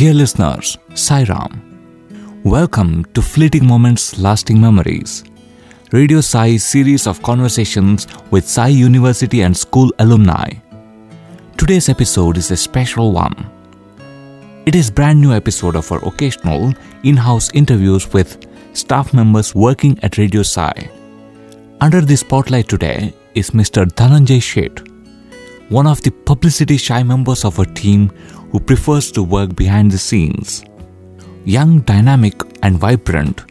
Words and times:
Dear 0.00 0.14
listeners, 0.14 0.78
Sai 0.94 1.24
Ram. 1.24 2.40
Welcome 2.42 3.04
to 3.12 3.20
Fleeting 3.20 3.66
Moments 3.66 4.18
Lasting 4.18 4.58
Memories, 4.58 5.24
Radio 5.92 6.22
Sai's 6.22 6.64
series 6.64 7.06
of 7.06 7.22
conversations 7.22 8.06
with 8.30 8.48
Sai 8.48 8.68
University 8.68 9.42
and 9.42 9.54
school 9.54 9.92
alumni. 9.98 10.48
Today's 11.58 11.90
episode 11.90 12.38
is 12.38 12.50
a 12.50 12.56
special 12.56 13.12
one. 13.12 13.34
It 14.64 14.74
is 14.74 14.90
brand 14.90 15.20
new 15.20 15.34
episode 15.34 15.76
of 15.76 15.92
our 15.92 16.02
occasional 16.02 16.72
in-house 17.02 17.50
interviews 17.52 18.10
with 18.10 18.38
staff 18.72 19.12
members 19.12 19.54
working 19.54 19.98
at 20.02 20.16
Radio 20.16 20.42
Sai. 20.42 20.90
Under 21.82 22.00
the 22.00 22.16
spotlight 22.16 22.68
today 22.68 23.12
is 23.34 23.50
Mr. 23.50 23.84
Dhananjay 23.84 24.40
Shet, 24.42 24.80
one 25.70 25.86
of 25.86 26.02
the 26.02 26.10
publicity 26.10 26.76
shy 26.76 27.02
members 27.02 27.44
of 27.44 27.58
our 27.58 27.64
team 27.64 28.08
who 28.50 28.58
prefers 28.60 29.10
to 29.12 29.22
work 29.22 29.54
behind 29.54 29.90
the 29.90 29.98
scenes. 29.98 30.64
Young, 31.44 31.80
dynamic, 31.80 32.42
and 32.62 32.76
vibrant, 32.76 33.44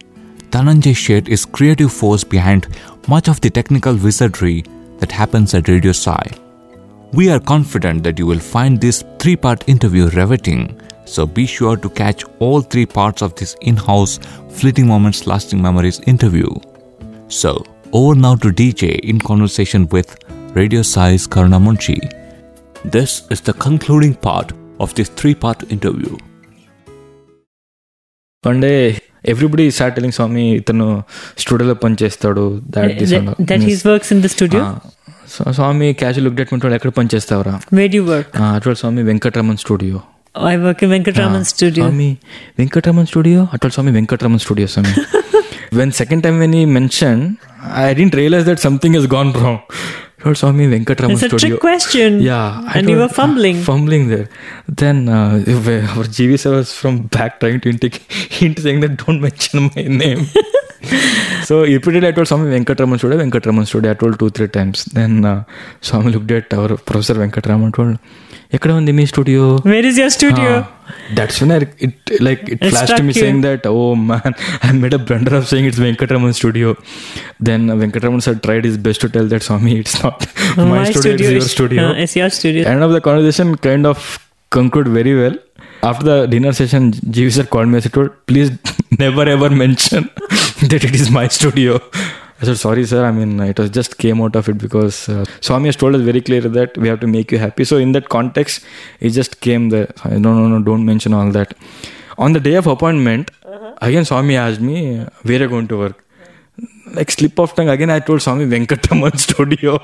Dhananjay 0.51 0.95
Shet 0.95 1.29
is 1.29 1.45
creative 1.45 1.93
force 1.93 2.23
behind 2.23 2.67
much 3.07 3.29
of 3.29 3.39
the 3.41 3.49
technical 3.49 3.95
wizardry 3.95 4.63
that 4.99 5.11
happens 5.11 5.53
at 5.53 5.69
Radio 5.69 5.93
Sai. 5.93 6.23
We 7.13 7.29
are 7.29 7.39
confident 7.39 8.03
that 8.03 8.19
you 8.19 8.25
will 8.25 8.39
find 8.39 8.79
this 8.79 9.03
three-part 9.17 9.67
interview 9.69 10.09
riveting, 10.09 10.79
so 11.05 11.25
be 11.25 11.45
sure 11.45 11.77
to 11.77 11.89
catch 11.89 12.23
all 12.39 12.61
three 12.61 12.85
parts 12.85 13.21
of 13.21 13.33
this 13.35 13.55
in-house 13.61 14.19
Fleeting 14.49 14.87
Moments 14.87 15.25
Lasting 15.25 15.61
Memories 15.61 16.01
interview. 16.01 16.49
So, 17.29 17.63
over 17.93 18.13
now 18.13 18.35
to 18.35 18.49
DJ 18.49 18.99
in 18.99 19.19
conversation 19.19 19.87
with 19.87 20.17
Radio 20.53 20.81
Sai's 20.81 21.27
Karunamunchi. 21.27 21.95
This 22.85 23.23
is 23.29 23.41
the 23.41 23.53
concluding 23.53 24.13
part 24.15 24.51
of 24.79 24.93
this 24.95 25.09
three 25.09 25.35
part 25.35 25.63
interview. 25.71 26.17
One 28.43 28.59
day, 28.59 28.99
everybody 29.23 29.69
started 29.69 29.95
telling 29.95 30.11
Swami, 30.11 30.61
Itanu 30.61 31.05
studio 31.35 31.75
panchestadu, 31.75 32.45
that 32.71 32.97
this 32.97 33.11
That, 33.11 33.35
that 33.39 33.61
he 33.61 33.77
works 33.85 34.11
in 34.11 34.21
the 34.21 34.29
studio? 34.29 34.61
Uh, 34.61 34.79
Swami 35.55 35.87
casual 35.97 36.25
look 36.27 36.39
you 36.41 36.59
work 36.61 36.75
ఎక్కడ 36.77 36.91
పనిచేస్తావరా 36.99 37.51
where 37.77 37.95
you 37.97 38.01
work 38.11 38.29
at all 38.45 38.77
Swami 38.79 39.01
Venkataraman 39.09 39.59
studio 39.63 39.97
I 40.51 40.53
work 40.63 40.81
Venkataraman 40.93 41.45
studio 41.51 41.83
Swami 41.85 42.07
Venkataraman 42.59 43.07
studio 43.11 43.41
at all 43.55 43.73
Swami 43.75 43.91
Venkataraman 43.97 44.41
studio 44.45 44.67
Swami 44.75 44.93
when 45.79 45.91
second 45.99 46.23
time 46.25 46.37
when 46.43 46.55
he 46.61 46.63
mention 46.77 47.21
I 47.81 47.85
didn't 47.99 48.15
realise 48.21 48.47
that 48.49 48.63
something 48.67 48.97
is 49.01 49.07
gone 49.15 49.31
wrong 49.41 49.61
told 50.21 50.37
Swami 50.37 50.67
Venkataraman 50.67 51.13
It's 51.13 51.23
a 51.23 51.29
studio. 51.29 51.49
trick 51.49 51.59
question. 51.61 52.21
Yeah. 52.21 52.61
I 52.65 52.79
And 52.79 52.89
you 52.89 52.97
were 52.97 53.09
fumbling. 53.09 53.61
Fumbling 53.61 54.09
there. 54.09 54.27
Then 54.67 55.09
uh, 55.09 55.43
our 55.95 56.05
GV 56.17 56.39
sir 56.39 56.51
was 56.55 56.73
from 56.73 57.03
back 57.03 57.39
trying 57.39 57.59
to 57.61 57.69
indicate, 57.69 58.11
hint 58.11 58.59
saying 58.59 58.81
that 58.81 58.97
don't 59.05 59.21
mention 59.21 59.69
my 59.75 59.83
name. 59.83 60.25
so 61.43 61.61
repeatedly 61.63 62.07
I 62.09 62.11
told 62.11 62.27
Swami 62.27 62.49
Venkataraman 62.57 62.97
studio, 62.97 63.17
Venkataraman 63.19 63.67
studio. 63.67 63.91
I 63.91 63.93
told 63.95 64.19
two, 64.19 64.29
three 64.29 64.47
times. 64.47 64.85
Then 64.85 65.25
uh, 65.25 65.43
Swami 65.81 66.11
looked 66.11 66.31
at 66.31 66.53
our 66.53 66.77
Professor 66.77 67.15
Venkataraman 67.15 67.73
told, 67.73 67.97
ఎక్కడ 68.56 68.70
ఉంది 68.78 68.92
మీ 68.98 69.04
studio 69.12 69.44
Where 69.72 69.86
is 69.90 69.96
your 70.02 70.10
studio? 70.16 70.50
That's 71.18 71.38
when 71.42 71.52
it 71.86 71.96
like 72.26 72.42
it 72.52 72.60
It 72.60 72.70
flash 72.72 72.88
struck 72.88 73.02
me 73.08 73.12
you. 73.12 73.20
Saying 73.22 73.42
that 73.46 73.64
oh 73.72 73.80
man 74.10 74.34
I 74.66 74.72
made 74.82 74.96
a 74.98 75.02
blunder 75.08 75.36
of 75.38 75.46
saying 75.52 75.68
it's 75.70 75.82
Venkataraman 75.86 76.34
studio 76.40 76.70
then 77.48 77.64
Venkataraman 77.82 78.24
sir 78.26 78.38
tried 78.46 78.66
is 78.70 78.78
best 78.88 79.02
to 79.04 79.10
tell 79.16 79.30
that 79.34 79.46
Swami 79.48 79.72
it's 79.80 79.96
not 80.04 80.22
my 80.72 80.82
studio 80.92 81.14
it's 81.14 81.26
your 81.28 81.42
is- 81.42 81.54
studio 81.56 81.86
uh, 81.88 82.02
it's 82.04 82.16
your 82.20 82.30
studio. 82.38 82.64
end 82.74 82.84
of 82.88 82.92
the 82.96 83.02
conversation 83.08 83.50
kind 83.68 83.86
of 83.92 83.98
conclude 84.52 84.88
very 85.00 85.14
well. 85.20 85.36
After 85.88 86.04
the 86.08 86.18
dinner 86.26 86.52
session, 86.58 86.82
GV 87.14 87.28
sir 87.36 87.44
called 87.46 87.68
me 87.70 87.78
and 87.78 87.84
said, 87.86 87.96
please 88.28 88.50
never 89.00 89.24
ever 89.28 89.50
mention 89.62 90.02
that 90.70 90.82
it 90.88 90.94
is 90.94 91.08
my 91.10 91.24
studio. 91.28 91.72
I 92.41 92.45
said, 92.45 92.57
sorry 92.57 92.85
sir, 92.85 93.05
I 93.05 93.11
mean, 93.11 93.39
it 93.41 93.59
was 93.59 93.69
just 93.69 93.97
came 93.97 94.21
out 94.21 94.35
of 94.35 94.47
it 94.47 94.57
because 94.57 95.09
uh, 95.09 95.25
Swami 95.41 95.67
has 95.67 95.75
told 95.75 95.95
us 95.95 96.01
very 96.01 96.21
clear 96.21 96.41
that 96.41 96.77
we 96.77 96.87
have 96.87 96.99
to 97.01 97.07
make 97.07 97.31
you 97.33 97.37
happy. 97.37 97.65
So 97.65 97.77
in 97.77 97.91
that 97.93 98.07
context, 98.07 98.63
it 99.01 99.09
just 99.09 99.41
came 99.41 99.69
there. 99.69 99.93
No, 100.05 100.33
no, 100.33 100.47
no, 100.47 100.63
don't 100.63 100.85
mention 100.85 101.13
all 101.13 101.31
that. 101.31 101.53
On 102.17 102.31
the 102.33 102.39
day 102.39 102.55
of 102.55 102.67
appointment, 102.67 103.31
again 103.81 104.05
Swami 104.05 104.37
asked 104.37 104.61
me, 104.61 105.05
where 105.23 105.39
are 105.39 105.43
you 105.43 105.49
going 105.49 105.67
to 105.67 105.77
work? 105.77 106.05
Like 106.93 107.11
slip 107.11 107.39
of 107.39 107.53
tongue. 107.55 107.69
Again 107.69 107.89
i 107.89 107.99
told 107.99 108.21
swami 108.21 108.45
venkataman 108.45 109.17
studio. 109.27 109.79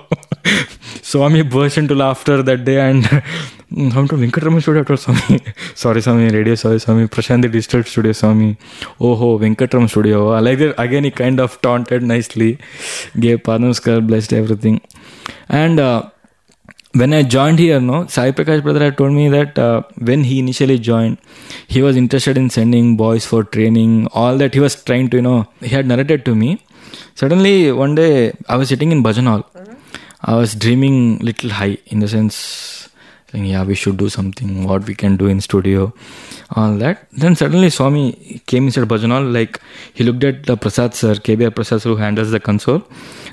Swami 1.01 1.41
burst 1.41 1.77
into 1.77 1.95
laughter 1.95 2.41
that 2.43 2.65
day 2.65 2.79
and 2.89 3.05
i'm 3.95 4.07
to 4.07 4.15
venkataman 4.15 4.61
studio? 4.61 4.81
I 4.81 4.85
told 4.85 4.99
swami. 4.99 5.39
Sorry 5.75 6.01
swami. 6.01 6.29
Radio 6.29 6.55
sorry 6.55 6.79
swami. 6.79 7.07
Prashanthi 7.07 7.51
digital 7.51 7.83
studio 7.83 8.11
swami. 8.11 8.57
Oh 8.99 9.15
ho 9.15 9.37
venkataman 9.37 9.89
studio. 9.89 10.31
I 10.31 10.39
like 10.39 10.59
that. 10.59 10.79
Again 10.79 11.03
he 11.03 11.11
kind 11.11 11.39
of 11.39 11.61
taunted 11.61 12.03
nicely. 12.03 12.57
Gave 13.19 13.43
padamaskar 13.43 14.05
blessed 14.05 14.33
everything. 14.33 14.81
And 15.49 15.79
uh, 15.79 16.09
when 16.99 17.13
I 17.13 17.23
joined 17.23 17.59
here, 17.59 17.79
no, 17.81 18.07
Sai 18.07 18.31
Prakash 18.31 18.63
brother 18.63 18.79
had 18.79 18.97
told 18.97 19.11
me 19.11 19.27
that 19.29 19.59
uh, 19.59 19.83
when 19.97 20.23
he 20.23 20.39
initially 20.39 20.79
joined, 20.79 21.17
he 21.67 21.81
was 21.81 21.97
interested 21.97 22.37
in 22.37 22.49
sending 22.49 22.95
boys 22.95 23.25
for 23.25 23.43
training, 23.43 24.07
all 24.13 24.37
that 24.37 24.53
he 24.53 24.61
was 24.61 24.81
trying 24.81 25.09
to, 25.09 25.17
you 25.17 25.21
know, 25.21 25.45
he 25.59 25.67
had 25.67 25.85
narrated 25.85 26.23
to 26.25 26.35
me. 26.35 26.61
Suddenly, 27.14 27.72
one 27.72 27.94
day, 27.94 28.32
I 28.48 28.56
was 28.56 28.68
sitting 28.68 28.92
in 28.92 29.02
Bhajan 29.02 29.26
Hall. 29.26 29.44
I 30.22 30.36
was 30.36 30.54
dreaming 30.54 31.18
little 31.18 31.50
high 31.50 31.78
in 31.86 32.00
the 32.00 32.08
sense, 32.08 32.88
saying, 33.30 33.46
yeah, 33.46 33.64
we 33.64 33.74
should 33.74 33.96
do 33.96 34.08
something, 34.08 34.64
what 34.64 34.86
we 34.86 34.94
can 34.94 35.16
do 35.16 35.26
in 35.26 35.40
studio, 35.40 35.92
all 36.56 36.74
that. 36.76 37.06
Then 37.12 37.36
suddenly 37.36 37.70
Swami 37.70 38.42
came 38.46 38.66
inside 38.66 38.84
Bhajan 38.84 39.10
Hall, 39.10 39.24
like 39.24 39.60
he 39.94 40.04
looked 40.04 40.24
at 40.24 40.44
the 40.44 40.56
Prasad 40.56 40.94
sir, 40.94 41.14
KBR 41.14 41.54
Prasad 41.54 41.82
sir 41.82 41.90
who 41.90 41.96
handles 41.96 42.30
the 42.30 42.40
console. 42.40 42.82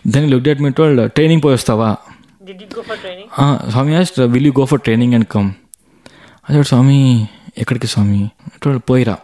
Then 0.06 0.24
he 0.24 0.30
looked 0.30 0.48
at 0.48 0.60
me 0.60 0.68
and 0.68 0.76
told, 0.76 1.16
training 1.16 1.42
poyostava. 1.42 2.00
Did 2.44 2.62
you 2.62 2.68
go 2.68 2.84
for 2.84 2.96
training? 2.96 3.30
Uh, 3.36 3.70
Swami 3.72 3.96
asked, 3.96 4.18
will 4.18 4.42
you 4.42 4.54
go 4.54 4.66
for 4.66 4.78
training 4.78 5.14
and 5.14 5.28
come? 5.28 5.58
I 6.48 6.54
said, 6.54 6.68
Swami, 6.68 7.30
ఎక్కడికి 7.62 7.88
స్వామి 7.94 8.20
told 8.64 8.80
పోయిరా 8.90 9.16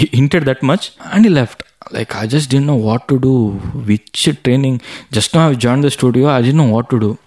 he 0.00 0.02
hinted 0.16 0.44
that 0.48 0.60
much 0.70 0.84
and 1.12 1.22
he 1.26 1.30
left 1.38 1.60
like 1.91 2.15
I 2.15 2.27
just 2.27 2.49
didn't 2.49 2.67
know 2.67 2.75
what 2.75 3.07
to 3.07 3.19
do, 3.19 3.51
which 3.89 4.29
training. 4.43 4.81
Just 5.11 5.33
now 5.33 5.49
I 5.49 5.53
joined 5.53 5.83
the 5.83 5.91
studio, 5.91 6.27
I 6.27 6.41
didn't 6.41 6.57
know 6.57 6.69
what 6.69 6.89
to 6.89 6.99
do. 6.99 7.17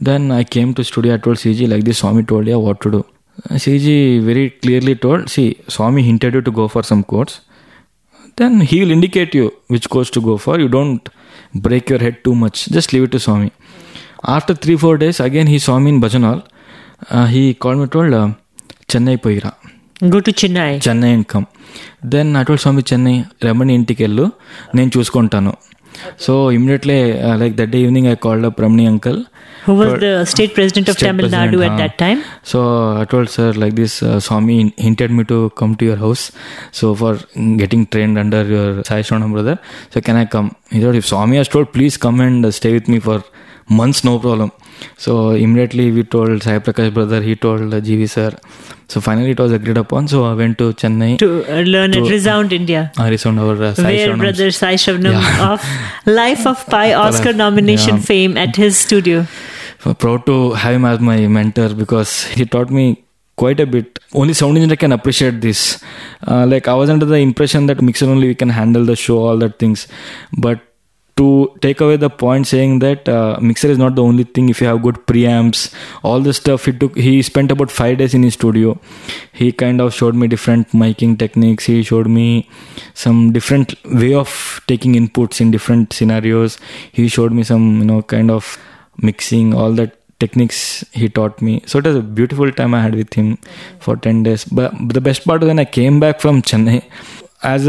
Then 0.00 0.30
I 0.30 0.44
came 0.44 0.74
to 0.74 0.84
studio, 0.84 1.14
I 1.14 1.18
told 1.18 1.36
CG 1.36 1.68
like 1.68 1.84
this, 1.84 1.98
Swami 1.98 2.22
told 2.22 2.46
you 2.46 2.58
what 2.58 2.80
to 2.80 2.90
do. 2.90 3.06
Uh, 3.50 3.54
CG 3.54 4.22
very 4.22 4.50
clearly 4.50 4.94
told, 4.94 5.28
see, 5.30 5.60
Swami 5.68 6.02
hinted 6.02 6.34
you 6.34 6.42
to 6.42 6.50
go 6.50 6.68
for 6.68 6.82
some 6.82 7.04
course. 7.04 7.40
Then 8.36 8.60
he 8.60 8.80
will 8.80 8.90
indicate 8.90 9.34
you 9.34 9.54
which 9.68 9.88
course 9.88 10.10
to 10.10 10.20
go 10.20 10.38
for. 10.38 10.58
You 10.58 10.68
don't 10.68 11.08
break 11.54 11.90
your 11.90 11.98
head 11.98 12.24
too 12.24 12.34
much. 12.34 12.66
Just 12.70 12.92
leave 12.92 13.04
it 13.04 13.12
to 13.12 13.20
Swami. 13.20 13.52
After 14.24 14.54
three, 14.54 14.76
four 14.76 14.96
days, 14.96 15.20
again 15.20 15.46
he 15.46 15.58
saw 15.58 15.78
me 15.78 15.90
in 15.90 16.00
Bhajan 16.00 16.24
Hall. 16.24 16.42
Uh, 17.10 17.26
he 17.26 17.54
called 17.54 17.78
me 17.78 17.86
told, 17.86 18.14
uh, 18.14 18.32
Chennai 18.88 19.18
Poira. 19.18 19.54
Go 20.00 20.20
to 20.26 20.32
Chennai. 20.40 20.70
Chennai 20.86 21.10
and 21.16 21.26
come 21.32 21.44
then 22.14 22.30
I 22.38 22.42
told 22.48 22.60
Swami 22.64 22.82
Chennai 22.90 23.16
Ramani 23.48 23.74
ఇంటికి 23.80 24.02
వెళ్ళు 24.06 24.24
నేను 24.78 24.90
చూసుకుంటాను 24.96 25.52
so 26.24 26.32
immediately 26.56 26.96
like 27.42 27.54
that 27.60 27.70
day 27.74 27.80
evening 27.86 28.08
I 28.14 28.16
called 28.26 28.46
up 28.50 28.60
Ramani 28.66 28.86
uncle 28.94 29.20
Who 29.66 29.74
was 29.80 29.90
the 30.02 30.24
state 30.30 30.52
president 30.56 30.86
of 30.90 30.96
Tamil 31.00 31.26
Nadu 31.34 31.58
at 31.66 31.74
that 31.80 31.92
time? 32.00 32.20
So 32.50 32.58
I 33.00 33.04
told 33.12 33.28
sir 33.34 33.48
like 33.62 33.74
this, 33.80 33.92
uh, 34.02 34.18
Swami 34.26 34.56
hinted 34.86 35.10
me 35.18 35.22
to 35.32 35.36
come 35.60 35.72
to 35.80 35.84
your 35.90 35.98
house. 36.04 36.24
So 36.78 36.86
for 37.00 37.12
getting 37.60 37.82
trained 37.92 38.18
under 38.22 38.40
your 38.54 38.66
Sai 38.88 38.98
Shonam 39.08 39.30
brother, 39.36 39.54
so 39.92 40.00
can 40.06 40.16
I 40.16 40.26
come? 40.34 40.48
He 40.72 40.80
told 40.84 40.96
if 41.00 41.06
Swami 41.12 41.38
has 41.40 41.50
told, 41.54 41.68
please 41.76 41.96
come 42.06 42.18
and 42.26 42.44
uh, 42.44 42.52
stay 42.60 42.72
with 42.78 42.88
me 42.94 42.98
for 43.06 43.18
months, 43.80 44.04
no 44.04 44.18
problem. 44.18 44.52
So 44.96 45.30
immediately 45.30 45.90
we 45.96 46.02
told 46.14 46.42
Sai 46.42 46.58
Prakash 46.58 46.92
brother, 46.94 47.20
he 47.22 47.34
told 47.36 47.74
uh, 47.74 47.80
GV 47.88 48.08
sir. 48.14 48.30
So 48.88 49.00
finally 49.00 49.30
it 49.34 49.40
was 49.44 49.52
agreed 49.52 49.78
upon. 49.82 50.08
So 50.08 50.24
I 50.30 50.34
went 50.40 50.58
to 50.62 50.72
Chennai. 50.82 51.18
To 51.18 51.28
uh, 51.52 51.60
learn 51.74 51.94
at 52.00 52.10
Resound 52.14 52.52
India. 52.52 52.80
I 52.96 53.08
resound 53.14 53.38
our 53.44 53.60
uh, 53.68 53.74
Sai 53.74 53.92
Where 53.92 54.16
brother 54.16 54.50
Sai 54.50 54.74
Shravanam 54.74 55.12
Yeah. 55.12 55.52
of 55.52 55.70
Life 56.06 56.46
of 56.46 56.66
Pi 56.74 56.92
Oscar 57.04 57.32
nomination 57.32 57.96
Yeah. 57.96 58.02
fame 58.10 58.36
at 58.36 58.56
his 58.64 58.76
studio. 58.86 59.22
So 59.86 59.94
proud 59.94 60.26
to 60.26 60.52
have 60.64 60.74
him 60.80 60.84
as 60.84 61.00
my 61.00 61.16
mentor 61.38 61.70
because 61.74 62.24
he 62.24 62.44
taught 62.56 62.70
me 62.80 62.84
quite 63.36 63.60
a 63.60 63.66
bit. 63.66 63.98
Only 64.14 64.34
sound 64.34 64.56
engineer 64.58 64.76
can 64.76 64.92
appreciate 64.98 65.40
this. 65.40 65.62
Uh, 66.26 66.44
like 66.46 66.68
I 66.68 66.74
was 66.74 66.90
under 66.90 67.06
the 67.06 67.20
impression 67.28 67.66
that 67.66 67.80
mixer 67.80 68.08
only 68.16 68.28
we 68.28 68.34
can 68.34 68.50
handle 68.58 68.84
the 68.84 68.94
show, 68.96 69.18
all 69.28 69.38
that 69.38 69.58
things. 69.58 69.88
But 70.46 70.60
to 71.16 71.54
take 71.60 71.80
away 71.80 71.96
the 71.96 72.08
point 72.08 72.46
saying 72.46 72.78
that 72.78 73.08
uh, 73.08 73.38
mixer 73.40 73.68
is 73.68 73.78
not 73.78 73.94
the 73.94 74.02
only 74.02 74.24
thing 74.24 74.48
if 74.48 74.60
you 74.60 74.66
have 74.66 74.82
good 74.82 74.96
preamps 75.06 75.72
all 76.02 76.20
the 76.20 76.32
stuff 76.32 76.64
he 76.64 76.72
took 76.72 76.96
he 76.96 77.20
spent 77.20 77.52
about 77.52 77.70
five 77.70 77.98
days 77.98 78.14
in 78.14 78.22
his 78.22 78.34
studio 78.34 78.78
he 79.32 79.52
kind 79.52 79.80
of 79.80 79.92
showed 79.92 80.14
me 80.14 80.26
different 80.26 80.68
miking 80.70 81.18
techniques 81.18 81.66
he 81.66 81.82
showed 81.82 82.08
me 82.08 82.48
some 82.94 83.32
different 83.32 83.74
way 83.84 84.14
of 84.14 84.60
taking 84.66 84.94
inputs 84.94 85.40
in 85.40 85.50
different 85.50 85.92
scenarios 85.92 86.58
he 86.92 87.08
showed 87.08 87.32
me 87.32 87.42
some 87.42 87.66
you 87.80 87.84
know 87.84 88.02
kind 88.02 88.30
of 88.30 88.58
mixing 88.98 89.52
all 89.54 89.72
that 89.72 89.98
techniques 90.22 90.84
he 90.92 91.08
taught 91.18 91.42
me. 91.46 91.54
So 91.66 91.78
it 91.80 91.86
was 91.90 91.96
a 91.96 92.06
beautiful 92.18 92.52
time 92.58 92.74
I 92.78 92.82
had 92.86 92.94
with 92.94 93.14
him 93.20 93.38
for 93.80 93.96
10 93.96 94.22
days. 94.28 94.44
But 94.44 94.72
the 94.98 95.04
best 95.08 95.24
part 95.24 95.42
when 95.50 95.58
I 95.58 95.64
came 95.64 95.98
back 96.04 96.20
from 96.24 96.42
Chennai, 96.50 96.78
as 97.42 97.68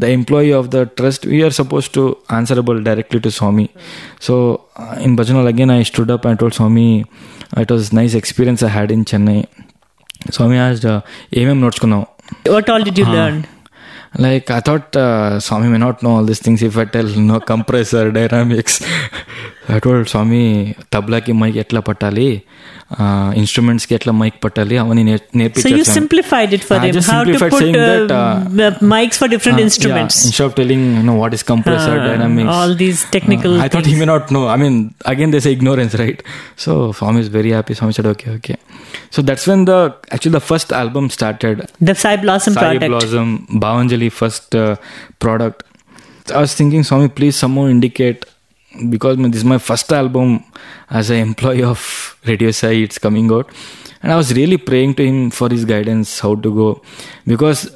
the 0.00 0.10
employee 0.12 0.50
of 0.52 0.68
the 0.68 0.80
trust 0.98 1.24
we're 1.26 1.52
suppose 1.52 1.86
to 1.90 2.02
answerable 2.32 2.78
directly 2.84 3.20
to 3.20 3.28
Swami 3.28 3.66
so 4.20 4.34
in 5.00 5.16
bhajan 5.16 5.46
again 5.46 5.72
I 5.72 5.82
stood 5.82 6.12
up 6.12 6.26
and 6.26 6.40
told 6.40 6.52
Swami 6.52 6.88
it 7.60 7.72
was 7.72 7.88
nice 7.94 8.16
experience 8.16 8.64
I 8.64 8.68
had 8.68 8.92
in 8.92 9.04
Chennai 9.14 9.38
Swami 10.30 10.56
as 10.56 10.84
ఏమేమి 11.38 11.60
నడుచుకున్నాం 11.60 12.04
like 14.20 14.46
I 14.52 14.60
thought 14.60 14.96
Swami 15.38 15.66
may 15.68 15.78
not 15.78 16.00
know 16.04 16.10
all 16.16 16.26
these 16.26 16.42
things 16.44 16.62
if 16.64 16.76
I 16.78 16.84
tell 16.84 17.10
no 17.26 17.36
compressor 17.50 18.08
dynamics 18.10 18.78
I 19.70 19.78
told 19.78 20.08
Swami 20.08 20.42
తబ్లాకి 20.90 21.32
mic 21.32 21.56
ఎట్లా 21.56 21.80
పట్టాలి 21.80 22.28
instruments 23.39 23.85
కి 23.89 23.93
ఎట్లా 23.97 24.11
mic 24.21 24.37
పట్టాలి 24.43 24.75
అవన్నీ 24.81 25.03
నేర్- 25.07 25.21
So 25.21 25.31
you 25.31 25.39
నేర్పించారు 25.39 25.77
Swami. 25.77 25.95
simplified 25.99 26.51
it 26.57 26.63
for 26.67 26.75
I 26.77 26.81
them. 26.83 26.91
just 26.97 27.09
How 27.11 27.19
to 27.19 27.25
simplified 27.25 27.51
put 27.55 27.61
saying 27.63 27.77
that, 27.83 28.11
uh, 28.17 28.67
uh, 28.67 28.73
mics 28.93 29.17
for 29.21 29.27
different 29.33 29.59
Uh, 29.61 29.65
instruments. 29.67 30.17
Yeah, 30.17 30.27
instead 30.29 30.47
of 30.47 30.53
telling 30.59 30.83
you 30.97 31.03
know 31.07 31.17
what 31.21 31.33
is 31.37 31.43
compressor 31.53 31.95
Uh, 31.97 32.05
dynamics, 32.09 32.51
all 32.57 32.73
these 32.83 33.01
technical 33.15 33.53
Uh, 33.55 33.63
I 33.65 33.69
thought 33.73 33.89
he 33.91 33.95
may 33.95 34.09
not 34.13 34.25
know. 34.35 34.43
I 34.47 34.57
mean, 34.63 34.75
again 35.13 35.31
they 35.31 35.41
say 35.45 35.53
ignorance, 35.57 35.95
right? 36.03 36.21
So 36.65 36.71
Swami 36.99 37.21
is 37.21 37.31
very 37.37 37.53
happy. 37.57 37.73
Swami 37.73 37.93
said, 37.93 38.09
okay, 38.13 38.31
okay. 38.31 38.57
So 39.15 39.21
that's 39.21 39.45
when 39.47 39.63
the 39.65 39.79
actually 40.13 40.35
the 40.37 40.45
first 40.51 40.71
album 40.73 41.05
started. 41.09 41.57
The 41.89 41.95
Sai 41.95 42.15
Blossom 42.17 42.53
Sai 42.53 42.63
project. 42.63 42.89
Blossom, 42.93 43.29
Bhavanjali 43.65 44.11
first 44.21 44.55
uh, 44.55 44.73
product. 45.19 45.59
I 46.35 46.39
was 46.39 46.53
thinking, 46.53 46.83
Swami, 46.83 47.09
please 47.17 47.35
somehow 47.35 47.65
indicate 47.69 48.21
because 48.88 49.16
this 49.18 49.36
is 49.36 49.44
my 49.44 49.58
first 49.58 49.92
album 49.92 50.44
as 50.88 51.10
an 51.10 51.16
employee 51.16 51.62
of 51.62 52.16
Radio 52.26 52.50
Sai. 52.50 52.72
It's 52.86 52.98
coming 52.98 53.30
out, 53.32 53.50
and 54.02 54.12
I 54.12 54.16
was 54.16 54.32
really 54.34 54.56
praying 54.56 54.94
to 54.94 55.06
him 55.06 55.30
for 55.30 55.48
his 55.48 55.64
guidance, 55.64 56.18
how 56.20 56.34
to 56.36 56.54
go, 56.54 56.82
because 57.26 57.70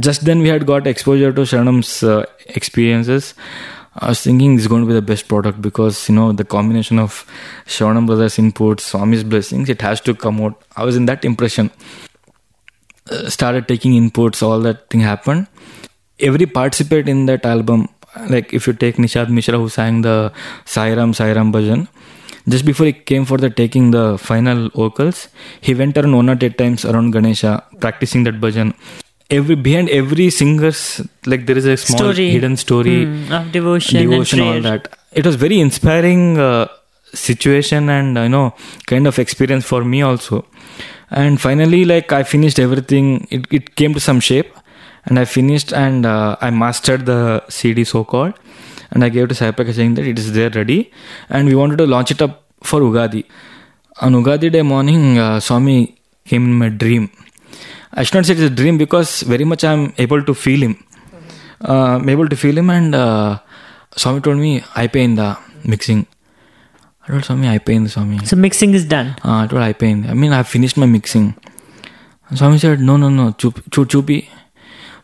just 0.00 0.24
then 0.24 0.40
we 0.40 0.48
had 0.48 0.66
got 0.66 0.86
exposure 0.86 1.32
to 1.32 1.42
Shravanam's 1.42 2.02
uh, 2.02 2.24
experiences. 2.48 3.34
I 3.98 4.08
was 4.08 4.20
thinking 4.20 4.56
it's 4.56 4.66
going 4.66 4.82
to 4.82 4.86
be 4.86 4.92
the 4.92 5.00
best 5.00 5.26
product 5.26 5.62
because 5.62 6.08
you 6.08 6.14
know 6.14 6.32
the 6.32 6.44
combination 6.44 6.98
of 6.98 7.24
Sharanam 7.66 8.06
brothers' 8.06 8.36
inputs, 8.36 8.80
Swami's 8.80 9.24
blessings, 9.24 9.68
it 9.68 9.80
has 9.82 10.00
to 10.02 10.14
come 10.14 10.40
out. 10.42 10.62
I 10.76 10.84
was 10.84 10.96
in 10.96 11.06
that 11.06 11.24
impression 11.24 11.70
uh, 13.10 13.30
started 13.30 13.68
taking 13.68 13.92
inputs, 13.92 14.42
all 14.42 14.60
that 14.60 14.90
thing 14.90 15.00
happened. 15.00 15.46
Every 16.18 16.46
participant 16.46 17.08
in 17.08 17.26
that 17.26 17.44
album, 17.44 17.88
like 18.28 18.52
if 18.52 18.66
you 18.66 18.72
take 18.72 18.96
Nishad 18.96 19.28
Mishra 19.28 19.58
who 19.58 19.68
sang 19.68 20.02
the 20.02 20.32
Sairam 20.64 21.14
Sairam 21.14 21.52
Bhajan, 21.52 21.88
just 22.48 22.64
before 22.64 22.86
he 22.86 22.92
came 22.92 23.24
for 23.24 23.38
the 23.38 23.50
taking 23.50 23.90
the 23.90 24.18
final 24.18 24.68
vocals, 24.70 25.28
he 25.60 25.74
went 25.74 25.96
around 25.98 26.14
one 26.16 26.30
or 26.30 26.36
eight 26.40 26.56
times 26.58 26.84
around 26.84 27.10
Ganesha 27.10 27.64
practicing 27.80 28.24
that 28.24 28.40
bhajan. 28.40 28.74
Every 29.28 29.56
behind 29.56 29.88
every 29.90 30.30
singer's 30.30 31.00
like 31.26 31.46
there 31.46 31.58
is 31.58 31.64
a 31.66 31.76
small 31.76 31.98
Story. 31.98 32.30
hidden 32.30 32.56
story 32.56 33.04
Hmm, 33.04 33.32
of 33.32 33.50
devotion, 33.50 34.00
devotion 34.00 34.38
and 34.40 34.48
all 34.48 34.60
that. 34.70 34.96
It 35.12 35.26
was 35.26 35.34
very 35.34 35.58
inspiring 35.58 36.38
uh, 36.38 36.68
situation 37.12 37.88
and 37.88 38.16
you 38.16 38.28
know 38.28 38.54
kind 38.86 39.06
of 39.08 39.18
experience 39.18 39.64
for 39.64 39.82
me 39.84 40.02
also. 40.02 40.44
And 41.10 41.40
finally 41.40 41.84
like 41.84 42.12
i 42.12 42.22
finished 42.22 42.58
everything. 42.60 43.26
It, 43.30 43.46
it 43.50 43.74
came 43.74 43.94
to 43.94 44.00
some 44.00 44.20
shape 44.20 44.52
and 45.06 45.18
I 45.18 45.24
finished 45.24 45.72
and 45.72 46.04
uh, 46.04 46.36
I 46.40 46.50
mastered 46.50 47.06
the 47.06 47.44
CD 47.48 47.84
so 47.84 48.04
called 48.04 48.34
and 48.90 49.04
I 49.04 49.08
gave 49.08 49.28
to 49.28 49.34
Sai 49.34 49.50
Prakash 49.52 49.74
saying 49.74 49.94
that 49.94 50.06
it 50.06 50.18
is 50.18 50.32
there 50.32 50.50
ready 50.50 50.92
and 51.28 51.48
we 51.48 51.54
wanted 51.54 51.78
to 51.78 51.86
launch 51.86 52.10
it 52.10 52.22
up 52.22 52.42
for 52.62 52.80
Ugadi. 52.80 53.24
On 54.00 54.12
Ugadi 54.12 54.52
day 54.52 54.62
morning, 54.62 55.18
uh, 55.18 55.40
Swami 55.40 55.96
came 56.24 56.44
in 56.44 56.54
my 56.54 56.68
dream. 56.68 57.10
I 57.92 58.02
should 58.02 58.14
not 58.14 58.26
say 58.26 58.34
it's 58.34 58.42
a 58.42 58.50
dream 58.50 58.76
because 58.78 59.22
very 59.22 59.44
much 59.44 59.64
I'm 59.64 59.94
able 59.96 60.22
to 60.22 60.34
feel 60.34 60.60
him. 60.62 60.84
Uh, 61.66 61.96
I'm 61.96 62.08
able 62.08 62.28
to 62.28 62.36
feel 62.36 62.58
him 62.58 62.68
and 62.70 62.94
uh, 62.94 63.38
Swami 63.96 64.20
told 64.20 64.38
me 64.38 64.62
I 64.74 64.86
pay 64.88 65.04
in 65.04 65.14
the 65.14 65.38
mixing. 65.64 66.06
I 67.04 67.12
told 67.12 67.24
Swami 67.24 67.48
I 67.48 67.58
pay 67.58 67.74
in 67.74 67.84
the 67.84 67.90
Swami. 67.90 68.18
So 68.26 68.36
mixing 68.36 68.74
is 68.74 68.84
done. 68.84 69.16
Uh, 69.24 69.44
I 69.44 69.46
told 69.46 69.62
I 69.62 69.72
pay 69.72 69.90
in. 69.90 70.10
I 70.10 70.14
mean 70.14 70.32
I 70.32 70.42
finished 70.42 70.76
my 70.76 70.86
mixing. 70.86 71.34
And 72.28 72.38
Swami 72.38 72.58
said 72.58 72.80
no 72.80 72.96
no 72.96 73.08
no 73.08 73.32
chup 73.32 73.54
chup 73.70 73.88
chupi 73.88 74.28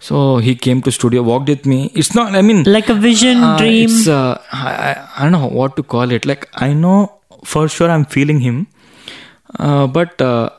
so 0.07 0.39
he 0.47 0.53
came 0.67 0.79
to 0.87 0.91
studio 0.91 1.23
walked 1.23 1.49
with 1.49 1.65
me. 1.73 1.81
It's 1.95 2.15
not 2.15 2.35
I 2.35 2.43
mean 2.43 2.65
Like 2.77 2.89
a 2.89 2.95
vision, 2.95 3.43
uh, 3.49 3.57
dream. 3.59 3.91
it's, 3.91 4.09
uh, 4.09 4.41
I, 4.51 4.97
I, 5.17 5.23
don't 5.23 5.33
know 5.33 5.47
what 5.47 5.77
to 5.77 5.85
call 5.85 6.11
it. 6.11 6.27
Like 6.27 6.49
I 6.55 6.73
know 6.73 6.97
for 7.45 7.69
sure 7.69 7.91
I'm 7.91 8.05
feeling 8.05 8.41
him. 8.41 8.67
Uh, 9.59 9.87
but 9.87 10.21
uh, 10.21 10.51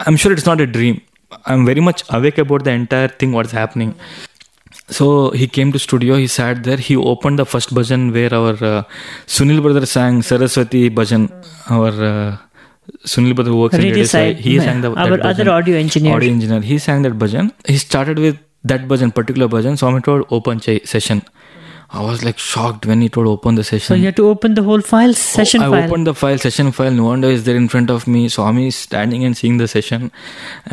I'm 0.00 0.16
sure 0.16 0.32
it's 0.32 0.44
not 0.44 0.60
a 0.60 0.66
dream. 0.66 1.00
I'm 1.46 1.64
very 1.64 1.80
much 1.80 2.04
awake 2.10 2.36
about 2.36 2.64
the 2.64 2.72
entire 2.72 3.08
thing 3.08 3.32
what's 3.32 3.52
happening. 3.52 3.94
So 4.88 5.30
he 5.30 5.46
came 5.46 5.72
to 5.72 5.78
studio 5.78 6.16
he 6.16 6.26
sat 6.26 6.62
there. 6.64 6.76
He 6.76 6.94
opened 6.94 7.38
the 7.38 7.46
first 7.46 7.74
bhajan 7.74 8.12
where 8.12 8.34
our 8.34 8.56
uh, 8.74 8.82
sunil 9.26 9.62
brother 9.62 9.86
sang 9.86 10.20
saraswati 10.20 10.90
bhajan. 10.90 11.28
Our 11.70 11.92
uh, 12.12 12.36
sunil 13.06 13.34
brother 13.34 13.52
who 13.52 13.60
works 13.60 13.74
in 13.74 13.80
Radio 13.80 13.92
radio 13.92 14.04
side. 14.04 14.36
side. 14.36 14.44
he 14.44 14.58
sang 14.58 14.82
the 14.82 14.90
Our 14.92 15.20
other 15.32 15.50
audio 15.50 15.76
engineer. 15.76 16.16
audio 16.16 16.30
engineer. 16.30 16.60
He 16.60 16.78
sang 16.78 17.02
that 17.02 17.14
bhajan. 17.24 17.52
He 17.66 17.78
started 17.78 18.18
with 18.18 18.38
that 18.64 18.88
bhajan 18.90 19.14
particular 19.14 19.48
bhajan 19.48 19.78
swami 19.78 20.00
told 20.08 20.26
open 20.38 20.60
chai 20.66 20.74
session 20.92 21.22
i 22.00 22.02
was 22.08 22.22
like 22.26 22.38
shocked 22.38 22.86
when 22.90 23.00
he 23.04 23.08
told 23.14 23.26
open 23.30 23.54
the 23.60 23.64
session 23.70 23.86
So 23.86 23.96
you 24.00 24.06
had 24.06 24.16
to 24.18 24.26
open 24.28 24.54
the 24.58 24.62
whole 24.68 24.80
file, 24.90 25.12
session 25.12 25.60
file. 25.60 25.74
I 25.74 25.80
file. 25.80 25.88
opened 25.90 26.06
the 26.06 26.14
file, 26.20 26.38
session 26.44 26.70
file. 26.76 26.94
No 26.98 27.04
wonder 27.08 27.28
is 27.38 27.42
there 27.48 27.56
in 27.62 27.66
front 27.72 27.90
of 27.94 28.06
me. 28.14 28.22
Swami 28.36 28.68
is 28.68 28.76
standing 28.84 29.26
and 29.26 29.36
seeing 29.40 29.58
the 29.62 29.66
session, 29.72 30.06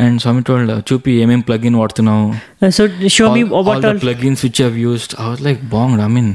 and 0.04 0.22
Swami 0.26 0.44
told, 0.50 0.72
uh, 0.76 0.78
"Chupi, 0.92 1.16
MM 1.26 1.44
plugin 1.50 1.76
what 1.82 1.96
to 1.98 2.06
now? 2.10 2.20
Uh, 2.62 2.72
so 2.78 2.88
show 3.18 3.28
all, 3.28 3.36
me 3.40 3.44
all 3.50 3.66
what 3.72 3.82
the 3.88 3.92
plugins 4.06 4.46
which 4.48 4.62
I've 4.68 4.80
used." 4.84 5.18
I 5.26 5.28
was 5.32 5.44
like 5.50 5.66
bonged. 5.76 6.06
I 6.06 6.08
mean, 6.08 6.30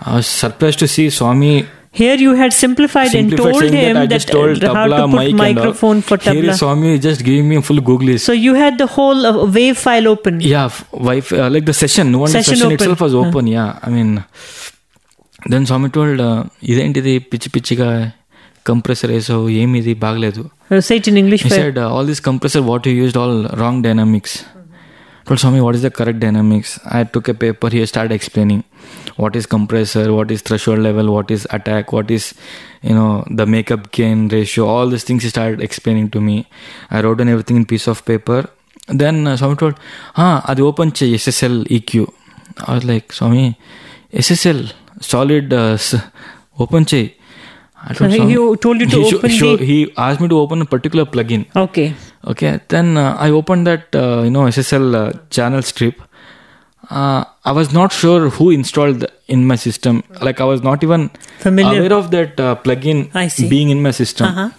I 0.00 0.16
was 0.16 0.32
surprised 0.44 0.78
to 0.84 0.88
see 0.94 1.06
Swami 1.18 1.52
Here 1.99 2.15
you 2.23 2.33
had 2.35 2.51
simplified, 2.53 3.07
and 3.07 3.13
simplified 3.13 3.53
told 3.53 3.61
saying 3.63 3.73
him 3.77 3.95
that 3.95 4.01
I 4.01 4.05
that, 4.05 4.13
just 4.15 4.27
told 4.35 4.63
uh, 4.63 4.73
how 4.75 4.83
tabla, 4.85 4.97
to 4.99 5.07
put 5.07 5.15
mic, 5.17 5.29
and 5.31 5.39
all. 5.41 5.45
microphone 5.47 6.01
for 6.09 6.17
Here 6.17 6.33
tabla. 6.35 6.51
is 6.53 6.59
Swami 6.61 6.97
just 6.99 7.23
giving 7.29 7.47
me 7.49 7.57
a 7.57 7.61
full 7.61 7.81
Google 7.89 8.17
So 8.17 8.31
you 8.45 8.53
had 8.53 8.77
the 8.77 8.87
whole 8.87 9.25
uh, 9.25 9.45
wave 9.57 9.77
file 9.85 10.07
open. 10.07 10.39
Yeah, 10.39 10.65
f- 10.65 10.79
wife, 10.93 11.33
uh, 11.33 11.49
like 11.55 11.65
the 11.65 11.73
session. 11.73 12.11
No 12.13 12.19
wonder 12.19 12.37
Session 12.37 12.55
session, 12.55 12.67
open. 12.67 12.75
itself 12.79 13.01
was 13.01 13.13
open. 13.23 13.47
Yeah, 13.47 13.77
I 13.83 13.89
mean, 13.89 14.23
then 15.53 15.65
Swami 15.71 15.89
told, 15.97 16.19
uh, 16.29 16.39
ఇదేంటిది 16.71 17.13
పిచ్చి 17.31 17.49
పిచ్చిగా 17.57 17.89
compressor 18.69 19.11
వేసావు 19.17 19.49
ఏమిది 19.61 19.93
బాగలేదు 20.05 20.43
Uh, 20.73 20.81
say 20.87 20.97
it 21.01 21.07
in 21.11 21.17
English. 21.21 21.41
He 21.45 21.49
file. 21.49 21.59
said, 21.61 21.77
uh, 21.77 21.93
all 21.93 22.05
this 22.11 22.21
compressor, 22.29 22.61
what 22.71 22.85
you 22.89 22.93
used, 23.05 23.17
all 23.23 23.35
wrong 23.61 23.77
dynamics. 23.87 24.33
Told 25.27 25.39
Swami, 25.43 25.59
what 25.65 25.75
is 25.75 25.81
the 25.81 25.91
correct 25.99 26.19
dynamics? 26.25 26.69
I 26.99 27.03
took 27.03 27.27
what 29.16 29.36
is 29.36 29.46
compressor? 29.46 30.12
What 30.12 30.30
is 30.30 30.42
threshold 30.42 30.80
level? 30.80 31.12
What 31.12 31.30
is 31.30 31.46
attack? 31.50 31.92
What 31.92 32.10
is 32.10 32.34
you 32.82 32.94
know 32.94 33.24
the 33.30 33.46
makeup 33.46 33.90
gain 33.92 34.28
ratio? 34.28 34.66
All 34.66 34.88
these 34.88 35.04
things 35.04 35.22
he 35.22 35.28
started 35.28 35.60
explaining 35.60 36.10
to 36.10 36.20
me. 36.20 36.46
I 36.90 37.00
wrote 37.00 37.18
down 37.18 37.28
everything 37.28 37.56
in 37.56 37.66
piece 37.66 37.86
of 37.86 38.04
paper. 38.04 38.48
Then 38.88 39.26
uh, 39.26 39.36
swami 39.36 39.56
told 39.56 39.78
ah 40.16 40.44
adi 40.50 40.62
open 40.62 40.92
chey 40.98 41.08
ssl 41.18 41.54
eq 41.76 41.94
i 42.66 42.74
was 42.74 42.84
like 42.90 43.12
swami 43.16 43.46
ssl 44.24 44.60
solid 45.12 45.52
uh, 45.52 45.76
open 46.64 46.84
chey 46.92 47.06
so 47.94 48.08
he 48.08 48.34
told 48.34 48.80
you 48.80 48.86
to 48.86 49.00
he 49.02 49.14
open 49.14 49.30
the... 49.30 49.64
he 49.64 49.92
asked 49.96 50.20
me 50.20 50.28
to 50.28 50.38
open 50.38 50.62
a 50.62 50.64
particular 50.64 51.04
plugin. 51.04 51.46
Okay. 51.54 51.94
Okay 52.26 52.60
then 52.68 52.96
uh, 52.96 53.16
i 53.20 53.30
opened 53.30 53.66
that 53.66 53.94
uh, 53.94 54.22
you 54.22 54.30
know 54.30 54.44
ssl 54.46 54.94
uh, 54.94 55.12
channel 55.30 55.62
strip. 55.62 56.00
Uh, 56.90 57.24
I 57.44 57.52
was 57.52 57.72
not 57.72 57.92
sure 57.92 58.30
who 58.30 58.50
installed 58.50 59.04
in 59.28 59.44
my 59.46 59.56
system. 59.56 60.02
Like 60.20 60.40
I 60.40 60.44
was 60.44 60.62
not 60.62 60.82
even 60.82 61.10
Familiar. 61.38 61.80
aware 61.80 61.92
of 61.92 62.10
that 62.12 62.38
uh, 62.38 62.56
plugin 62.56 63.48
being 63.48 63.70
in 63.70 63.82
my 63.82 63.90
system. 63.90 64.26
Uh-huh. 64.26 64.50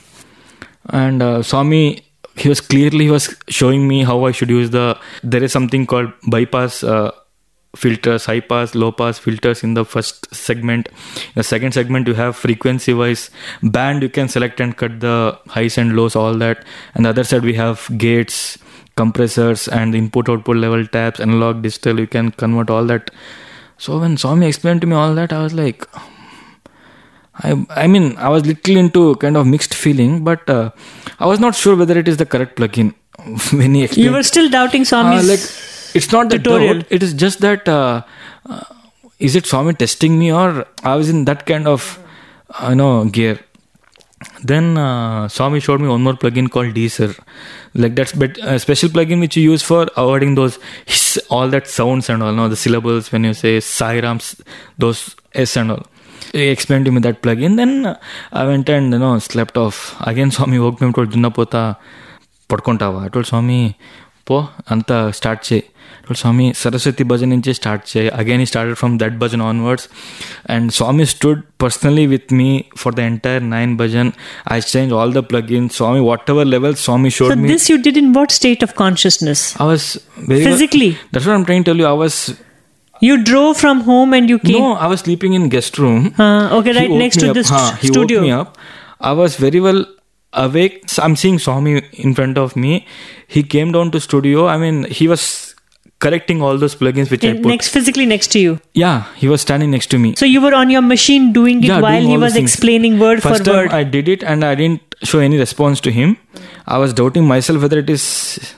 And 0.89 1.22
uh, 1.22 1.43
Swami, 1.43 2.03
he 2.36 2.50
was 2.50 2.62
clearly 2.62 3.05
he 3.05 3.12
was 3.12 3.36
showing 3.48 3.88
me 3.88 4.03
how 4.03 4.25
I 4.25 4.31
should 4.31 4.50
use 4.50 4.69
the. 4.69 4.98
There 5.24 5.43
is 5.43 5.51
something 5.51 5.86
called 5.86 6.12
bypass. 6.27 6.84
Uh, 6.84 7.12
filters 7.75 8.25
high 8.25 8.39
pass 8.39 8.74
low 8.74 8.91
pass 8.91 9.19
filters 9.19 9.62
in 9.63 9.74
the 9.75 9.86
first 9.86 10.34
segment 10.34 10.88
in 10.88 11.34
the 11.36 11.43
second 11.43 11.74
segment 11.74 12.07
you 12.07 12.15
have 12.15 12.36
frequency 12.36 12.93
wise 12.93 13.29
band 13.62 14.01
you 14.01 14.10
can 14.10 14.27
select 14.27 14.60
and 14.60 14.77
cut 14.77 15.00
the 15.00 15.38
highs 15.48 15.77
and 15.77 15.96
lows 15.96 16.15
all 16.15 16.34
that 16.34 16.65
and 16.96 17.05
the 17.05 17.10
other 17.10 17.24
side 17.24 17.43
we 17.43 17.53
have 17.53 17.88
gates 17.98 18.57
compressors 19.01 19.68
and 19.80 19.94
the 19.94 20.01
input 20.04 20.30
output 20.34 20.58
level 20.66 20.86
tabs 20.98 21.24
analog 21.27 21.63
digital 21.68 22.00
you 22.04 22.08
can 22.18 22.32
convert 22.44 22.70
all 22.75 22.86
that 22.94 23.12
so 23.86 24.00
when 24.04 24.16
swami 24.25 24.48
explained 24.51 24.82
to 24.86 24.92
me 24.94 24.96
all 25.01 25.16
that 25.22 25.34
i 25.39 25.42
was 25.48 25.54
like 25.63 25.89
I, 27.39 27.66
I 27.70 27.88
mean, 27.88 28.18
I 28.18 28.30
was 28.30 28.46
little 28.46 28.77
into 28.77 29.16
kind 29.18 29.38
of 29.38 29.46
mixed 29.46 29.75
feeling, 29.75 30.24
but 30.24 30.50
uh, 30.50 30.72
I 31.20 31.27
was 31.27 31.39
not 31.39 31.56
sure 31.56 31.75
whether 31.75 31.98
it 31.98 32.08
is 32.08 32.18
the 32.18 32.25
correct 32.25 32.58
plugin. 32.58 32.96
when 33.51 33.74
he 33.74 33.84
explained, 33.84 34.06
You 34.06 34.12
were 34.12 34.24
still 34.24 34.50
doubting 34.50 34.86
uh, 34.92 35.22
like 35.24 35.39
it's 35.94 36.12
not 36.12 36.30
the 36.30 36.38
tutorial. 36.38 36.75
doubt. 36.75 36.86
It 36.89 37.04
is 37.04 37.13
just 37.13 37.39
that 37.42 37.68
uh, 37.68 38.04
uh, 38.46 38.63
is 39.20 39.36
it 39.36 39.46
Swami 39.46 39.74
testing 39.74 40.18
me 40.20 40.32
or 40.32 40.66
I 40.84 40.96
was 40.96 41.10
in 41.10 41.25
that 41.25 41.46
kind 41.46 41.68
of 41.68 42.00
uh, 42.50 42.70
you 42.70 42.75
know 42.75 43.06
gear 43.06 43.39
then 44.44 44.78
uh, 44.78 45.28
Swami 45.28 45.60
showed 45.60 45.80
me 45.80 45.88
one 45.88 46.02
more 46.02 46.14
plugin 46.14 46.50
called 46.50 46.74
De-esser, 46.74 47.14
like 47.76 47.96
that's 47.96 48.14
bit, 48.14 48.38
a 48.40 48.52
uh, 48.52 48.58
special 48.58 48.90
plugin 48.90 49.20
which 49.20 49.38
you 49.38 49.44
use 49.52 49.62
for 49.62 49.88
avoiding 49.96 50.34
those 50.36 50.58
hiss, 50.86 51.20
all 51.30 51.48
that 51.50 51.68
sounds 51.68 52.10
and 52.10 52.24
all, 52.24 52.50
the 52.50 52.56
syllables 52.56 53.12
when 53.12 53.24
you 53.24 53.34
say 53.34 53.58
Sairams, 53.58 54.42
those 54.78 55.16
s 55.34 55.56
and 55.56 55.72
all. 55.72 55.86
He 56.34 56.48
explained 56.48 56.86
to 56.86 56.92
me 56.92 57.00
that 57.02 57.22
plugin. 57.22 57.56
Then 57.56 57.86
uh, 57.86 58.00
I 58.32 58.46
went 58.46 58.68
and 58.70 58.92
you 58.92 59.00
know 59.00 59.20
slept 59.20 59.56
off. 59.56 59.96
Again, 60.02 60.32
Swami 60.38 60.60
woke 60.60 60.82
me 60.82 60.90
up 60.90 60.96
told 60.96 61.12
Dunnapota 61.12 61.76
పడుకుంటావా 62.52 63.00
I 63.06 63.10
told 63.10 63.26
Swami, 63.28 63.78
po, 64.26 64.38
anta 64.74 65.14
start. 65.14 65.40
చేయి 65.48 65.64
told 66.08 66.18
Swami, 66.22 66.48
Saraswati 66.62 67.04
bhajan 67.12 67.36
inche 67.36 67.54
start 67.60 67.86
chahiye. 67.92 68.18
Again, 68.24 68.40
he 68.40 68.48
started 68.54 68.78
from 68.82 68.98
that 69.04 69.20
bhajan 69.20 69.44
onwards. 69.50 69.88
And 70.56 70.74
Swami 70.74 71.06
stood 71.06 71.44
personally 71.66 72.08
with 72.08 72.32
me 72.32 72.50
for 72.76 72.92
the 72.92 73.04
entire 73.04 73.40
nine 73.40 73.78
bhajan. 73.78 74.16
I 74.48 74.60
changed 74.62 74.94
all 74.94 75.12
the 75.12 75.24
plugins. 75.24 75.74
Swami, 75.74 76.02
whatever 76.02 76.46
level 76.46 76.76
Swami 76.76 77.10
showed 77.10 77.30
so 77.30 77.36
me. 77.36 77.48
So 77.48 77.54
this 77.54 77.70
you 77.70 77.78
did 77.88 77.98
in 77.98 78.14
what 78.14 78.32
state 78.32 78.64
of 78.64 78.76
consciousness? 78.76 79.60
I 79.60 79.66
was 79.66 79.88
Physically? 80.26 80.98
That's 81.12 81.26
what 81.26 81.36
I'm 81.36 81.46
trying 81.46 81.64
to 81.66 81.72
tell 81.72 81.78
you. 81.78 81.86
I 81.86 81.94
was 81.94 82.20
you 83.00 83.24
drove 83.24 83.58
from 83.58 83.82
home 83.82 84.14
and 84.14 84.28
you 84.28 84.40
came. 84.40 84.60
No, 84.60 84.74
I 84.74 84.88
was 84.88 85.02
sleeping 85.02 85.34
in 85.34 85.50
guest 85.50 85.78
room. 85.78 86.08
Okay, 86.20 86.74
right 86.74 86.90
next 86.90 87.20
to 87.20 87.32
the 87.32 87.44
st- 87.44 87.78
he 87.78 87.88
studio. 87.90 88.08
He 88.08 88.16
woke 88.16 88.24
me 88.24 88.32
up. 88.32 88.58
I 89.00 89.12
was 89.12 89.36
very 89.36 89.60
well 89.60 89.86
awake. 90.34 90.84
I'm 90.98 91.16
seeing 91.16 91.38
Swami 91.38 91.84
in 91.94 92.16
front 92.16 92.40
of 92.40 92.56
me. 92.56 92.88
He 93.28 93.44
came 93.44 93.72
down 93.72 93.92
to 93.92 94.00
studio. 94.00 94.48
I 94.48 94.58
mean, 94.58 94.86
he 94.86 95.08
was 95.08 95.47
correcting 96.00 96.42
all 96.42 96.58
those 96.58 96.75
plugins 96.75 97.10
which 97.10 97.24
I 97.25 97.34
put. 97.34 97.46
next 97.46 97.70
physically 97.70 98.06
next 98.06 98.32
to 98.34 98.39
you. 98.39 98.60
Yeah, 98.74 99.06
he 99.16 99.27
was 99.27 99.42
standing 99.42 99.72
next 99.72 99.88
to 99.88 100.00
me. 100.00 100.16
So 100.16 100.25
you 100.25 100.42
were 100.42 100.54
on 100.54 100.70
your 100.70 100.82
machine 100.82 101.34
doing 101.34 101.63
it 101.63 101.68
Yeah, 101.68 101.82
while 101.82 102.00
doing 102.01 102.10
he 102.12 102.18
was 102.18 102.36
explaining 102.36 103.00
word 103.00 103.24
First 103.24 103.39
for 103.39 103.44
time 103.46 103.56
word. 103.56 103.72
I 103.72 103.84
did 103.84 104.08
it 104.08 104.24
and 104.24 104.44
I 104.44 104.56
didn't 104.56 104.82
show 105.04 105.20
any 105.20 105.38
response 105.38 105.82
to 105.82 105.92
him. 105.92 106.18
I 106.68 106.77
was 106.77 106.94
doubting 106.94 107.25
myself 107.25 107.62
whether 107.62 107.80
it 107.80 107.89
is 107.89 108.56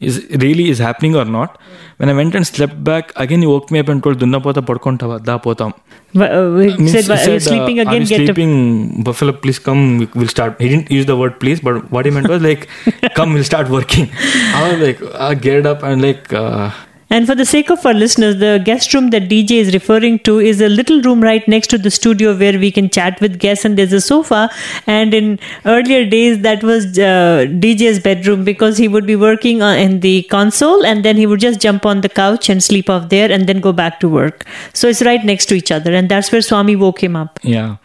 is 0.00 0.24
really 0.42 0.68
is 0.70 0.78
happening 0.78 1.14
or 1.16 1.24
not. 1.24 1.58
When 1.96 2.08
I 2.08 2.12
went 2.14 2.34
and 2.34 2.46
slept 2.46 2.82
back, 2.84 3.12
again 3.16 3.40
he 3.40 3.46
woke 3.48 3.70
me 3.70 3.80
up 3.80 3.88
and 3.88 4.02
told 4.02 4.18
Dunna 4.20 4.40
pota 4.40 4.62
padkontava 4.70 5.22
da 5.24 5.38
potam. 5.38 5.72
Uh, 6.14 6.20
Means 6.78 6.92
said, 6.92 7.04
he 7.04 7.10
"Are 7.10 7.16
you 7.16 7.24
said, 7.24 7.36
uh, 7.36 7.40
sleeping 7.40 7.80
again? 7.80 8.04
Get 8.04 8.20
up." 8.20 8.26
sleeping, 8.26 9.02
Buffalo, 9.02 9.32
please 9.32 9.58
come, 9.58 9.98
we- 9.98 10.08
we'll 10.14 10.28
start. 10.28 10.60
He 10.60 10.68
didn't 10.68 10.90
use 10.90 11.06
the 11.06 11.16
word 11.16 11.38
please, 11.40 11.60
but 11.60 11.90
what 11.90 12.06
he 12.06 12.12
meant 12.12 12.28
was 12.28 12.40
like, 12.42 12.68
come, 13.14 13.34
we'll 13.34 13.44
start 13.44 13.68
working. 13.68 14.08
I 14.60 14.70
was 14.70 14.80
like, 14.86 15.02
I 15.28 15.34
geared 15.34 15.66
up 15.66 15.82
and 15.82 16.00
like, 16.00 16.32
uh, 16.32 16.70
And 17.10 17.26
for 17.26 17.34
the 17.34 17.46
sake 17.46 17.70
of 17.70 17.84
our 17.86 17.94
listeners, 17.94 18.36
the 18.36 18.60
guest 18.62 18.92
room 18.92 19.10
that 19.10 19.28
DJ 19.28 19.52
is 19.52 19.72
referring 19.72 20.18
to 20.20 20.38
is 20.38 20.60
a 20.60 20.68
little 20.68 21.00
room 21.02 21.22
right 21.22 21.46
next 21.48 21.68
to 21.68 21.78
the 21.78 21.90
studio 21.90 22.36
where 22.36 22.58
we 22.58 22.70
can 22.70 22.90
chat 22.90 23.20
with 23.20 23.38
guests, 23.38 23.64
and 23.64 23.78
there's 23.78 23.92
a 23.92 24.00
sofa. 24.00 24.50
And 24.86 25.14
in 25.14 25.38
earlier 25.64 26.04
days, 26.04 26.42
that 26.42 26.62
was 26.62 26.98
uh, 26.98 27.46
DJ's 27.48 28.00
bedroom 28.00 28.44
because 28.44 28.76
he 28.76 28.88
would 28.88 29.06
be 29.06 29.16
working 29.16 29.62
uh, 29.62 29.72
in 29.72 30.00
the 30.00 30.22
console 30.24 30.84
and 30.84 31.04
then 31.04 31.16
he 31.16 31.26
would 31.26 31.40
just 31.40 31.60
jump 31.60 31.86
on 31.86 32.02
the 32.02 32.08
couch 32.08 32.48
and 32.48 32.62
sleep 32.62 32.90
off 32.90 33.08
there 33.08 33.30
and 33.30 33.46
then 33.48 33.60
go 33.60 33.72
back 33.72 34.00
to 34.00 34.08
work. 34.08 34.44
So 34.72 34.88
it's 34.88 35.02
right 35.02 35.24
next 35.24 35.46
to 35.46 35.54
each 35.54 35.72
other, 35.72 35.92
and 35.94 36.08
that's 36.08 36.30
where 36.30 36.42
Swami 36.42 36.76
woke 36.76 37.02
him 37.02 37.16
up. 37.16 37.40
Yeah. 37.42 37.76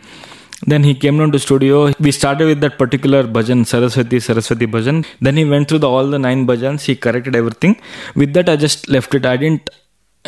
Then 0.66 0.84
he 0.84 0.94
came 0.96 1.18
down 1.18 1.32
to 1.34 1.40
studio. 1.40 1.92
We 2.00 2.12
started 2.12 2.46
with 2.46 2.62
that 2.62 2.78
particular 2.78 3.24
bhajan, 3.24 3.66
Saraswati, 3.66 4.20
Saraswati 4.20 4.66
bhajan. 4.66 5.06
Then 5.20 5.36
he 5.36 5.46
went 5.46 5.68
through 5.68 5.80
the, 5.80 5.90
all 5.90 6.08
the 6.08 6.20
nine 6.20 6.48
bhajans. 6.48 6.82
He 6.86 6.96
corrected 6.96 7.36
everything. 7.36 7.80
With 8.16 8.34
that, 8.34 8.50
I 8.50 8.56
just 8.56 8.88
left 8.90 9.14
it. 9.14 9.26
I 9.26 9.36
didn't, 9.38 9.70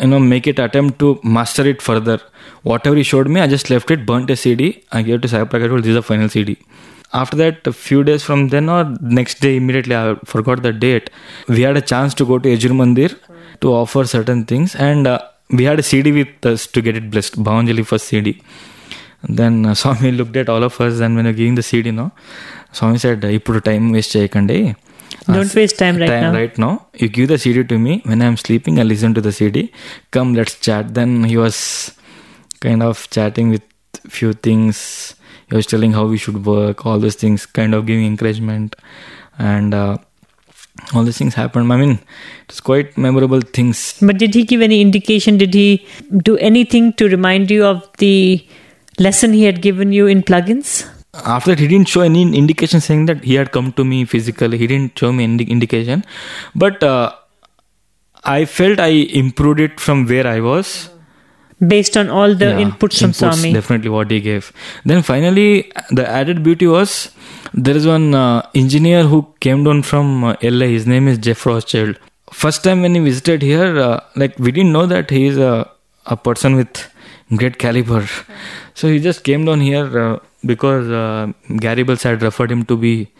you 0.00 0.08
know, 0.08 0.18
make 0.18 0.46
it 0.46 0.58
attempt 0.58 0.98
to 0.98 1.18
master 1.22 1.66
it 1.66 1.80
further. 1.80 2.20
Whatever 2.62 2.96
he 2.96 3.02
showed 3.02 3.28
me, 3.28 3.40
I 3.40 3.46
just 3.46 3.70
left 3.70 3.90
it, 3.90 4.04
burnt 4.04 4.30
a 4.30 4.36
CD. 4.36 4.84
I 4.92 5.02
gave 5.02 5.16
it 5.16 5.22
to 5.22 5.28
Sai 5.28 5.44
Prakash. 5.44 5.82
This 5.82 5.88
is 5.88 5.94
the 5.94 6.02
final 6.02 6.28
CD. 6.28 6.58
After 7.12 7.36
that, 7.38 7.66
a 7.66 7.72
few 7.72 8.04
days 8.04 8.22
from 8.22 8.48
then 8.48 8.68
or 8.68 8.84
next 9.00 9.40
day, 9.40 9.56
immediately, 9.56 9.96
I 9.96 10.16
forgot 10.24 10.62
the 10.62 10.72
date. 10.72 11.08
We 11.48 11.62
had 11.62 11.76
a 11.76 11.80
chance 11.80 12.12
to 12.14 12.26
go 12.26 12.38
to 12.38 12.48
Yajur 12.48 12.72
Mandir 12.72 13.18
to 13.60 13.72
offer 13.72 14.04
certain 14.04 14.44
things, 14.44 14.74
and 14.74 15.06
uh, 15.06 15.20
we 15.48 15.64
had 15.64 15.78
a 15.78 15.82
CD 15.82 16.12
with 16.12 16.44
us 16.44 16.66
to 16.66 16.82
get 16.82 16.96
it 16.96 17.10
blessed. 17.10 17.42
Bhavanjali 17.42 17.86
first 17.86 18.08
CD 18.08 18.42
then 19.39 19.57
Swamy 19.81 20.11
looked 20.19 20.39
at 20.41 20.49
all 20.53 20.65
of 20.69 20.77
us 20.85 21.01
and 21.07 21.17
when 21.19 21.29
giving 21.41 21.59
the 21.61 21.65
CD 21.71 21.93
no 22.01 22.07
Swami 22.79 22.99
said 23.05 23.25
ఇప్పుడు 23.39 23.61
time 23.71 23.83
waste 23.97 24.15
చేయకండి 24.17 24.59
Don't 25.35 25.53
waste 25.57 25.75
time 25.81 25.95
right 26.01 26.13
now. 26.23 26.29
Right 26.37 26.55
no 26.63 26.69
you 27.01 27.07
give 27.15 27.27
the 27.31 27.35
CD 27.43 27.63
to 27.71 27.75
me 27.85 27.93
when 28.11 28.21
I'm 28.25 28.37
sleeping 28.43 28.77
I 28.83 28.85
listen 28.91 29.13
to 29.17 29.21
the 29.27 29.31
CD 29.39 29.63
come 30.17 30.29
let's 30.39 30.55
chat 30.67 30.87
then 30.99 31.13
he 31.31 31.35
was 31.43 31.59
kind 32.65 32.83
of 32.89 33.01
chatting 33.17 33.51
with 33.55 33.67
few 34.17 34.29
things 34.47 34.83
he 35.49 35.57
was 35.57 35.67
telling 35.67 35.91
how 35.91 36.05
we 36.05 36.17
should 36.17 36.45
work 36.45 36.85
all 36.85 36.99
those 36.99 37.15
things 37.15 37.45
kind 37.57 37.73
of 37.77 37.85
giving 37.85 38.05
encouragement 38.05 38.75
and 39.49 39.73
uh, 39.73 39.93
all 40.93 41.03
these 41.03 41.17
things 41.17 41.33
happened 41.35 41.73
i 41.75 41.79
mean 41.81 41.93
it's 42.45 42.61
quite 42.61 42.97
memorable 42.97 43.41
things 43.57 43.79
But 44.01 44.17
did 44.17 44.33
he 44.33 44.43
give 44.45 44.61
any 44.61 44.79
indication? 44.81 45.37
Did 45.37 45.53
he 45.53 45.67
do 46.23 46.33
anything 46.49 46.85
to 46.93 47.07
remind 47.09 47.51
you 47.51 47.63
of 47.65 47.79
the 47.97 48.15
lesson 48.98 49.32
he 49.32 49.44
had 49.44 49.62
given 49.62 49.92
you 49.92 50.06
in 50.06 50.22
plugins? 50.22 50.88
after 51.24 51.50
that 51.52 51.58
he 51.58 51.66
didn't 51.66 51.88
show 51.88 52.02
any 52.02 52.22
indication 52.38 52.78
saying 52.78 53.06
that 53.06 53.24
he 53.24 53.34
had 53.34 53.50
come 53.50 53.72
to 53.72 53.84
me 53.84 54.04
physically. 54.04 54.58
He 54.58 54.66
didn't 54.66 54.98
show 54.98 55.12
me 55.12 55.24
any 55.24 55.44
indication. 55.44 56.04
But 56.54 56.82
uh, 56.82 57.14
i 58.24 58.44
felt 58.44 58.80
i 58.80 58.88
improved 59.22 59.60
it 59.60 59.80
from 59.80 60.04
where 60.06 60.26
i 60.26 60.40
was. 60.40 60.90
Based 61.66 61.96
on 61.96 62.10
all 62.10 62.34
the 62.34 62.48
Yeah, 62.50 62.58
inputs 62.64 62.98
from 63.00 63.12
inputs, 63.12 63.36
Swami. 63.36 63.52
definitely 63.54 63.88
what 63.88 64.10
he 64.10 64.20
gave. 64.20 64.52
Then 64.84 65.00
finally 65.02 65.72
the 65.90 66.06
added 66.06 66.42
beauty 66.42 66.66
was 66.66 67.10
there 67.54 67.74
is 67.80 67.86
one 67.86 68.14
uh, 68.14 68.42
engineer 68.54 69.04
who 69.04 69.26
came 69.40 69.64
down 69.64 69.82
from 69.82 70.24
uh, 70.24 70.34
la 70.42 70.66
his 70.66 70.86
name 70.86 71.08
is 71.08 71.16
jeff 71.28 71.46
rothschild. 71.46 71.98
First 72.42 72.62
time 72.62 72.82
when 72.82 72.94
he 72.94 73.00
visited 73.00 73.40
here 73.40 73.78
uh, 73.86 74.00
like 74.16 74.38
we 74.38 74.52
didn't 74.52 74.72
know 74.72 74.84
that 74.84 75.08
he 75.08 75.24
is 75.32 75.38
a, 75.38 75.70
a 76.04 76.16
person 76.28 76.56
with 76.56 76.86
great 77.34 77.58
caliber. 77.58 78.06
So 78.74 78.88
he 78.88 79.00
just 79.00 79.24
came 79.24 79.44
down 79.44 79.60
here 79.60 79.98
uh, 79.98 80.18
because 80.44 80.88
uh, 80.88 81.32
gary 81.56 81.82
Bells 81.82 82.02
had 82.02 82.22
referred 82.22 82.50
him 82.50 82.64
to 82.66 82.76
be 82.76 83.10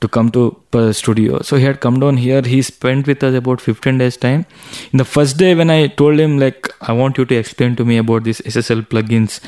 to 0.00 0.08
come 0.08 0.30
to 0.30 0.56
uh, 0.72 0.92
studio. 0.92 1.40
So 1.42 1.56
he 1.56 1.64
had 1.64 1.80
come 1.80 2.00
down 2.00 2.16
here. 2.16 2.42
He 2.42 2.60
spent 2.62 3.06
with 3.06 3.22
us 3.22 3.34
about 3.34 3.60
15 3.60 3.98
days 3.98 4.16
time. 4.16 4.46
In 4.92 4.98
the 4.98 5.04
first 5.04 5.36
day 5.36 5.54
when 5.54 5.70
i 5.70 5.86
told 5.86 6.18
him 6.18 6.38
like 6.38 6.68
i 6.80 6.92
want 6.92 7.18
you 7.18 7.24
to 7.24 7.36
explain 7.36 7.76
to 7.76 7.84
me 7.84 7.96
about 7.98 8.24
these 8.24 8.40
ssl 8.40 8.82
plugins 8.82 9.40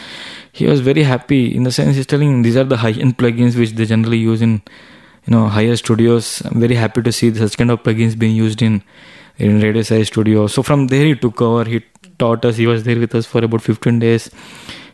he 0.53 0.67
was 0.67 0.81
very 0.81 1.03
happy 1.03 1.55
in 1.55 1.65
the 1.65 1.73
sense 1.73 1.97
he's 1.97 2.07
telling 2.07 2.43
these 2.43 2.57
are 2.57 2.65
the 2.65 2.77
high 2.77 2.93
end 2.93 3.19
plugins 3.19 3.57
which 3.57 3.73
they 3.73 3.85
generally 3.85 4.19
use 4.19 4.41
in 4.41 4.63
you 5.27 5.31
know 5.31 5.49
higher 5.49 5.77
studios. 5.77 6.43
I'm 6.45 6.61
very 6.61 6.75
happy 6.75 7.03
to 7.03 7.13
see 7.13 7.35
such 7.35 7.57
kind 7.57 7.71
of 7.71 7.83
plugins 7.83 8.19
being 8.19 8.37
used 8.37 8.63
in 8.63 8.83
in 9.39 9.61
radio 9.61 9.83
size 9.83 10.09
studio. 10.09 10.47
So 10.47 10.63
from 10.63 10.89
there 10.89 11.05
he 11.05 11.15
took 11.15 11.41
over. 11.41 11.65
He 11.69 11.83
taught 12.19 12.45
us 12.45 12.57
he 12.57 12.67
was 12.67 12.85
there 12.85 12.99
with 12.99 13.15
us 13.15 13.27
for 13.27 13.45
about 13.45 13.63
15 13.63 13.99
days. 13.99 14.31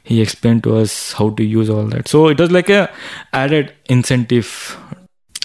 He 0.03 0.21
explained 0.21 0.63
to 0.65 0.77
us 0.77 1.13
how 1.13 1.31
to 1.31 1.45
use 1.45 1.69
all 1.69 1.85
that. 1.89 2.09
So 2.09 2.29
it 2.29 2.39
was 2.39 2.51
like 2.51 2.71
a 2.71 2.91
added 3.33 3.75
incentive. 3.87 4.79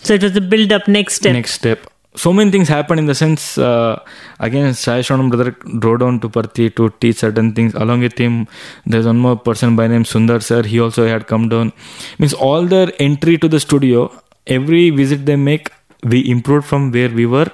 So 0.02 0.14
it 0.14 0.24
was 0.24 0.34
the 0.34 0.42
build 0.42 0.72
up 0.72 0.88
next 0.88 1.16
step. 1.16 1.34
next 1.34 1.54
step. 1.54 1.88
So 2.16 2.32
many 2.32 2.50
things 2.50 2.70
happened 2.70 3.00
in 3.02 3.08
the 3.08 3.16
sense 3.16 3.58
uh, 3.58 4.02
again 4.40 4.74
Sai 4.74 5.02
Shravanam 5.02 5.32
brother 5.32 5.52
drove 5.80 6.00
down 6.00 6.22
to 6.22 6.30
Parthi 6.30 6.74
to 6.76 6.90
teach 7.02 7.18
certain 7.18 7.54
things. 7.54 7.74
Along 7.74 8.00
with 8.00 8.18
him 8.18 8.48
there's 8.86 9.06
one 9.06 9.18
more 9.18 9.36
person 9.36 9.76
by 9.76 9.88
name 9.88 10.06
Sundar 10.06 10.42
sir. 10.42 10.64
He 10.64 10.80
also 10.80 11.06
had 11.06 11.28
come 11.28 11.50
down. 11.50 11.74
Means 12.18 12.34
all 12.34 12.66
their 12.66 12.90
entry 13.00 13.38
to 13.40 13.50
the 13.50 13.60
studio 13.60 14.12
every 14.48 14.92
visit 14.92 15.26
they 15.26 15.36
make 15.36 15.72
we 16.04 16.30
improved 16.30 16.66
from 16.66 16.92
where 16.92 17.10
we 17.10 17.26
were 17.26 17.52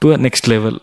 to 0.00 0.12
a 0.12 0.16
next 0.16 0.48
level 0.48 0.80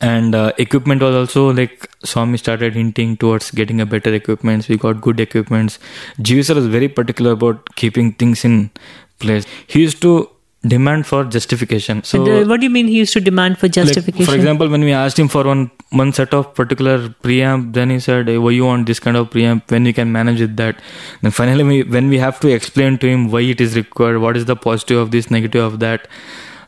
and 0.00 0.34
uh, 0.34 0.52
equipment 0.58 1.02
was 1.02 1.14
also 1.14 1.52
like 1.52 1.88
Swami 2.04 2.36
started 2.36 2.74
hinting 2.74 3.16
towards 3.16 3.50
getting 3.50 3.80
a 3.80 3.86
better 3.86 4.12
equipments 4.12 4.68
we 4.68 4.76
got 4.76 5.00
good 5.00 5.20
equipments 5.20 5.78
sir 6.24 6.54
was 6.54 6.66
very 6.66 6.88
particular 6.88 7.32
about 7.32 7.74
keeping 7.76 8.12
things 8.12 8.44
in 8.44 8.70
place 9.18 9.46
he 9.66 9.80
used 9.80 10.02
to 10.02 10.30
demand 10.62 11.06
for 11.06 11.24
justification 11.24 12.02
so 12.04 12.22
uh, 12.22 12.44
what 12.46 12.60
do 12.60 12.64
you 12.64 12.70
mean 12.70 12.86
he 12.86 12.98
used 12.98 13.14
to 13.14 13.20
demand 13.20 13.56
for 13.58 13.68
justification? 13.68 14.18
like, 14.18 14.28
for 14.28 14.36
example, 14.36 14.68
when 14.68 14.82
we 14.82 14.92
asked 14.92 15.18
him 15.18 15.28
for 15.28 15.44
one 15.44 15.70
one 15.92 16.12
set 16.12 16.32
of 16.32 16.54
particular 16.54 17.08
preamp, 17.22 17.72
then 17.72 17.90
he 17.90 17.98
said, 17.98 18.28
hey, 18.28 18.38
"Why 18.38 18.50
you 18.50 18.64
want 18.64 18.86
this 18.86 19.00
kind 19.00 19.16
of 19.16 19.30
preamp? 19.30 19.70
When 19.70 19.84
we 19.84 19.92
can 19.92 20.12
manage 20.12 20.40
with 20.40 20.56
that?" 20.56 20.76
Then 21.22 21.30
finally, 21.30 21.64
we, 21.64 21.82
when 21.82 22.08
we 22.08 22.18
have 22.18 22.38
to 22.40 22.48
explain 22.48 22.98
to 22.98 23.08
him 23.08 23.30
why 23.30 23.40
it 23.40 23.60
is 23.60 23.74
required, 23.74 24.18
what 24.18 24.36
is 24.36 24.44
the 24.44 24.54
positive 24.54 24.98
of 24.98 25.10
this, 25.10 25.30
negative 25.30 25.64
of 25.64 25.80
that, 25.80 26.06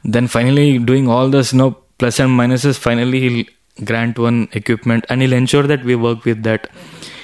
then 0.05 0.27
finally 0.27 0.79
doing 0.79 1.09
all 1.09 1.29
this, 1.29 1.53
you 1.53 1.59
know, 1.59 1.77
plus 2.02 2.20
and 2.20 2.32
minuses, 2.40 2.78
finally 2.78 3.20
he'll 3.26 3.46
grant 3.90 4.18
one 4.18 4.48
equipment 4.54 5.06
and 5.10 5.22
he'll 5.22 5.34
ensure 5.34 5.64
that 5.64 5.84
we 5.84 5.96
work 5.96 6.26
with 6.26 6.44
that. 6.44 6.70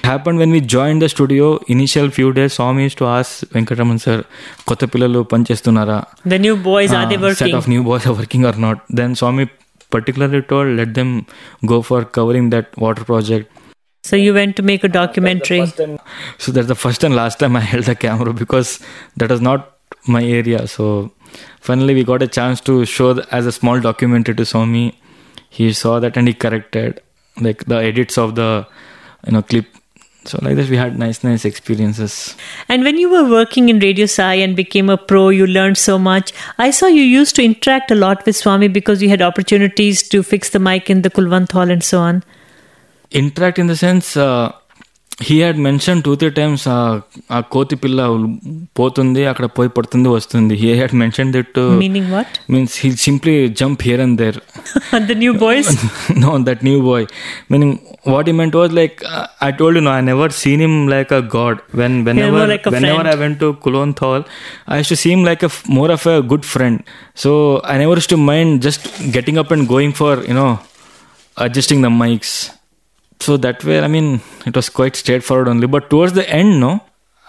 Happened 0.03 0.37
when 0.37 0.51
we 0.51 0.59
joined 0.59 1.01
the 1.01 1.09
studio. 1.09 1.45
Initial 1.75 2.09
few 2.09 2.33
days, 2.33 2.53
Swami 2.53 2.83
used 2.83 2.97
to 2.97 3.05
ask 3.05 3.45
Venkataraman 3.55 3.99
sir, 4.05 4.17
"కొత్త 4.69 4.83
పిల్లలు 4.93 5.19
పనిచేస్తున్నారా?" 5.33 5.99
the 6.33 6.39
new 6.45 6.55
boys, 6.69 6.91
are 6.99 7.05
they 7.11 7.19
uh, 7.19 7.21
set 7.21 7.27
working? 7.27 7.55
of 7.59 7.67
new 7.73 7.83
boys 7.89 8.05
are 8.09 8.15
working 8.21 8.43
or 8.49 8.55
not. 8.65 8.79
Then 8.99 9.11
Swami 9.21 9.45
particularly 9.95 10.41
told 10.51 10.69
let 10.81 10.91
them 10.99 11.09
go 11.71 11.77
for 11.89 11.99
covering 12.17 12.47
that 12.55 12.67
water 12.85 13.05
project. 13.11 13.47
So 14.09 14.15
you 14.25 14.31
went 14.39 14.53
to 14.59 14.63
make 14.71 14.83
a 14.83 14.91
documentary. 15.01 15.61
So 16.43 16.51
that's 16.55 16.69
the 16.73 16.79
first 16.83 17.03
and 17.07 17.15
last 17.21 17.39
time 17.43 17.55
I 17.55 17.63
held 17.73 17.85
the 17.91 17.95
camera 18.05 18.33
because 18.43 18.69
that 19.19 19.29
was 19.35 19.43
not 19.49 19.61
my 20.15 20.23
area. 20.39 20.61
So 20.75 20.85
finally 21.60 21.94
we 21.94 22.04
got 22.04 22.22
a 22.22 22.26
chance 22.28 22.60
to 22.62 22.84
show 22.84 23.12
the, 23.12 23.26
as 23.34 23.46
a 23.46 23.52
small 23.52 23.80
documentary 23.80 24.34
to 24.34 24.44
Swami. 24.44 24.98
He 25.50 25.72
saw 25.72 25.98
that 26.00 26.16
and 26.16 26.28
he 26.28 26.34
corrected 26.34 27.00
like 27.40 27.64
the 27.66 27.76
edits 27.76 28.18
of 28.18 28.34
the 28.34 28.66
you 29.26 29.32
know 29.32 29.42
clip. 29.42 29.66
So 30.24 30.38
like 30.42 30.56
this 30.56 30.68
we 30.68 30.76
had 30.76 30.98
nice 30.98 31.24
nice 31.24 31.44
experiences. 31.44 32.36
And 32.68 32.82
when 32.84 32.98
you 32.98 33.08
were 33.10 33.28
working 33.28 33.68
in 33.70 33.78
Radio 33.78 34.06
Sai 34.06 34.34
and 34.34 34.54
became 34.56 34.90
a 34.90 34.96
pro, 34.98 35.28
you 35.30 35.46
learned 35.46 35.78
so 35.78 35.98
much. 35.98 36.32
I 36.58 36.70
saw 36.70 36.86
you 36.86 37.02
used 37.02 37.34
to 37.36 37.42
interact 37.42 37.90
a 37.90 37.94
lot 37.94 38.26
with 38.26 38.36
Swami 38.36 38.68
because 38.68 39.00
you 39.02 39.08
had 39.08 39.22
opportunities 39.22 40.06
to 40.10 40.22
fix 40.22 40.50
the 40.50 40.58
mic 40.58 40.90
in 40.90 41.02
the 41.02 41.10
Kulwant 41.10 41.52
Hall 41.52 41.70
and 41.70 41.82
so 41.82 42.00
on. 42.00 42.22
interact 43.10 43.58
in 43.58 43.68
the 43.68 43.76
sense 43.76 44.16
uh, 44.16 44.52
he 45.18 45.40
had 45.40 45.56
mention 45.58 46.02
two 46.02 46.14
three 46.14 46.28
times 46.30 46.64
ఆ 47.30 47.38
కోతి 47.50 47.76
పిల్ల 47.76 48.00
పోతుంది 48.78 49.26
అక్కడ 49.26 49.46
పోయి 49.46 49.68
పడుతుంది 49.68 50.08
వస్తుంది. 50.08 50.54
He 50.54 50.68
had 50.72 50.94
mention 50.94 51.32
that 51.32 51.58
meaning 51.80 52.10
what 52.12 52.34
means 52.50 52.74
he 52.78 52.90
simply 52.96 53.48
jump 53.60 53.82
here 53.82 54.00
and 54.00 54.16
there 54.18 54.38
the 55.02 55.16
new 55.18 55.32
boy 55.34 55.58
no 56.18 56.38
that 56.40 56.62
new 56.64 56.80
boy 56.80 57.06
meaning 57.50 57.74
what 58.08 58.28
he 58.28 58.32
meant 58.32 58.56
was 58.56 58.72
like 58.72 58.96
I 59.42 59.50
told 59.50 59.78
you 59.78 59.84
know 59.84 59.94
I 59.96 60.00
never 60.00 60.32
seen 60.32 60.60
him 60.60 60.88
like 60.88 61.12
a 61.12 61.22
god 61.36 61.58
when 61.74 61.96
whenever 62.20 62.52
whenever 62.86 63.08
I 63.08 63.16
went 63.16 63.40
to 63.40 63.56
Kulwant 63.62 63.94
hall 63.94 64.24
I 64.70 64.82
should 64.82 64.94
seem 64.94 65.26
like 65.26 65.44
a 65.44 65.50
more 65.70 65.90
of 65.90 66.08
a 66.08 66.18
good 66.32 66.44
friend 66.44 66.80
so 67.16 67.32
I 67.68 67.78
never 67.78 68.02
to 68.06 68.16
mind 68.30 68.62
just 68.62 68.86
getting 69.16 69.38
up 69.38 69.52
and 69.52 69.72
going 69.72 69.92
for 69.92 70.20
you know 70.28 70.48
adjusting 71.36 71.82
the 71.82 71.86
mics 71.86 72.36
so 73.20 73.36
that 73.36 73.64
way 73.64 73.80
i 73.80 73.88
mean 73.88 74.20
it 74.46 74.54
was 74.54 74.68
quite 74.68 74.96
straightforward 74.96 75.48
only 75.48 75.66
but 75.66 75.90
towards 75.90 76.12
the 76.12 76.28
end 76.30 76.60
no 76.60 76.80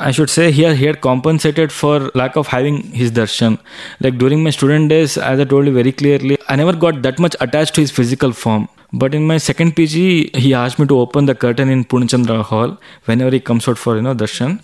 I 0.02 0.12
should 0.12 0.30
say 0.30 0.50
here 0.50 0.74
he 0.76 0.86
had 0.86 1.02
compensated 1.02 1.74
for 1.74 2.10
lack 2.16 2.38
of 2.38 2.48
having 2.48 2.84
his 3.00 3.12
darshan. 3.12 3.60
Like 4.00 4.18
during 4.18 4.42
my 4.42 4.50
student 4.50 4.88
days, 4.88 5.18
as 5.18 5.42
I 5.42 5.44
told 5.44 5.66
you 5.66 5.74
very 5.74 5.92
clearly, 5.92 6.38
I 6.48 6.56
never 6.56 6.72
got 6.72 7.02
that 7.02 7.20
much 7.20 7.36
attached 7.42 7.76
to 7.76 7.82
his 7.82 7.92
physical 7.92 8.32
form. 8.32 8.70
But 8.94 9.14
in 9.14 9.28
my 9.28 9.38
second 9.38 9.76
PG, 9.76 10.32
he 10.36 10.54
asked 10.54 10.80
me 10.80 10.88
to 10.88 10.98
open 11.00 11.26
the 11.26 11.36
curtain 11.36 11.68
in 11.68 11.84
Purnachandra 11.84 12.44
Hall 12.44 12.78
whenever 13.06 13.32
he 13.32 13.42
comes 13.42 13.68
out 13.68 13.78
for 13.78 13.98
you 13.98 14.02
know 14.02 14.16
darshan, 14.16 14.62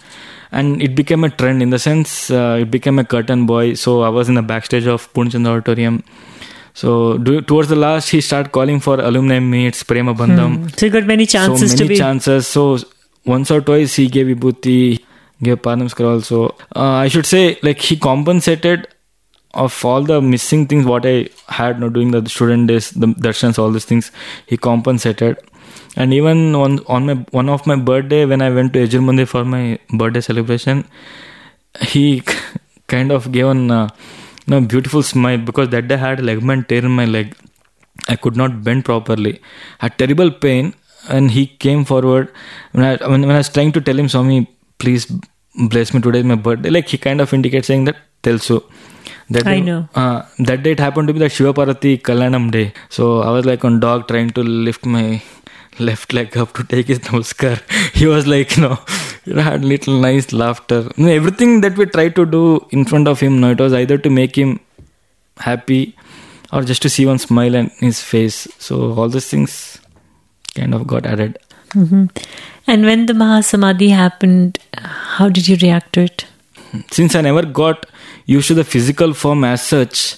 and 0.54 0.82
it 0.82 0.96
became 0.96 1.26
a 1.26 1.30
trend 1.30 1.62
in 1.62 1.70
the 1.70 1.80
sense 1.80 2.32
uh, 2.32 2.60
it 2.62 2.72
became 2.72 2.98
a 2.98 3.04
curtain 3.04 3.46
boy. 3.46 3.74
So 3.74 4.04
I 4.04 4.10
was 4.10 4.30
in 4.30 4.36
the 4.36 4.42
backstage 4.42 4.88
of 4.88 5.12
Purnachandra 5.14 5.58
Auditorium. 5.58 6.04
So 6.76 7.18
do, 7.18 7.42
towards 7.42 7.70
the 7.70 7.76
last, 7.78 8.10
he 8.10 8.20
started 8.22 8.52
calling 8.52 8.80
for 8.82 9.00
alumni 9.00 9.40
meets, 9.40 9.82
Prema 9.84 10.14
Bandham 10.14 10.78
So 10.78 10.86
he 10.86 10.90
got 10.90 11.06
many 11.06 11.26
chances 11.26 11.72
so 11.72 11.78
to 11.78 11.84
many 11.84 11.96
be. 11.96 11.98
chances. 11.98 12.48
So 12.48 12.78
once 13.26 13.50
or 13.50 13.62
twice 13.62 13.96
he 13.96 14.08
gave 14.08 14.28
Vibhuti, 14.28 15.04
gave 15.42 15.62
Padamskar 15.62 16.06
also. 16.14 16.50
Uh, 16.76 16.98
I 17.06 17.08
should 17.08 17.26
say 17.26 17.58
like 17.64 17.80
he 17.80 17.96
compensated 17.98 18.88
of 19.54 19.86
all 19.86 20.04
the 20.04 20.22
missing 20.22 20.68
things 20.68 20.86
what 20.86 21.06
I 21.06 21.30
had 21.48 21.80
not 21.80 21.94
doing 21.94 22.12
the 22.12 22.28
student 22.30 22.68
days, 22.68 22.92
the 22.92 23.08
darshans, 23.08 23.58
all 23.58 23.72
these 23.72 23.86
things. 23.86 24.12
He 24.46 24.58
compensated. 24.58 25.38
And 25.96 26.14
even 26.14 26.56
on 26.56 26.80
on 26.88 27.06
my 27.06 27.14
one 27.32 27.48
of 27.48 27.66
my 27.66 27.78
birthday 27.78 28.26
when 28.26 28.42
I 28.42 28.50
went 28.50 28.74
to 28.74 28.80
Yajur 28.86 29.02
Mandir 29.10 29.28
for 29.28 29.46
my 29.46 29.80
birthday 30.04 30.20
celebration, 30.20 30.84
he 31.94 32.22
kind 32.88 33.14
of 33.14 33.32
gave 33.32 33.48
an 33.48 33.72
uh, 33.72 33.88
know, 34.52 34.62
beautiful 34.62 35.04
smile 35.04 35.38
because 35.38 35.70
that 35.70 35.88
day 35.88 35.96
I 35.96 35.98
had 35.98 36.20
a 36.20 36.24
ligament 36.24 36.70
tear 36.70 36.86
in 36.86 36.92
my 36.92 37.06
leg. 37.06 37.36
I 38.08 38.16
could 38.16 38.36
not 38.36 38.64
bend 38.64 38.86
properly. 38.86 39.40
I 39.80 39.86
had 39.86 39.98
terrible 39.98 40.32
pain, 40.32 40.74
and 41.10 41.32
he 41.32 41.48
came 41.48 41.86
forward. 41.86 42.32
When 42.72 42.84
I 42.86 42.96
when, 43.08 43.22
when 43.22 43.32
I 43.32 43.38
was 43.38 43.50
trying 43.50 43.72
to 43.74 43.82
tell 43.82 43.98
him, 43.98 44.10
Swami, 44.10 44.50
please 44.78 45.12
bless 45.56 45.94
me 45.94 46.02
today 46.02 46.20
is 46.20 46.26
my 46.26 46.36
birthday. 46.36 46.70
Like 46.70 46.90
he 46.90 46.98
kind 46.98 47.22
of 47.22 47.34
indicates 47.34 47.68
saying 47.68 47.86
that 47.86 47.98
telso. 48.24 48.64
That 49.30 49.48
I 49.48 49.56
day, 49.56 49.62
know. 49.62 49.90
Uh, 49.96 50.24
that 50.40 50.62
day 50.64 50.72
it 50.72 50.80
happened 50.80 51.08
to 51.08 51.14
be 51.14 51.20
the 51.20 51.30
Shiva 51.30 51.54
Parvati 51.54 51.98
Kalyanam 51.98 52.52
day. 52.52 52.74
So 52.90 53.22
I 53.22 53.32
was 53.32 53.46
like 53.46 53.66
on 53.66 53.80
dog 53.80 54.08
trying 54.08 54.30
to 54.32 54.44
lift 54.44 54.86
my 54.86 55.22
left 55.80 56.14
leg 56.14 56.38
up 56.38 56.54
to 56.54 56.64
take 56.64 56.88
his 56.88 57.00
namaskar. 57.00 57.60
He 57.94 58.06
was 58.06 58.28
like, 58.28 58.56
you 58.56 58.64
know, 58.64 58.80
had 59.34 59.66
little 59.66 60.00
nice 60.00 60.32
laughter. 60.34 60.90
You 60.98 61.06
know, 61.06 61.12
everything 61.12 61.62
that 61.62 61.78
we 61.78 61.86
tried 61.86 62.16
to 62.16 62.26
do 62.26 62.66
in 62.72 62.86
front 62.86 63.08
of 63.08 63.20
him, 63.20 63.40
no, 63.40 63.52
it 63.52 63.60
was 63.60 63.74
either 63.74 63.98
to 63.98 64.10
make 64.10 64.36
him 64.36 64.60
happy 65.38 65.96
or 66.54 66.62
just 66.64 66.82
to 66.84 66.90
see 66.90 67.06
one 67.06 67.18
smile 67.20 67.56
on 67.56 67.72
his 67.80 68.02
face. 68.02 68.48
So 68.60 68.94
all 68.94 69.10
these 69.10 69.28
things 69.28 69.80
kind 70.56 70.74
of 70.74 70.88
got 70.88 71.06
added. 71.06 71.40
Mhm. 71.74 72.10
And 72.68 72.86
when 72.86 73.06
the 73.06 73.14
Mahasamadhi 73.14 73.90
happened, 73.90 74.60
how 74.78 75.30
did 75.30 75.48
you 75.48 75.58
react 75.62 75.94
to 75.94 76.02
it? 76.02 76.26
Since 76.92 77.16
I 77.16 77.22
never 77.22 77.44
got 77.44 77.86
used 78.26 78.48
to 78.48 78.54
the 78.54 78.64
physical 78.64 79.14
form 79.14 79.44
as 79.44 79.62
such, 79.62 80.18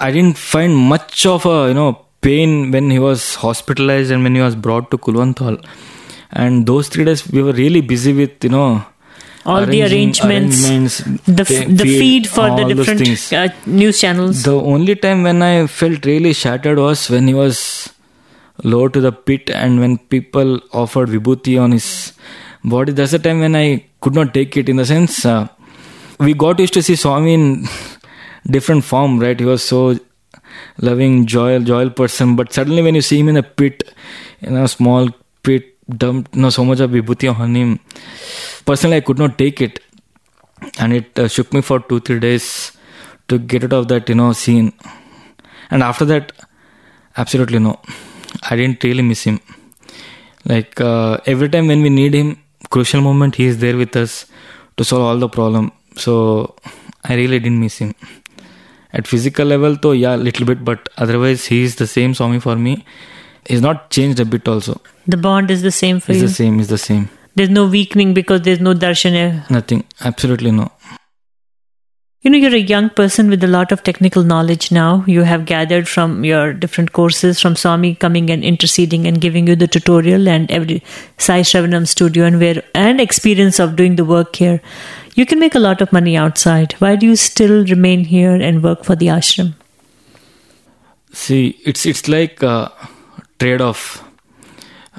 I 0.00 0.10
didn't 0.10 0.38
find 0.38 0.76
much 0.76 1.26
of 1.26 1.44
a 1.46 1.68
you 1.68 1.74
know 1.74 1.90
pain 2.20 2.70
when 2.70 2.90
he 2.90 2.98
was 2.98 3.34
hospitalized 3.34 4.10
and 4.10 4.22
when 4.22 4.34
he 4.34 4.40
was 4.40 4.54
brought 4.54 4.90
to 4.90 4.98
Kulwant 4.98 5.38
Hall. 5.38 5.58
And 6.32 6.66
those 6.66 6.88
three 6.88 7.04
days 7.04 7.30
we 7.30 7.42
were 7.42 7.52
really 7.52 7.80
busy 7.80 8.12
with 8.12 8.42
you 8.42 8.50
know 8.50 8.84
All 9.44 9.66
the 9.66 9.82
arrangements, 9.82 10.68
arrangements, 10.68 10.98
the, 11.26 11.42
f- 11.42 11.68
the 11.80 11.84
feed 11.84 12.26
for 12.28 12.48
the 12.58 12.64
different 12.74 13.32
uh, 13.32 13.48
news 13.66 14.00
channels. 14.00 14.42
The 14.44 14.54
only 14.54 14.94
time 14.96 15.22
when 15.24 15.42
I 15.42 15.66
felt 15.66 16.04
really 16.06 16.32
shattered 16.32 16.78
was 16.78 17.10
when 17.10 17.26
he 17.26 17.34
was 17.34 17.90
low 18.64 18.88
to 18.88 19.00
the 19.00 19.12
pit 19.12 19.50
and 19.50 19.80
when 19.80 19.98
people 19.98 20.60
offered 20.72 21.08
vibhuti 21.08 21.60
on 21.60 21.72
his 21.72 22.12
body. 22.64 22.92
That's 22.92 23.12
the 23.12 23.18
time 23.18 23.40
when 23.40 23.56
I 23.56 23.84
could 24.00 24.14
not 24.14 24.32
take 24.34 24.56
it 24.56 24.68
in 24.68 24.76
the 24.76 24.86
sense 24.86 25.24
uh, 25.24 25.48
we 26.18 26.34
got 26.34 26.58
used 26.60 26.74
to 26.74 26.82
see 26.82 26.94
Swami 26.96 27.34
in 27.34 27.66
different 28.46 28.84
form, 28.84 29.18
right? 29.18 29.38
He 29.38 29.44
was 29.46 29.64
so 29.64 29.98
loving, 30.78 31.26
joyal, 31.26 31.60
joyal 31.62 31.90
person. 31.90 32.36
But 32.36 32.52
suddenly 32.52 32.82
when 32.82 32.94
you 32.94 33.02
see 33.02 33.18
him 33.20 33.28
in 33.28 33.36
a 33.36 33.42
pit, 33.42 33.92
in 34.40 34.56
a 34.56 34.68
small 34.68 35.08
pit, 35.42 35.71
dumped 35.96 36.34
you 36.34 36.42
know, 36.42 36.50
so 36.50 36.64
much 36.64 36.80
of 36.80 36.90
vibhuti 36.90 37.32
on 37.34 37.54
him, 37.54 37.80
personally 38.64 38.96
I 38.98 39.00
could 39.00 39.18
not 39.18 39.38
take 39.38 39.60
it. 39.60 39.80
And 40.78 40.92
it 40.92 41.18
uh, 41.18 41.28
shook 41.28 41.52
me 41.52 41.60
for 41.60 41.80
two, 41.80 42.00
three 42.00 42.20
days 42.20 42.72
to 43.28 43.38
get 43.38 43.64
out 43.64 43.72
of 43.72 43.88
that, 43.88 44.08
you 44.08 44.14
know, 44.14 44.32
scene. 44.32 44.72
And 45.70 45.82
after 45.82 46.04
that, 46.04 46.32
absolutely 47.16 47.58
no. 47.58 47.80
I 48.48 48.56
didn't 48.56 48.82
really 48.84 49.02
miss 49.02 49.24
him. 49.24 49.40
Like 50.44 50.80
uh, 50.80 51.18
every 51.26 51.48
time 51.48 51.66
when 51.66 51.82
we 51.82 51.90
need 51.90 52.14
him, 52.14 52.38
crucial 52.70 53.00
moment, 53.00 53.36
he 53.36 53.46
is 53.46 53.58
there 53.58 53.76
with 53.76 53.96
us 53.96 54.26
to 54.76 54.84
solve 54.84 55.02
all 55.02 55.18
the 55.18 55.28
problem. 55.28 55.72
So 55.96 56.54
I 57.04 57.14
really 57.14 57.38
didn't 57.38 57.60
miss 57.60 57.78
him. 57.78 57.94
At 58.92 59.06
physical 59.06 59.46
level, 59.46 59.76
though, 59.76 59.92
yeah, 59.92 60.16
little 60.16 60.46
bit, 60.46 60.64
but 60.64 60.88
otherwise, 60.98 61.46
he 61.46 61.62
is 61.62 61.76
the 61.76 61.86
same 61.86 62.14
Swami 62.14 62.40
for 62.40 62.56
me. 62.56 62.84
He's 63.46 63.60
not 63.60 63.90
changed 63.90 64.20
a 64.20 64.24
bit 64.24 64.46
also. 64.46 64.80
The 65.06 65.16
bond 65.16 65.50
is 65.50 65.62
the 65.62 65.72
same 65.72 66.00
for 66.00 66.12
He's 66.12 66.22
you. 66.22 66.28
the 66.28 66.34
same, 66.34 66.58
he's 66.58 66.68
the 66.68 66.78
same. 66.78 67.08
There's 67.34 67.50
no 67.50 67.66
weakening 67.66 68.14
because 68.14 68.42
there's 68.42 68.60
no 68.60 68.74
darshan. 68.74 69.50
Nothing, 69.50 69.84
absolutely 70.00 70.50
no. 70.50 70.70
You 72.20 72.30
know, 72.30 72.38
you're 72.38 72.54
a 72.54 72.58
young 72.58 72.88
person 72.88 73.28
with 73.28 73.42
a 73.42 73.48
lot 73.48 73.72
of 73.72 73.82
technical 73.82 74.22
knowledge 74.22 74.70
now. 74.70 75.02
You 75.08 75.22
have 75.22 75.44
gathered 75.44 75.88
from 75.88 76.24
your 76.24 76.52
different 76.52 76.92
courses, 76.92 77.40
from 77.40 77.56
Swami 77.56 77.96
coming 77.96 78.30
and 78.30 78.44
interceding 78.44 79.08
and 79.08 79.20
giving 79.20 79.48
you 79.48 79.56
the 79.56 79.66
tutorial 79.66 80.28
and 80.28 80.48
every 80.48 80.84
Sai 81.18 81.40
Shravanam 81.40 81.88
studio 81.88 82.24
and 82.24 82.38
where 82.38 82.62
and 82.76 83.00
experience 83.00 83.58
of 83.58 83.74
doing 83.74 83.96
the 83.96 84.04
work 84.04 84.36
here. 84.36 84.60
You 85.16 85.26
can 85.26 85.40
make 85.40 85.56
a 85.56 85.58
lot 85.58 85.80
of 85.80 85.92
money 85.92 86.16
outside. 86.16 86.74
Why 86.74 86.94
do 86.94 87.06
you 87.06 87.16
still 87.16 87.64
remain 87.66 88.04
here 88.04 88.36
and 88.36 88.62
work 88.62 88.84
for 88.84 88.94
the 88.94 89.06
ashram? 89.08 89.54
See, 91.12 91.58
it's 91.64 91.84
it's 91.86 92.06
like 92.08 92.40
uh, 92.42 92.68
a 93.42 93.44
trade-off 93.44 94.08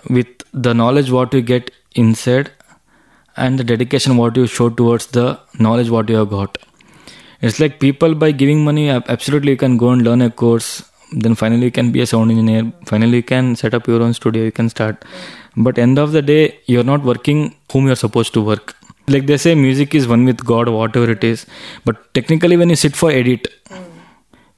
with 0.10 0.28
the 0.54 0.74
knowledge 0.74 1.12
what 1.12 1.34
you 1.34 1.42
get 1.42 1.72
inside 1.96 2.52
and 3.36 3.60
the 3.60 3.64
dedication 3.64 4.18
what 4.18 4.36
you 4.38 4.48
show 4.48 4.70
towards 4.70 5.08
the 5.08 5.40
knowledge 5.60 5.90
what 5.90 6.10
you 6.10 6.16
have 6.16 6.30
got. 6.30 6.58
It's 7.42 7.60
like 7.60 7.80
people 7.80 8.16
by 8.16 8.32
giving 8.32 8.64
money, 8.64 8.90
absolutely 8.90 9.52
you 9.52 9.58
can 9.58 9.78
go 9.78 9.90
and 9.90 10.04
learn 10.04 10.22
a 10.22 10.30
course. 10.30 10.90
Then 11.12 11.36
finally 11.36 11.66
you 11.66 11.72
can 11.72 11.92
be 11.92 12.02
a 12.02 12.08
sound 12.08 12.32
engineer. 12.32 12.72
Finally 12.86 13.18
you 13.18 13.24
can 13.24 13.56
set 13.56 13.74
up 13.74 13.88
your 13.88 14.02
own 14.02 14.14
studio. 14.14 14.44
You 14.44 14.52
can 14.52 14.70
start. 14.70 15.06
But 15.56 15.78
end 15.78 16.00
of 16.00 16.12
the 16.12 16.22
day, 16.22 16.60
you're 16.66 16.84
not 16.84 17.04
working 17.04 17.56
whom 17.72 17.86
you're 17.86 17.96
supposed 17.96 18.34
to 18.34 18.42
work. 18.42 18.76
Like 19.08 19.28
they 19.28 19.38
say, 19.38 19.54
music 19.54 19.94
is 19.94 20.08
one 20.08 20.26
with 20.26 20.44
God, 20.44 20.70
whatever 20.70 21.12
it 21.12 21.24
is. 21.24 21.46
But 21.86 22.14
technically, 22.14 22.58
when 22.58 22.70
you 22.70 22.76
sit 22.76 22.96
for 22.96 23.12
edit, 23.12 23.48
hmm. 23.68 23.84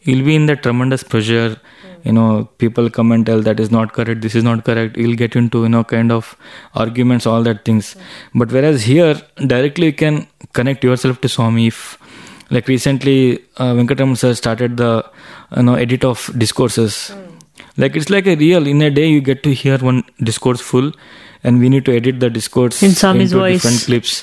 you'll 0.01 0.25
be 0.25 0.35
in 0.35 0.45
that 0.45 0.63
tremendous 0.63 1.03
pressure 1.03 1.59
you 2.05 2.13
know 2.17 2.29
people 2.63 2.89
come 2.97 3.11
and 3.15 3.25
tell 3.29 3.41
that 3.47 3.59
is 3.63 3.71
not 3.77 3.93
correct 3.97 4.21
this 4.25 4.35
is 4.39 4.45
not 4.49 4.63
correct 4.69 4.97
you'll 5.01 5.19
get 5.23 5.35
into 5.41 5.63
you 5.65 5.71
know 5.75 5.83
kind 5.95 6.11
of 6.17 6.35
arguments 6.83 7.25
all 7.31 7.43
that 7.49 7.65
things 7.69 7.95
but 8.41 8.51
whereas 8.57 8.83
here 8.91 9.13
directly 9.53 9.87
you 9.91 9.97
can 10.03 10.25
connect 10.59 10.83
yourself 10.89 11.19
to 11.25 11.31
swami 11.35 11.67
if 11.73 11.79
like 12.55 12.67
recently 12.75 13.17
uh, 13.57 13.71
venkatraman 13.79 14.17
sir 14.23 14.33
started 14.43 14.77
the 14.83 14.91
you 15.57 15.63
know 15.67 15.75
edit 15.85 16.03
of 16.11 16.29
discourses 16.45 16.97
like 17.83 17.95
it's 17.99 18.09
like 18.15 18.27
a 18.33 18.35
real 18.45 18.67
in 18.73 18.81
a 18.89 18.91
day 18.99 19.07
you 19.15 19.21
get 19.31 19.41
to 19.47 19.53
hear 19.61 19.77
one 19.89 20.03
discourse 20.29 20.61
full 20.71 20.91
and 21.43 21.59
we 21.63 21.69
need 21.73 21.85
to 21.87 21.95
edit 21.95 22.19
the 22.19 22.29
discourse 22.29 22.81
In 22.81 22.93
Swami's 22.99 23.31
into 23.31 23.41
voice. 23.41 23.61
different 23.61 23.81
clips. 23.87 24.13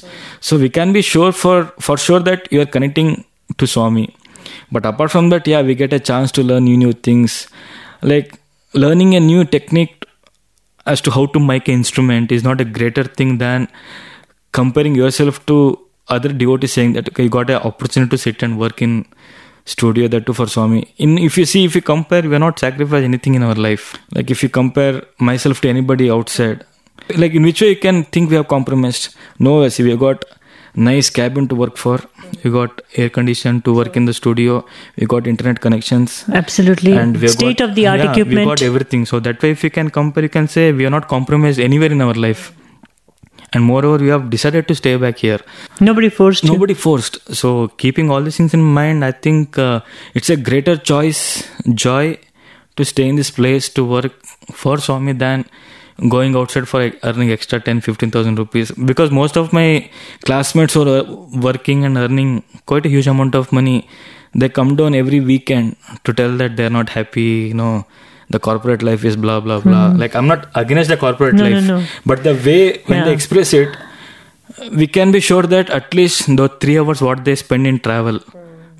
So 0.41 0.59
we 0.59 0.69
can 0.79 0.93
be 0.93 1.03
sure 1.03 1.31
for 1.43 1.57
for 1.87 1.97
sure 2.05 2.21
that 2.29 2.49
you 2.55 2.61
are 2.63 2.71
connecting 2.77 3.11
to 3.59 3.67
Swami. 3.75 4.07
But 4.71 4.87
apart 4.87 5.11
from 5.11 5.29
that, 5.31 5.47
yeah, 5.47 5.63
we 5.63 5.75
get 5.75 5.93
a 5.93 6.01
chance 6.01 6.33
to 6.33 6.43
learn 6.43 6.65
new 6.65 6.77
new 6.77 6.93
things, 6.93 7.49
like 8.03 8.39
learning 8.75 9.15
a 9.15 9.21
new 9.21 9.45
technique 9.45 10.05
as 10.87 11.01
to 11.03 11.11
how 11.11 11.27
to 11.27 11.41
make 11.41 11.69
an 11.69 11.75
instrument 11.75 12.33
is 12.33 12.43
not 12.43 12.61
a 12.61 12.65
greater 12.65 13.05
thing 13.05 13.39
than 13.39 13.69
comparing 14.53 14.95
yourself 14.95 15.45
to 15.47 15.79
other 16.09 16.33
devotees 16.33 16.73
saying 16.73 16.95
that 16.95 17.09
okay, 17.09 17.25
you 17.25 17.31
got 17.31 17.51
an 17.51 17.57
opportunity 17.57 18.11
to 18.11 18.19
sit 18.19 18.43
and 18.43 18.59
work 18.59 18.83
in 18.83 19.07
studio 19.65 20.09
that 20.09 20.27
too 20.27 20.33
for 20.33 20.47
Swami. 20.47 20.93
In 20.97 21.19
if 21.19 21.39
you 21.39 21.45
see 21.45 21.65
if 21.65 21.75
you 21.75 21.83
compare, 21.83 22.23
we 22.23 22.35
are 22.35 22.45
not 22.47 22.59
sacrificed 22.59 23.05
anything 23.05 23.35
in 23.35 23.43
our 23.43 23.55
life. 23.55 23.97
Like 24.15 24.31
if 24.31 24.43
you 24.43 24.49
compare 24.49 25.03
myself 25.19 25.61
to 25.61 25.69
anybody 25.69 26.11
outside, 26.11 26.65
like 27.17 27.33
in 27.33 27.43
which 27.43 27.63
way 27.63 27.71
you 27.71 27.77
can 27.77 28.05
think 28.05 28.31
we 28.31 28.37
have 28.37 28.49
compromised? 28.49 29.15
No, 29.39 29.69
see 29.69 29.85
we 29.85 29.91
have 29.91 30.01
got 30.01 30.25
nice 30.75 31.11
cabin 31.11 31.49
to 31.49 31.55
work 31.55 31.77
for. 31.77 32.01
We 32.43 32.51
got 32.51 32.81
air 32.97 33.11
condition 33.11 33.61
to 33.63 33.75
work 33.75 33.97
in 33.97 34.07
the 34.07 34.15
studio. 34.15 34.65
We 34.97 35.07
got 35.07 35.27
internet 35.27 35.61
connections 35.61 36.25
Absolutely. 36.33 36.93
and 36.93 37.21
we 37.21 37.29
State 37.29 37.59
got, 37.59 37.71
of 37.71 37.75
the 37.75 37.87
art 37.87 38.01
yeah, 38.01 38.11
equipment. 38.13 38.39
We 38.39 38.45
got 38.45 38.63
everything. 38.63 39.05
So 39.07 39.21
that 39.21 39.43
way, 39.43 39.51
if 39.51 39.63
you 39.63 39.71
can 39.71 39.91
compare, 39.91 40.23
you 40.23 40.29
can 40.29 40.49
say 40.49 40.73
we 40.73 40.87
are 40.87 40.91
not 40.91 41.09
compromised 41.09 41.61
anywhere 41.61 41.93
in 41.93 42.01
our 42.01 42.15
life. 42.15 42.53
And 43.55 43.65
moreover, 43.65 44.03
we 44.03 44.09
have 44.09 44.31
decided 44.31 44.67
to 44.69 44.75
stay 44.75 44.97
back 44.97 45.19
here. 45.19 45.41
Nobody 45.79 46.09
forced 46.09 46.45
you. 46.45 46.53
Nobody 46.53 46.73
forced. 46.73 47.35
So 47.35 47.69
keeping 47.69 48.11
all 48.11 48.23
these 48.23 48.39
things 48.39 48.55
in 48.55 48.63
mind, 48.63 49.05
I 49.05 49.13
think 49.13 49.59
uh, 49.59 49.81
it's 50.15 50.31
a 50.31 50.37
greater 50.37 50.77
choice, 50.77 51.47
joy 51.75 52.19
to 52.77 52.85
stay 52.85 53.07
in 53.07 53.17
this 53.17 53.31
place 53.31 53.69
to 53.71 53.85
work 53.85 54.13
for 54.53 54.79
Swami 54.79 55.13
than 55.13 55.45
going 56.09 56.37
outside 56.37 56.69
for 56.69 56.91
earning 57.03 57.31
extra 57.31 57.61
10 57.61 57.81
15000 57.81 58.39
rupees 58.39 58.71
because 58.73 59.11
most 59.11 59.37
of 59.37 59.53
my 59.53 59.89
classmates 60.25 60.75
who 60.75 60.83
are 60.83 61.01
uh, 61.01 61.05
working 61.49 61.85
and 61.85 61.97
earning 61.97 62.43
quite 62.67 62.87
a 62.87 62.89
huge 62.89 63.07
amount 63.07 63.35
of 63.35 63.53
money 63.53 63.87
they 64.35 64.49
come 64.49 64.75
down 64.77 64.95
every 64.95 65.21
weekend 65.21 65.77
to 66.05 66.13
tell 66.13 66.37
that 66.37 66.57
they're 66.57 66.71
not 66.71 66.89
happy 66.89 67.49
you 67.51 67.55
know 67.55 67.85
the 68.31 68.39
corporate 68.39 68.83
life 68.83 69.05
is 69.05 69.17
blah 69.17 69.41
blah 69.41 69.61
blah 69.61 69.91
hmm. 69.91 69.99
like 69.99 70.15
i'm 70.15 70.27
not 70.27 70.49
against 70.55 70.89
the 70.89 70.97
corporate. 70.97 71.35
No, 71.35 71.49
no, 71.49 71.57
life 71.57 71.65
no. 71.67 71.85
but 72.07 72.25
the 72.25 72.35
way 72.35 72.83
when 72.87 72.99
Yeah. 72.99 73.05
they 73.07 73.13
express 73.13 73.53
it 73.53 73.77
we 74.73 74.87
can 74.87 75.13
be 75.13 75.21
sure 75.21 75.43
that 75.43 75.71
at 75.71 75.95
least 75.95 76.35
the 76.37 76.49
three 76.49 76.79
hours 76.79 77.03
what 77.03 77.25
they 77.25 77.35
spend 77.35 77.67
in 77.67 77.79
travel 77.79 78.21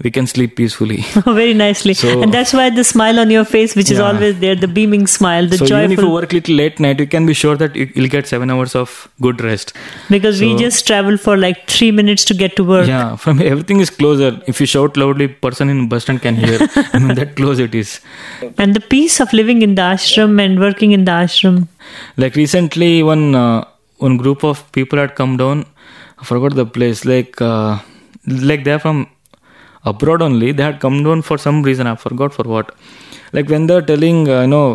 we 0.05 0.11
can 0.11 0.27
sleep 0.27 0.57
peacefully 0.57 1.05
Very 1.27 1.55
nicely. 1.55 1.95
So- 1.95 2.23
and 2.23 2.33
that's 2.35 2.53
why 2.53 2.71
the 2.71 2.85
smile 2.85 3.19
on 3.21 3.31
your 3.31 3.45
face, 3.45 3.75
which 3.77 3.91
is 3.91 4.01
always 4.01 4.39
there, 4.41 4.55
the 4.57 4.69
beaming 4.69 5.07
smile, 5.07 5.47
the 5.47 5.59
so 5.59 5.65
even 5.67 5.85
if 5.85 5.91
you 5.91 5.97
joyful. 5.97 6.13
work 6.15 6.33
little 6.33 6.55
late 6.55 6.81
night 6.81 6.99
you 6.99 7.07
can 7.07 7.27
be 7.27 7.35
sure 7.35 7.57
that 7.57 7.77
you- 7.77 7.89
you'll 7.95 8.09
get 8.09 8.27
seven 8.27 8.51
hours 8.51 8.75
of 8.75 9.09
good 9.21 9.41
rest 9.49 9.73
Because 10.15 10.41
we 10.41 10.57
just 10.57 10.87
travel 10.87 11.17
for 11.27 11.37
like 11.37 11.67
three 11.69 11.91
minutes 11.91 12.25
to 12.31 12.35
get 12.43 12.57
to 12.57 12.65
work. 12.65 12.87
yeah 12.89 13.17
from 13.17 13.41
everything 13.53 13.81
is 13.81 13.91
closer 13.91 14.31
if 14.47 14.61
you 14.61 14.67
shout 14.75 14.97
loudly 14.97 15.29
person 15.29 15.69
in 15.75 15.87
bus 15.89 16.03
stand 16.09 16.23
can 16.27 16.37
hear 16.45 16.59
i 16.95 16.99
mean 16.99 17.15
that 17.21 17.37
close 17.37 17.59
it 17.69 17.75
is 17.83 18.01
And 18.59 18.75
the 18.75 18.85
peace 18.95 19.21
of 19.21 19.33
living 19.33 19.63
in 19.63 19.75
the 19.77 19.83
ashram 19.95 20.41
and 20.45 20.59
working 20.67 20.93
in 20.99 21.05
the 21.11 21.13
ashram. 21.25 21.69
like 22.17 22.35
recently 22.45 22.93
one 23.13 23.25
uh, 23.45 23.65
one 24.09 24.17
group 24.25 24.43
of 24.53 24.61
people 24.79 24.99
had 25.05 25.15
come 25.23 25.37
down 25.45 25.65
i 26.21 26.25
forgot 26.33 26.55
the 26.61 26.67
place 26.79 27.01
like 27.15 27.41
uh, 27.53 27.73
like 28.53 28.63
they're 28.69 28.83
from 28.87 28.99
abroad 29.85 30.23
only 30.23 30.53
they 30.53 30.63
had 30.63 30.79
come 30.81 31.03
down 31.03 31.23
for 31.23 31.37
some 31.39 31.63
reason 31.63 31.87
i 31.87 31.95
forgot 31.95 32.33
for 32.33 32.45
what 32.45 32.75
like 33.33 33.49
when 33.49 33.67
they're 33.67 33.87
telling 33.93 34.29
uh, 34.29 34.43
you 34.43 34.47
know 34.47 34.67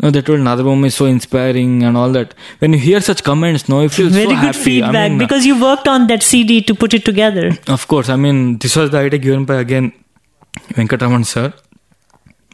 know, 0.00 0.10
they 0.10 0.22
told 0.22 0.40
Nadabhumi 0.40 0.86
is 0.86 0.94
so 0.94 1.06
inspiring 1.06 1.82
and 1.82 1.96
all 1.96 2.10
that. 2.12 2.34
When 2.58 2.72
you 2.72 2.78
hear 2.78 3.00
such 3.00 3.22
comments, 3.22 3.68
no, 3.68 3.82
you 3.82 3.88
feel 3.88 4.08
Very 4.08 4.24
so 4.24 4.30
good 4.30 4.38
happy. 4.38 4.58
feedback 4.58 4.94
I 4.94 5.08
mean, 5.08 5.18
because 5.18 5.46
you 5.46 5.60
worked 5.60 5.88
on 5.88 6.06
that 6.08 6.22
CD 6.22 6.60
to 6.62 6.74
put 6.74 6.94
it 6.94 7.04
together. 7.04 7.52
Of 7.68 7.86
course, 7.88 8.08
I 8.08 8.16
mean, 8.16 8.58
this 8.58 8.76
was 8.76 8.90
the 8.90 8.98
idea 8.98 9.18
given 9.18 9.44
by 9.44 9.56
again 9.56 9.92
Venkatraman 10.70 11.24
sir. 11.24 11.52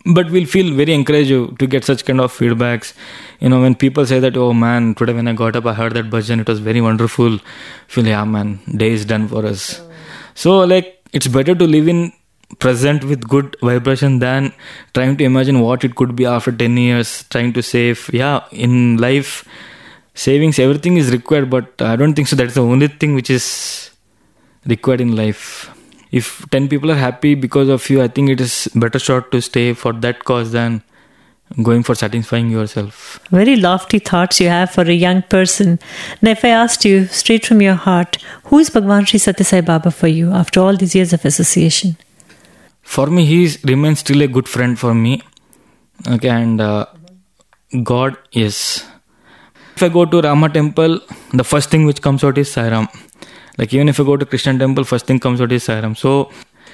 But 0.06 0.30
we'll 0.30 0.46
feel 0.46 0.74
very 0.74 0.94
encouraged 0.94 1.58
to 1.58 1.66
get 1.66 1.84
such 1.84 2.06
kind 2.06 2.20
of 2.22 2.32
feedbacks. 2.32 2.94
You 3.38 3.50
know, 3.50 3.60
when 3.60 3.74
people 3.74 4.06
say 4.06 4.18
that, 4.18 4.34
oh 4.34 4.54
man, 4.54 4.94
today 4.94 5.12
when 5.12 5.28
I 5.28 5.34
got 5.34 5.56
up, 5.56 5.66
I 5.66 5.74
heard 5.74 5.92
that 5.92 6.08
bhajan, 6.08 6.40
it 6.40 6.48
was 6.48 6.58
very 6.58 6.80
wonderful. 6.80 7.38
Feel, 7.86 8.06
yeah, 8.06 8.24
man, 8.24 8.60
day 8.74 8.92
is 8.92 9.04
done 9.04 9.28
for 9.28 9.44
us. 9.44 9.82
So, 10.34 10.60
like, 10.60 10.99
it's 11.12 11.26
better 11.26 11.54
to 11.54 11.66
live 11.66 11.88
in 11.88 12.12
present 12.58 13.04
with 13.04 13.28
good 13.28 13.56
vibration 13.62 14.18
than 14.18 14.52
trying 14.94 15.16
to 15.16 15.24
imagine 15.24 15.60
what 15.60 15.84
it 15.84 15.94
could 15.94 16.16
be 16.16 16.26
after 16.26 16.52
10 16.52 16.76
years, 16.76 17.24
trying 17.30 17.52
to 17.52 17.62
save. 17.62 18.10
Yeah, 18.12 18.44
in 18.50 18.96
life, 18.96 19.46
savings, 20.14 20.58
everything 20.58 20.96
is 20.96 21.12
required, 21.12 21.50
but 21.50 21.80
I 21.80 21.96
don't 21.96 22.14
think 22.14 22.28
so. 22.28 22.36
That's 22.36 22.54
the 22.54 22.62
only 22.62 22.88
thing 22.88 23.14
which 23.14 23.30
is 23.30 23.90
required 24.66 25.00
in 25.00 25.14
life. 25.16 25.70
If 26.10 26.44
10 26.50 26.68
people 26.68 26.90
are 26.90 26.96
happy 26.96 27.34
because 27.34 27.68
of 27.68 27.88
you, 27.88 28.02
I 28.02 28.08
think 28.08 28.30
it 28.30 28.40
is 28.40 28.68
better 28.74 28.98
shot 28.98 29.30
to 29.30 29.40
stay 29.40 29.72
for 29.74 29.92
that 29.92 30.24
cause 30.24 30.50
than 30.50 30.82
going 31.62 31.82
for 31.82 31.94
satisfying 31.94 32.50
yourself. 32.50 33.20
Very 33.30 33.56
lofty 33.56 33.98
thoughts 33.98 34.40
you 34.40 34.48
have 34.48 34.70
for 34.70 34.82
a 34.82 34.92
young 34.92 35.22
person. 35.22 35.78
Now, 36.22 36.30
if 36.30 36.44
I 36.44 36.50
asked 36.50 36.84
you 36.84 37.06
straight 37.06 37.46
from 37.46 37.60
your 37.60 37.74
heart, 37.74 38.18
who 38.44 38.58
is 38.58 38.70
Bhagwan 38.70 39.04
Sri 39.06 39.18
Satya 39.18 39.44
Sai 39.44 39.60
Baba 39.60 39.90
for 39.90 40.08
you 40.08 40.30
after 40.32 40.60
all 40.60 40.76
these 40.76 40.94
years 40.94 41.12
of 41.12 41.24
association? 41.24 41.96
For 42.82 43.06
me, 43.06 43.24
he 43.24 43.44
is, 43.44 43.58
remains 43.64 44.00
still 44.00 44.22
a 44.22 44.28
good 44.28 44.48
friend 44.48 44.78
for 44.78 44.94
me. 44.94 45.22
Okay, 46.08 46.28
and 46.28 46.60
uh, 46.60 46.86
God, 47.82 48.16
yes. 48.32 48.86
If 49.76 49.82
I 49.82 49.88
go 49.88 50.04
to 50.04 50.20
Rama 50.20 50.48
temple, 50.48 51.00
the 51.32 51.44
first 51.44 51.70
thing 51.70 51.84
which 51.84 52.00
comes 52.02 52.24
out 52.24 52.38
is 52.38 52.48
Sairam. 52.48 52.88
Like 53.58 53.74
even 53.74 53.88
if 53.88 54.00
I 54.00 54.04
go 54.04 54.16
to 54.16 54.24
Christian 54.24 54.58
temple, 54.58 54.84
first 54.84 55.06
thing 55.06 55.18
comes 55.18 55.40
out 55.40 55.52
is 55.52 55.66
Sairam. 55.66 55.96
So 55.96 56.30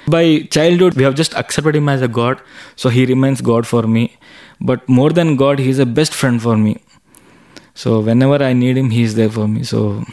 by 0.09 0.39
childhood, 0.57 0.95
we 0.95 1.03
have 1.03 1.15
just 1.15 1.35
accepted 1.35 1.75
him 1.75 1.89
as 1.89 2.01
a 2.01 2.07
God. 2.07 2.41
So 2.75 2.89
he 2.89 3.05
remains 3.05 3.41
God 3.41 3.67
for 3.67 3.83
me. 3.83 4.17
But 4.59 4.87
more 4.89 5.09
than 5.11 5.35
God, 5.35 5.59
he 5.59 5.69
is 5.69 5.79
a 5.79 5.85
best 5.85 6.13
friend 6.13 6.41
for 6.41 6.57
me. 6.57 6.77
So 7.75 7.99
whenever 7.99 8.43
I 8.43 8.53
need 8.53 8.77
him, 8.77 8.89
he 8.89 9.03
is 9.03 9.15
there 9.15 9.29
for 9.29 9.47
me. 9.47 9.63
So 9.63 10.03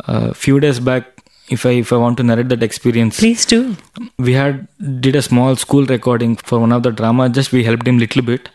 a 0.00 0.34
few 0.34 0.60
days 0.60 0.80
back, 0.80 1.16
if 1.48 1.64
I 1.64 1.70
if 1.70 1.92
I 1.92 1.96
want 1.96 2.16
to 2.18 2.22
narrate 2.22 2.48
that 2.48 2.62
experience, 2.62 3.18
Please 3.20 3.44
do. 3.44 3.76
we 4.18 4.32
had 4.32 4.66
did 5.00 5.14
a 5.14 5.22
small 5.22 5.56
school 5.56 5.84
recording 5.86 6.36
for 6.36 6.58
one 6.58 6.72
of 6.72 6.82
the 6.82 6.90
drama 6.90 7.28
just 7.28 7.52
we 7.52 7.62
helped 7.62 7.86
him 7.86 7.98
little 7.98 8.22
bit 8.22 8.48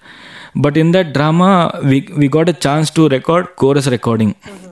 but 0.55 0.75
in 0.75 0.91
that 0.91 1.13
drama 1.13 1.79
we 1.83 2.01
we 2.17 2.27
got 2.27 2.49
a 2.49 2.53
chance 2.53 2.89
to 2.89 3.07
record 3.07 3.55
chorus 3.55 3.87
recording 3.87 4.33
mm-hmm. 4.33 4.70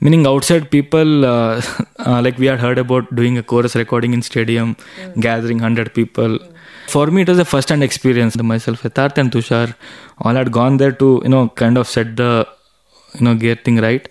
Meaning 0.00 0.26
outside 0.26 0.70
people 0.70 1.24
uh, 1.24 1.60
uh, 1.98 2.20
like 2.22 2.38
we 2.38 2.46
had 2.46 2.60
heard 2.60 2.78
about 2.78 3.14
doing 3.14 3.38
a 3.38 3.42
chorus 3.42 3.74
recording 3.74 4.12
in 4.12 4.22
stadium 4.22 4.76
gathering 5.20 5.58
100 5.58 5.94
people. 5.94 6.38
For 6.88 7.06
me 7.06 7.22
it 7.22 7.28
was 7.28 7.38
a 7.38 7.44
first 7.44 7.68
hand 7.70 7.82
experience. 7.82 8.36
Myself 8.36 8.82
Yatharth 8.82 9.18
and 9.18 9.32
tushar 9.32 9.74
all 10.18 10.34
had 10.34 10.52
gone 10.52 10.76
there 10.76 10.92
to 10.92 11.20
you 11.24 11.30
know 11.30 11.48
kind 11.48 11.78
of 11.78 11.88
set 11.88 12.16
the 12.16 12.46
you 13.14 13.24
know 13.24 13.34
getting 13.34 13.76
right. 13.78 14.08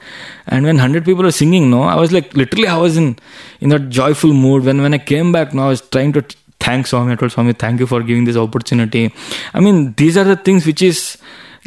And 0.48 0.66
when 0.66 0.78
100 0.78 1.06
people 1.06 1.24
were 1.24 1.32
singing 1.32 1.70
no 1.70 1.84
i 1.84 1.96
was 1.96 2.12
like 2.12 2.34
literally 2.34 2.68
i 2.68 2.78
was 2.78 2.98
in 2.98 3.18
in 3.62 3.70
that 3.70 3.90
joyful 3.90 4.34
mood. 4.34 4.64
When 4.64 4.82
when 4.82 4.94
i 4.94 4.98
came 4.98 5.32
back 5.32 5.54
now 5.54 5.66
i 5.66 5.70
was 5.70 5.82
trying 5.82 6.14
to 6.14 6.22
t- 6.22 6.38
thank 6.60 6.88
swami. 6.88 7.12
I 7.12 7.16
told 7.16 7.32
swami 7.32 7.54
thank 7.54 7.80
you 7.80 7.88
for 7.88 8.02
giving 8.02 8.24
this 8.24 8.38
opportunity. 8.38 9.14
I 9.54 9.60
mean 9.60 9.94
these 9.98 10.18
are 10.18 10.24
the 10.24 10.36
things 10.36 10.66
which 10.66 10.82
is 10.82 11.18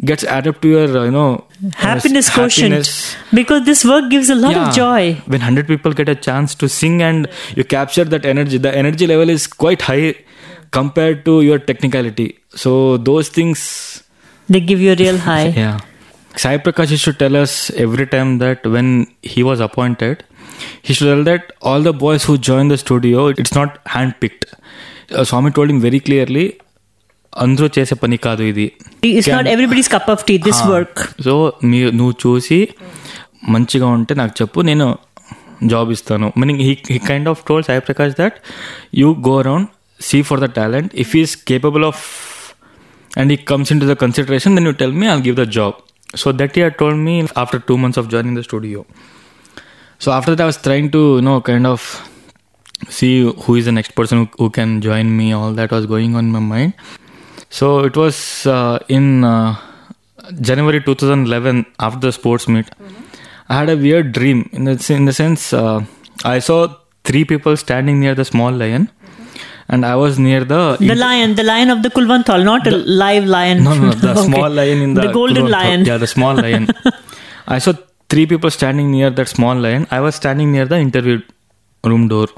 gets 0.04 0.24
added 0.24 0.54
up 0.54 0.60
to 0.62 0.68
your 0.68 0.98
uh, 0.98 1.04
you 1.04 1.10
know 1.10 1.44
Happiness 1.74 2.28
uh, 2.28 2.34
quotient. 2.34 2.72
happiness. 2.74 3.16
Because 3.32 3.64
this 3.64 3.84
work 3.84 4.10
gives 4.10 4.28
a 4.30 4.34
lot 4.34 4.52
Yeah. 4.52 4.68
of 4.68 4.74
joy. 4.74 5.14
when 5.26 5.40
100 5.40 5.66
people 5.66 5.92
get 5.92 6.08
a 6.08 6.14
chance 6.14 6.54
to 6.54 6.68
sing 6.68 7.02
and 7.02 7.28
you 7.56 7.64
capture 7.64 8.04
that 8.04 8.24
energy 8.26 8.58
the 8.58 8.76
energy 8.76 9.06
level 9.06 9.30
is 9.30 9.46
quite 9.46 9.82
high 9.82 10.14
compared 10.70 11.24
to 11.24 11.40
your 11.42 11.58
technicality 11.58 12.38
so 12.54 12.96
those 13.10 13.28
things 13.28 14.02
They 14.48 14.60
give 14.60 14.80
you 14.80 14.92
a 14.92 14.96
real 14.96 15.16
high. 15.28 15.46
yeah. 15.48 15.78
Sai 16.42 16.58
Prakash 16.58 16.90
used 16.90 17.04
to 17.06 17.12
tell 17.12 17.34
us 17.36 17.70
every 17.84 18.06
time 18.06 18.38
that 18.40 18.66
when 18.74 19.06
he 19.22 19.42
was 19.42 19.58
appointed, 19.66 20.22
he 20.82 20.92
should 20.92 21.06
tell 21.10 21.24
that 21.28 21.52
all 21.62 21.80
the 21.86 21.92
boys 22.02 22.24
who 22.24 22.36
join 22.48 22.68
the 22.68 22.76
studio, 22.82 23.28
it's 23.28 23.54
not 23.54 23.82
handpicked. 23.86 24.44
Uh, 25.10 25.24
Swami 25.24 25.50
told 25.50 25.70
him 25.70 25.80
very 25.80 25.98
clearly, 26.00 26.44
అందరూ 27.44 27.66
చేసే 27.76 27.94
పని 28.02 28.16
కాదు 28.26 28.42
ఇది. 28.50 28.66
Cup 29.94 30.06
of 30.14 30.20
tea, 30.28 30.38
this 30.46 30.60
work. 30.72 30.96
So 31.26 31.34
మీ 31.70 31.78
నువ్వు 31.98 32.14
చూసి 32.24 32.58
మంచిగా 33.54 33.88
ఉంటే 33.96 34.12
నాకు 34.20 34.34
చెప్పు 34.40 34.60
నేను 34.70 34.86
జాబ్ 35.72 35.90
ఇస్తాను. 35.96 36.26
Meaning 36.40 36.62
he 36.66 36.72
he 36.90 36.98
kind 37.08 37.28
of 37.32 37.40
told 37.48 37.64
Sai 37.68 37.82
Prakash 37.88 38.14
that 38.20 38.36
you 39.00 39.08
go 39.28 39.34
around 39.42 39.68
see 40.00 40.18
for 40.28 40.40
the 40.44 40.48
talent 40.58 40.90
if 41.04 41.12
is 41.22 41.34
capable 41.50 41.84
of 41.90 42.02
and 43.20 43.32
he 43.36 43.38
comes 43.50 43.70
in 43.72 43.80
to 43.82 43.86
the 43.92 43.96
consideration 44.04 44.54
then 44.58 44.66
you 44.70 44.74
tell 44.82 44.96
me 45.02 45.06
I'll 45.14 45.24
give 45.28 45.38
the 45.42 45.46
job 45.58 45.76
so 46.22 46.32
that 46.42 46.58
you 46.60 46.68
told 46.82 47.00
me 47.06 47.16
after 47.44 47.62
two 47.70 47.76
months 47.84 48.00
of 48.02 48.10
joining 48.16 48.38
the 48.40 48.44
studio 48.48 48.82
so 50.04 50.10
after 50.18 50.34
that 50.34 50.44
I 50.46 50.48
was 50.50 50.60
trying 50.68 50.90
to 50.98 51.02
know 51.30 51.34
kind 51.50 51.70
of 51.74 51.86
see 52.96 53.14
who 53.42 53.52
is 53.58 53.64
the 53.68 53.72
next 53.76 53.92
person 53.98 54.16
who, 54.20 54.26
who 54.40 54.46
can 54.56 54.70
join 54.86 55.06
me 55.18 55.26
all 55.36 55.52
that 55.58 55.70
was 55.76 55.84
going 55.92 56.10
on 56.18 56.24
in 56.26 56.32
my 56.34 56.42
mind. 56.50 56.72
So 57.50 57.80
it 57.80 57.96
was 57.96 58.46
uh, 58.46 58.78
in 58.88 59.24
uh, 59.24 59.56
January 60.40 60.80
2011 60.82 61.66
after 61.78 62.00
the 62.00 62.12
sports 62.12 62.48
meet. 62.48 62.66
Mm-hmm. 62.66 63.04
I 63.48 63.58
had 63.60 63.68
a 63.68 63.76
weird 63.76 64.12
dream 64.12 64.48
in 64.52 64.64
the 64.64 64.92
in 64.94 65.04
the 65.04 65.12
sense 65.12 65.52
uh, 65.52 65.84
I 66.24 66.40
saw 66.40 66.74
three 67.04 67.24
people 67.24 67.56
standing 67.56 68.00
near 68.00 68.14
the 68.14 68.24
small 68.24 68.50
lion. 68.50 68.86
Mm-hmm. 68.86 69.24
And 69.68 69.86
I 69.86 69.96
was 69.96 70.18
near 70.18 70.44
the 70.44 70.76
the 70.78 70.94
lion, 70.94 71.34
the 71.34 71.42
lion 71.42 71.70
of 71.70 71.82
the 71.82 71.90
Kulwant 71.90 72.26
Hall, 72.26 72.42
not 72.42 72.64
the, 72.64 72.70
a 72.70 72.76
live 72.76 73.24
lion. 73.24 73.64
No, 73.64 73.74
no, 73.74 73.90
the 73.90 74.10
okay. 74.18 74.22
small 74.22 74.50
lion 74.50 74.82
in 74.82 74.94
the 74.94 75.02
the 75.02 75.12
golden 75.12 75.46
Kulwant 75.46 75.54
Hall. 75.54 75.70
lion. 75.70 75.84
Yeah, 75.84 75.98
the 75.98 76.06
small 76.06 76.34
lion. 76.34 76.68
I 77.46 77.58
saw 77.58 77.72
three 78.08 78.26
people 78.26 78.50
standing 78.50 78.90
near 78.90 79.10
that 79.10 79.28
small 79.28 79.56
lion. 79.56 79.86
I 79.90 80.00
was 80.00 80.14
standing 80.14 80.52
near 80.52 80.66
the 80.66 80.78
interview 80.78 81.20
room 81.84 82.08
door. 82.08 82.28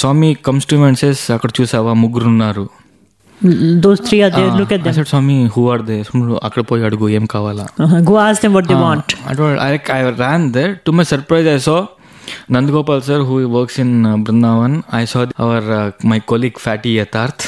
Swami 0.00 0.28
me 0.44 0.62
to 0.70 0.76
and 0.88 0.98
says 1.02 1.32
అక్కడ 1.36 1.50
చూసావా 1.58 1.92
ముగ్గురున్నారు 2.02 2.79
Those 3.83 3.99
three 3.99 4.21
are 4.21 4.29
there. 4.29 4.51
Look 4.51 4.71
at 4.71 4.79
I 4.79 4.83
them. 4.85 4.93
said, 4.97 5.07
Swami 5.11 5.35
who 5.55 5.61
are 5.71 5.81
they 5.89 5.97
అక్కడ 6.47 6.61
పోయి 6.69 6.83
అడుగు 6.89 7.07
ఏం 7.17 7.25
కావాలా 7.33 7.65
Uh-huh. 7.85 7.99
Go 8.09 8.15
ask 8.27 8.39
them 8.43 8.53
what 8.57 8.67
they 8.69 8.77
want. 8.85 9.07
I 9.29 9.35
told, 9.39 9.57
I, 9.65 9.71
like, 9.73 9.89
I 9.97 10.03
ran 10.23 10.43
there. 10.57 10.71
To 10.85 10.91
my 10.99 11.05
surprise, 11.11 11.47
I 11.47 11.59
saw 11.67 11.79
Nandgopal 12.53 12.99
sir, 13.07 13.17
who 13.29 13.35
works 13.49 13.75
in 13.83 14.05
uh, 14.05 14.15
Brindavan. 14.25 14.73
I 14.91 15.05
saw 15.05 15.21
our 15.45 15.61
uh, 15.79 15.83
my 16.11 16.19
colleague 16.31 16.57
Fatty 16.57 16.91
Yatarth, 16.99 17.43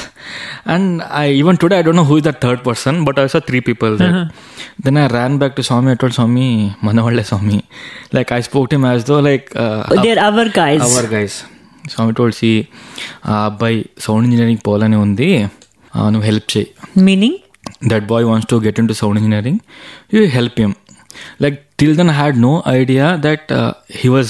and 0.65 0.86
I 1.21 1.29
even 1.31 1.55
today 1.63 1.79
I 1.79 1.86
don't 1.88 1.97
know 2.01 2.07
who 2.12 2.17
is 2.17 2.25
the 2.29 2.36
third 2.43 2.60
person, 2.67 3.03
but 3.07 3.17
I 3.17 3.27
saw 3.27 3.41
three 3.49 3.62
people 3.62 3.93
there. 3.97 4.15
Then 4.79 4.97
I 4.97 5.07
ran 5.17 5.38
back 5.43 5.55
to 5.60 5.63
Swami. 5.63 5.91
I 5.91 5.99
told 6.03 6.13
Swami, 6.13 6.49
Manavalle 6.81 7.23
Swami, 7.25 7.60
like 8.12 8.31
I 8.31 8.41
spoke 8.41 8.67
to 8.71 8.75
him 8.75 8.86
as 8.86 9.03
though 9.05 9.21
like 9.21 9.47
uh, 9.55 9.81
They're 10.03 10.21
our 10.21 10.47
guys. 10.62 10.83
our 10.89 11.07
guys. 11.17 11.36
Swami 11.91 12.13
toll 12.17 12.33
C 12.39 12.49
ఆ 13.25 13.33
అబ్బాయి 13.49 13.77
sound 14.05 14.25
engineering 14.27 14.62
పోవాలని 14.65 14.97
ఉంది 15.03 15.27
ఆ, 15.41 15.47
నువ్వు 16.13 16.27
help 16.29 16.49
చేయి 16.55 16.67
Meaning? 17.07 17.36
that 17.91 18.03
boy 18.12 18.19
wants 18.29 18.45
to 18.51 18.57
get 18.65 18.75
into 18.81 18.93
sound 18.99 19.17
engineering 19.19 19.57
you 20.15 20.21
help 20.36 20.55
him 20.63 20.71
like 21.43 21.57
till 21.81 21.93
then 21.97 22.10
i 22.13 22.17
had 22.23 22.36
no 22.45 22.53
idea 22.79 23.07
that 23.25 23.51
uh, 23.57 23.71
he 24.01 24.10
was 24.17 24.29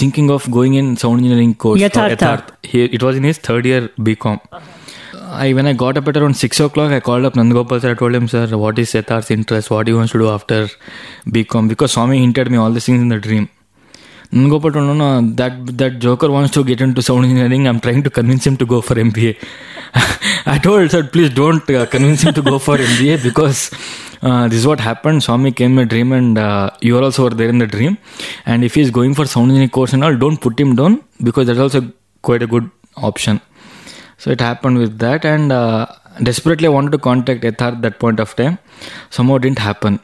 thinking 0.00 0.28
of 0.34 0.42
going 0.56 0.74
in 0.80 0.88
sound 1.02 1.18
engineering 1.20 1.54
course 1.62 1.78
or 1.80 1.84
Yathartha. 1.86 2.16
Yatharth. 2.16 2.50
He, 2.70 2.80
it 2.96 3.02
was 3.06 3.16
in 3.20 3.24
his 3.30 3.38
third 3.48 3.66
year 3.70 3.82
bcom 4.08 4.38
I, 5.44 5.52
when 5.56 5.66
I 5.70 5.74
got 5.82 5.96
up 5.98 6.08
at 6.10 6.16
around 6.16 6.36
6 6.36 6.58
o'clock, 6.64 6.90
I 6.90 6.98
called 7.08 7.24
up 7.24 7.34
Nandgopal 7.34 7.80
sir. 7.80 7.92
I 7.92 7.94
told 7.94 8.14
him, 8.16 8.26
sir, 8.32 8.46
what 8.62 8.78
is 8.82 8.92
Yatharth's 8.92 9.30
interest? 9.30 9.70
What 9.70 9.86
he 9.86 9.92
wants 9.98 10.12
to 10.14 10.18
do 10.18 10.28
after 10.28 10.58
BCom? 11.34 11.68
Because 11.68 11.92
Swami 11.92 12.18
hinted 12.18 12.50
me 12.50 12.58
all 12.62 12.72
these 12.72 12.86
things 12.86 13.00
in 13.00 13.10
the 13.14 13.20
dream. 13.26 13.48
Told, 14.31 14.75
no, 14.75 14.93
no, 14.93 15.21
that, 15.35 15.77
that 15.77 15.99
joker 15.99 16.29
wants 16.29 16.51
to 16.51 16.63
get 16.63 16.81
into 16.81 17.01
sound 17.01 17.25
engineering. 17.25 17.67
I'm 17.67 17.79
trying 17.79 18.03
to 18.03 18.09
convince 18.09 18.45
him 18.45 18.57
to 18.57 18.65
go 18.65 18.81
for 18.81 18.95
MBA. 18.95 19.37
I 20.45 20.59
told 20.61 20.91
sir, 20.91 21.03
please 21.03 21.29
don't 21.29 21.69
uh, 21.69 21.85
convince 21.85 22.23
him 22.23 22.33
to 22.33 22.41
go 22.41 22.59
for 22.59 22.77
MBA 22.77 23.23
because 23.23 23.71
uh, 24.21 24.47
this 24.47 24.59
is 24.59 24.67
what 24.67 24.79
happened. 24.79 25.23
Swami 25.23 25.51
came 25.51 25.73
in 25.73 25.79
a 25.79 25.85
dream 25.85 26.11
and 26.11 26.37
uh, 26.37 26.71
you 26.81 26.97
are 26.97 27.03
also 27.03 27.23
were 27.23 27.29
there 27.29 27.49
in 27.49 27.59
the 27.59 27.67
dream. 27.67 27.97
And 28.45 28.63
if 28.63 28.75
he's 28.75 28.91
going 28.91 29.13
for 29.15 29.25
sound 29.25 29.45
engineering 29.45 29.69
course 29.69 29.93
and 29.93 30.03
all, 30.03 30.15
don't 30.15 30.37
put 30.37 30.59
him 30.59 30.75
down 30.75 31.03
because 31.23 31.47
that's 31.47 31.59
also 31.59 31.91
quite 32.21 32.41
a 32.41 32.47
good 32.47 32.69
option. 32.97 33.41
So 34.17 34.31
it 34.31 34.41
happened 34.41 34.77
with 34.77 34.99
that, 34.99 35.25
and 35.25 35.49
desperately 36.23 36.67
I 36.67 36.69
wanted 36.69 36.91
to 36.93 36.97
contact 36.97 37.41
Yatharth 37.41 37.73
at 37.73 37.81
that 37.81 37.99
point 37.99 38.19
of 38.19 38.35
time. 38.35 38.59
Somehow 39.09 39.37
didn't 39.37 39.59
happen. 39.59 39.99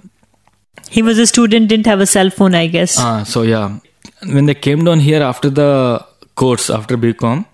He 0.90 1.02
was 1.02 1.18
a 1.18 1.26
student, 1.26 1.70
didn't 1.70 1.86
have 1.86 2.02
a 2.02 2.06
cell 2.06 2.30
phone, 2.30 2.54
I 2.54 2.68
guess. 2.68 2.98
Ah, 3.00 3.24
so 3.24 3.44
yeah, 3.44 3.80
when 4.26 4.46
they 4.46 4.54
came 4.54 4.84
down 4.84 5.00
here 5.00 5.22
after 5.22 5.50
the 5.50 6.06
course 6.36 6.70
after 6.70 6.98
BCom, 6.98 7.46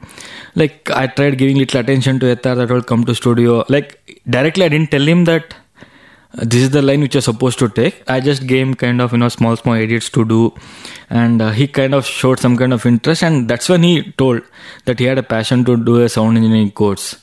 like 0.56 0.90
I 0.92 1.08
tried 1.08 1.38
giving 1.38 1.58
little 1.58 1.80
attention 1.80 2.20
to 2.20 2.26
Yatharth 2.28 2.58
that 2.58 2.70
will 2.70 2.84
come 2.84 3.06
to 3.06 3.16
studio. 3.16 3.64
Like 3.70 4.22
directly, 4.30 4.66
I 4.66 4.70
didn't 4.70 4.92
tell 4.92 5.08
him 5.08 5.26
that 5.26 5.54
uh, 6.38 6.44
this 6.44 6.62
is 6.62 6.70
the 6.72 6.82
line 6.82 7.02
which 7.02 7.16
you're 7.16 7.22
supposed 7.22 7.60
to 7.60 7.70
take. 7.70 8.04
I 8.08 8.20
just 8.20 8.48
gave 8.48 8.68
him 8.68 8.74
kind 8.74 9.02
of 9.02 9.12
you 9.14 9.18
know 9.20 9.30
small 9.30 9.56
small 9.56 9.76
edits 9.76 10.10
to 10.12 10.26
do, 10.26 10.54
and 11.10 11.42
uh, 11.42 11.52
he 11.52 11.68
kind 11.68 11.94
of 11.94 12.06
showed 12.06 12.40
some 12.40 12.58
kind 12.58 12.74
of 12.74 12.86
interest, 12.86 13.24
and 13.24 13.50
that's 13.50 13.70
when 13.70 13.84
he 13.84 14.12
told 14.14 14.42
that 14.86 15.00
he 15.00 15.06
had 15.06 15.18
a 15.18 15.24
passion 15.24 15.64
to 15.66 15.78
do 15.78 16.02
a 16.02 16.10
sound 16.10 16.38
engineering 16.38 16.72
course 16.72 17.16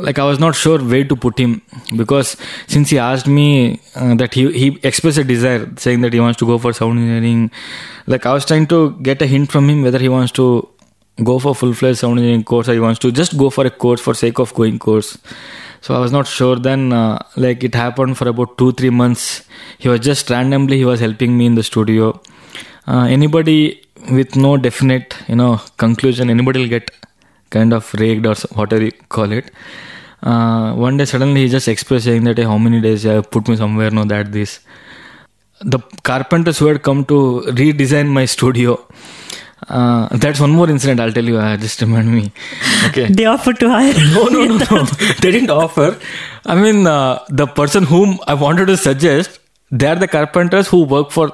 like 0.00 0.18
I 0.18 0.24
was 0.24 0.38
not 0.38 0.54
sure 0.54 0.78
where 0.78 1.04
to 1.04 1.16
put 1.16 1.38
him 1.38 1.62
because 1.96 2.36
since 2.66 2.90
he 2.90 2.98
asked 2.98 3.26
me 3.26 3.80
uh, 3.94 4.14
that 4.16 4.34
he 4.34 4.50
he 4.52 4.78
expressed 4.82 5.18
a 5.18 5.24
desire 5.24 5.68
saying 5.76 6.00
that 6.02 6.12
he 6.12 6.20
wants 6.20 6.38
to 6.38 6.46
go 6.46 6.58
for 6.58 6.72
sound 6.72 6.98
engineering. 6.98 7.50
Like 8.06 8.26
I 8.26 8.32
was 8.32 8.44
trying 8.44 8.66
to 8.68 8.92
get 9.08 9.22
a 9.22 9.26
hint 9.26 9.50
from 9.50 9.68
him 9.68 9.82
whether 9.82 9.98
he 9.98 10.08
wants 10.08 10.32
to 10.32 10.68
go 11.22 11.38
for 11.38 11.54
full 11.54 11.74
fledged 11.74 11.98
sound 11.98 12.18
engineering 12.18 12.44
course 12.44 12.68
or 12.68 12.74
he 12.74 12.80
wants 12.80 13.00
to 13.00 13.12
just 13.12 13.36
go 13.36 13.50
for 13.50 13.66
a 13.66 13.70
course 13.70 14.00
for 14.00 14.14
sake 14.14 14.38
of 14.38 14.54
going 14.54 14.78
course. 14.78 15.18
So 15.80 15.94
I 15.94 15.98
was 15.98 16.12
not 16.12 16.26
sure 16.26 16.56
then 16.56 16.92
uh, 16.92 17.18
like 17.36 17.62
it 17.64 17.74
happened 17.74 18.18
for 18.18 18.28
about 18.28 18.56
2 18.58 18.72
3 18.72 18.90
months. 18.90 19.44
He 19.78 19.88
was 19.88 20.00
just 20.00 20.30
randomly 20.30 20.78
he 20.78 20.84
was 20.84 21.00
helping 21.00 21.36
me 21.36 21.46
in 21.46 21.54
the 21.54 21.62
studio. 21.62 22.20
Uh, 22.86 23.04
anybody 23.18 23.82
with 24.10 24.36
no 24.36 24.56
definite 24.56 25.16
you 25.28 25.36
know 25.36 25.60
conclusion 25.76 26.30
anybody 26.30 26.60
will 26.60 26.68
get 26.68 26.90
kind 27.50 27.72
of 27.72 27.92
raked 27.94 28.26
or 28.26 28.34
whatever 28.54 28.84
you 28.84 28.92
call 29.08 29.32
it. 29.32 29.50
Uh, 30.22 30.72
one 30.74 30.96
day 30.96 31.04
suddenly 31.04 31.42
he 31.42 31.48
just 31.48 31.68
expressed 31.68 32.04
saying 32.04 32.24
that 32.24 32.36
hey, 32.38 32.44
how 32.44 32.58
many 32.58 32.80
days 32.80 33.04
you 33.04 33.10
have 33.10 33.30
put 33.30 33.48
me 33.48 33.56
somewhere, 33.56 33.90
no 33.90 34.04
that 34.04 34.32
this. 34.32 34.60
The 35.60 35.78
carpenters 36.02 36.58
who 36.58 36.66
had 36.66 36.82
come 36.82 37.04
to 37.06 37.42
redesign 37.48 38.08
my 38.08 38.24
studio. 38.24 38.84
Uh, 39.68 40.08
that's 40.16 40.40
one 40.40 40.52
more 40.52 40.70
incident 40.70 41.00
I'll 41.00 41.12
tell 41.12 41.24
you. 41.24 41.36
Uh, 41.36 41.56
just 41.56 41.80
remind 41.80 42.12
me. 42.12 42.32
Okay. 42.86 43.06
They 43.06 43.26
offered 43.26 43.58
to 43.60 43.68
hire. 43.68 43.92
No, 44.14 44.26
no, 44.26 44.44
no, 44.44 44.56
no. 44.56 44.82
they 45.20 45.32
didn't 45.32 45.50
offer. 45.50 45.98
I 46.46 46.54
mean, 46.54 46.86
uh, 46.86 47.24
the 47.28 47.46
person 47.46 47.84
whom 47.84 48.18
I 48.26 48.34
wanted 48.34 48.66
to 48.66 48.76
suggest, 48.76 49.40
they 49.70 49.86
are 49.88 49.96
the 49.96 50.08
carpenters 50.08 50.68
who 50.68 50.84
work 50.84 51.10
for 51.10 51.32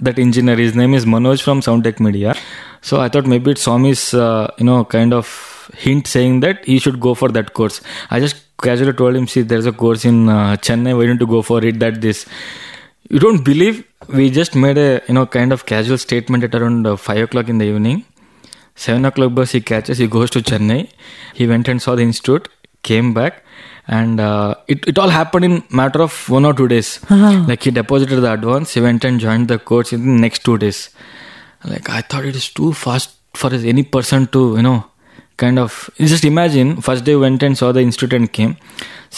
that 0.00 0.18
engineer. 0.18 0.56
His 0.56 0.74
name 0.74 0.94
is 0.94 1.04
Manoj 1.04 1.42
from 1.42 1.60
Soundtech 1.60 2.00
Media. 2.00 2.34
So 2.82 3.00
I 3.00 3.08
thought 3.08 3.26
maybe 3.26 3.52
it's 3.52 3.64
Swami's, 3.66 4.14
uh, 4.14 4.52
you 4.58 4.64
know, 4.64 4.84
kind 4.84 5.14
of 5.14 5.49
hint 5.74 6.06
saying 6.06 6.40
that 6.40 6.64
he 6.64 6.78
should 6.78 7.00
go 7.00 7.14
for 7.14 7.28
that 7.28 7.54
course. 7.54 7.80
I 8.10 8.20
just 8.20 8.36
casually 8.62 8.92
told 8.92 9.16
him, 9.16 9.26
see, 9.26 9.42
there's 9.42 9.66
a 9.66 9.72
course 9.72 10.04
in 10.04 10.28
uh, 10.28 10.56
Chennai. 10.56 10.96
Why 10.96 11.06
don't 11.06 11.20
you 11.20 11.26
go 11.26 11.42
for 11.42 11.64
it? 11.64 11.80
That 11.80 12.00
this. 12.00 12.26
You 13.08 13.18
don't 13.18 13.44
believe 13.44 13.84
we 14.08 14.30
just 14.30 14.54
made 14.54 14.78
a 14.78 15.02
you 15.08 15.14
know 15.14 15.26
kind 15.26 15.52
of 15.52 15.66
casual 15.66 15.98
statement 15.98 16.44
at 16.44 16.54
around 16.54 16.86
uh, 16.86 16.96
five 16.96 17.24
o'clock 17.24 17.48
in 17.48 17.58
the 17.58 17.64
evening. 17.64 18.04
Seven 18.76 19.04
o'clock 19.04 19.34
bus 19.34 19.50
he 19.52 19.60
catches, 19.60 19.98
he 19.98 20.06
goes 20.06 20.30
to 20.30 20.40
Chennai. 20.40 20.88
He 21.34 21.46
went 21.46 21.68
and 21.68 21.82
saw 21.82 21.96
the 21.96 22.02
institute, 22.02 22.48
came 22.82 23.12
back, 23.12 23.42
and 23.88 24.20
uh, 24.20 24.54
it, 24.68 24.86
it 24.86 24.98
all 24.98 25.08
happened 25.08 25.44
in 25.44 25.62
matter 25.70 26.00
of 26.00 26.28
one 26.30 26.44
or 26.44 26.54
two 26.54 26.68
days. 26.68 27.00
Like 27.10 27.64
he 27.64 27.70
deposited 27.70 28.20
the 28.20 28.32
advance, 28.32 28.74
he 28.74 28.80
went 28.80 29.04
and 29.04 29.20
joined 29.20 29.48
the 29.48 29.58
course 29.58 29.92
in 29.92 30.00
the 30.06 30.20
next 30.20 30.44
two 30.44 30.56
days. 30.56 30.90
Like 31.64 31.90
I 31.90 32.00
thought 32.00 32.24
it 32.24 32.36
is 32.36 32.48
too 32.48 32.72
fast 32.72 33.10
for 33.34 33.52
any 33.52 33.82
person 33.82 34.26
to 34.28 34.56
you 34.56 34.62
know 34.62 34.86
kind 35.42 35.58
of 35.64 35.74
just 36.12 36.24
imagine 36.30 36.70
first 36.88 37.04
day 37.08 37.16
went 37.24 37.42
and 37.48 37.58
saw 37.62 37.72
the 37.78 37.82
institute 37.88 38.12
and 38.20 38.32
came. 38.38 38.54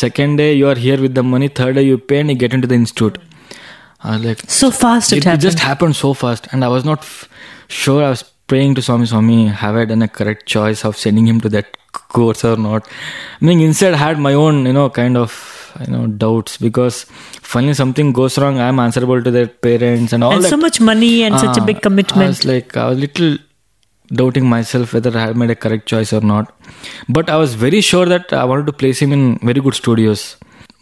Second 0.04 0.37
day 0.42 0.48
you 0.62 0.68
are 0.72 0.78
here 0.87 0.98
with 1.06 1.14
the 1.20 1.22
money. 1.35 1.48
Third 1.61 1.76
day 1.80 1.85
you 1.90 1.98
pay 2.12 2.20
and 2.22 2.30
you 2.35 2.37
get 2.46 2.54
into 2.58 2.68
the 2.72 2.78
institute. 2.82 3.18
I 4.04 4.12
was 4.16 4.24
like 4.28 4.40
So 4.50 4.70
fast 4.82 5.12
it, 5.12 5.16
it, 5.16 5.18
it 5.18 5.24
happened. 5.24 5.42
just 5.42 5.58
happened 5.70 5.96
so 5.96 6.08
fast 6.20 6.46
and 6.52 6.64
i 6.68 6.68
was 6.76 6.85
not 6.87 7.00
f- 7.08 7.28
sure 7.80 7.98
i 8.06 8.08
was 8.12 8.22
praying 8.52 8.72
to 8.78 8.82
swami 8.87 9.06
swami 9.11 9.37
have 9.61 9.76
i 9.82 9.85
done 9.90 10.02
a 10.06 10.08
correct 10.16 10.42
choice 10.54 10.80
of 10.88 10.96
sending 11.02 11.28
him 11.30 11.38
to 11.44 11.50
that 11.56 11.68
course 12.16 12.42
or 12.50 12.56
not 12.64 12.88
i 13.40 13.44
mean 13.50 13.61
inside 13.66 13.94
I 13.98 14.00
had 14.00 14.18
my 14.26 14.32
own 14.40 14.58
you 14.70 14.72
know 14.78 14.88
kind 14.98 15.16
of 15.22 15.37
you 15.85 15.92
know 15.92 16.02
doubts 16.24 16.56
because 16.66 16.98
finally 17.52 17.76
something 17.82 18.11
goes 18.20 18.38
wrong 18.44 18.58
i'm 18.66 18.80
answerable 18.87 19.22
to 19.28 19.35
their 19.38 19.46
parents 19.68 20.12
and 20.18 20.24
all 20.24 20.35
and 20.38 20.44
that 20.48 20.54
so 20.56 20.61
much 20.66 20.80
money 20.90 21.14
and 21.28 21.38
such 21.46 21.56
a 21.58 21.62
Ah, 21.62 21.68
big 21.70 21.76
i 21.82 21.87
commitment. 21.88 22.28
was 22.35 22.44
like 22.52 22.76
i 22.76 22.88
was 22.88 22.98
little 23.06 23.32
doubting 24.20 24.46
myself 24.55 24.94
whether 24.94 25.12
i 25.18 25.22
had 25.27 25.37
made 25.42 25.51
a 25.51 25.61
correct 25.64 25.87
choice 25.92 26.12
or 26.12 26.22
not 26.33 26.55
but 27.09 27.31
i 27.35 27.37
was 27.42 27.55
very 27.66 27.81
sure 27.90 28.07
that 28.14 28.33
i 28.33 28.44
wanted 28.44 28.66
to 28.66 28.79
place 28.85 29.01
him 29.05 29.12
in 29.18 29.22
very 29.51 29.61
good 29.66 29.75
studios 29.83 30.25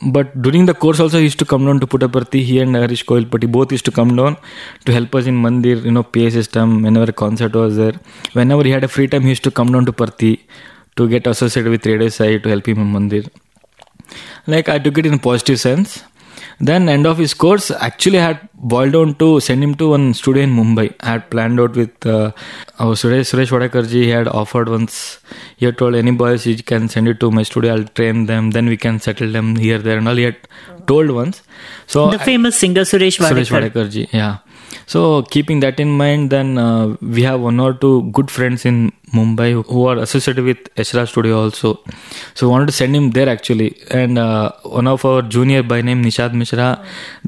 but 0.02 0.40
during 0.40 0.64
the 0.64 0.72
course 0.72 0.98
also 0.98 1.18
he 1.18 1.24
used 1.24 1.38
to 1.40 1.44
come 1.44 1.66
down 1.66 1.78
to 1.80 1.86
Puttaparthi. 1.86 2.42
He 2.42 2.58
and 2.58 2.74
Harish 2.74 3.04
Koilpati 3.04 3.50
both 3.52 3.70
used 3.70 3.84
to 3.84 3.90
come 3.90 4.16
down 4.16 4.38
to 4.86 4.92
help 4.92 5.14
us 5.14 5.26
in 5.26 5.36
Mandir, 5.36 5.84
you 5.84 5.90
know, 5.90 6.02
PA 6.02 6.30
system 6.30 6.82
whenever 6.82 7.10
a 7.10 7.12
concert 7.12 7.54
was 7.54 7.76
there. 7.76 7.92
Whenever 8.32 8.64
he 8.64 8.70
had 8.70 8.82
a 8.82 8.88
free 8.88 9.08
time, 9.08 9.22
he 9.22 9.28
used 9.28 9.44
to 9.44 9.50
come 9.50 9.70
down 9.70 9.84
to 9.84 9.92
Parthi 9.92 10.40
to 10.96 11.06
get 11.06 11.26
associated 11.26 11.70
with 11.70 11.84
Radio 11.84 12.08
Sai 12.08 12.38
to 12.38 12.48
help 12.48 12.66
him 12.66 12.78
in 12.78 12.92
Mandir. 12.94 13.28
Like 14.46 14.70
I 14.70 14.78
took 14.78 14.96
it 14.96 15.04
in 15.04 15.14
a 15.14 15.18
positive 15.18 15.60
sense. 15.60 16.02
Then 16.60 16.88
end 16.90 17.06
of 17.06 17.16
his 17.16 17.32
course, 17.32 17.70
actually 17.70 18.18
I 18.18 18.22
had 18.22 18.48
boiled 18.54 18.92
down 18.92 19.14
to 19.14 19.40
send 19.40 19.64
him 19.64 19.74
to 19.76 19.88
one 19.90 20.12
studio 20.12 20.42
in 20.42 20.50
Mumbai. 20.50 20.94
I 21.00 21.12
had 21.12 21.30
planned 21.30 21.58
out 21.58 21.74
with 21.74 22.06
uh, 22.06 22.32
our 22.78 22.94
Suresh, 22.94 23.30
Suresh 23.32 23.50
Wadkarji. 23.50 24.02
He 24.02 24.08
had 24.08 24.28
offered 24.28 24.68
once. 24.68 25.20
He 25.56 25.64
had 25.64 25.78
told 25.78 25.94
any 25.94 26.10
boys 26.10 26.46
you 26.46 26.62
can 26.62 26.88
send 26.88 27.08
it 27.08 27.18
to 27.20 27.30
my 27.30 27.44
studio. 27.44 27.74
I'll 27.74 27.84
train 27.84 28.26
them. 28.26 28.50
Then 28.50 28.66
we 28.66 28.76
can 28.76 29.00
settle 29.00 29.32
them 29.32 29.56
here, 29.56 29.78
there, 29.78 29.96
and 29.96 30.06
all. 30.06 30.16
He 30.16 30.24
had 30.24 30.36
told 30.86 31.10
once. 31.10 31.42
So 31.86 32.10
the 32.10 32.18
famous 32.18 32.58
singer 32.58 32.82
Suresh 32.82 33.18
Suresh 33.18 33.50
Wadkar. 33.50 33.70
Wadkarji, 33.70 34.12
yeah. 34.12 34.38
So 34.92 35.22
keeping 35.22 35.60
that 35.60 35.78
in 35.78 35.90
mind, 35.96 36.30
then 36.30 36.58
uh, 36.58 36.96
we 37.00 37.22
have 37.22 37.40
one 37.40 37.60
or 37.60 37.72
two 37.74 38.10
good 38.10 38.28
friends 38.36 38.64
in 38.64 38.92
Mumbai 39.14 39.64
who 39.64 39.86
are 39.86 39.98
associated 39.98 40.44
with 40.44 40.58
Eshra 40.74 41.06
Studio 41.06 41.42
also. 41.42 41.78
So 42.34 42.48
wanted 42.48 42.66
to 42.66 42.72
send 42.72 42.96
him 42.96 43.10
there 43.12 43.28
actually. 43.28 43.76
And 43.90 44.18
uh, 44.18 44.50
one 44.62 44.88
of 44.88 45.04
our 45.04 45.22
junior 45.22 45.62
by 45.62 45.80
name 45.80 46.02
Nishad 46.02 46.34
Mishra, 46.34 46.84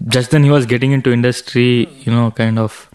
just 0.08 0.32
then 0.32 0.42
he 0.42 0.50
was 0.50 0.66
getting 0.66 0.90
into 0.90 1.12
industry, 1.12 1.88
you 2.00 2.12
know, 2.12 2.32
kind 2.32 2.58
of. 2.58 2.88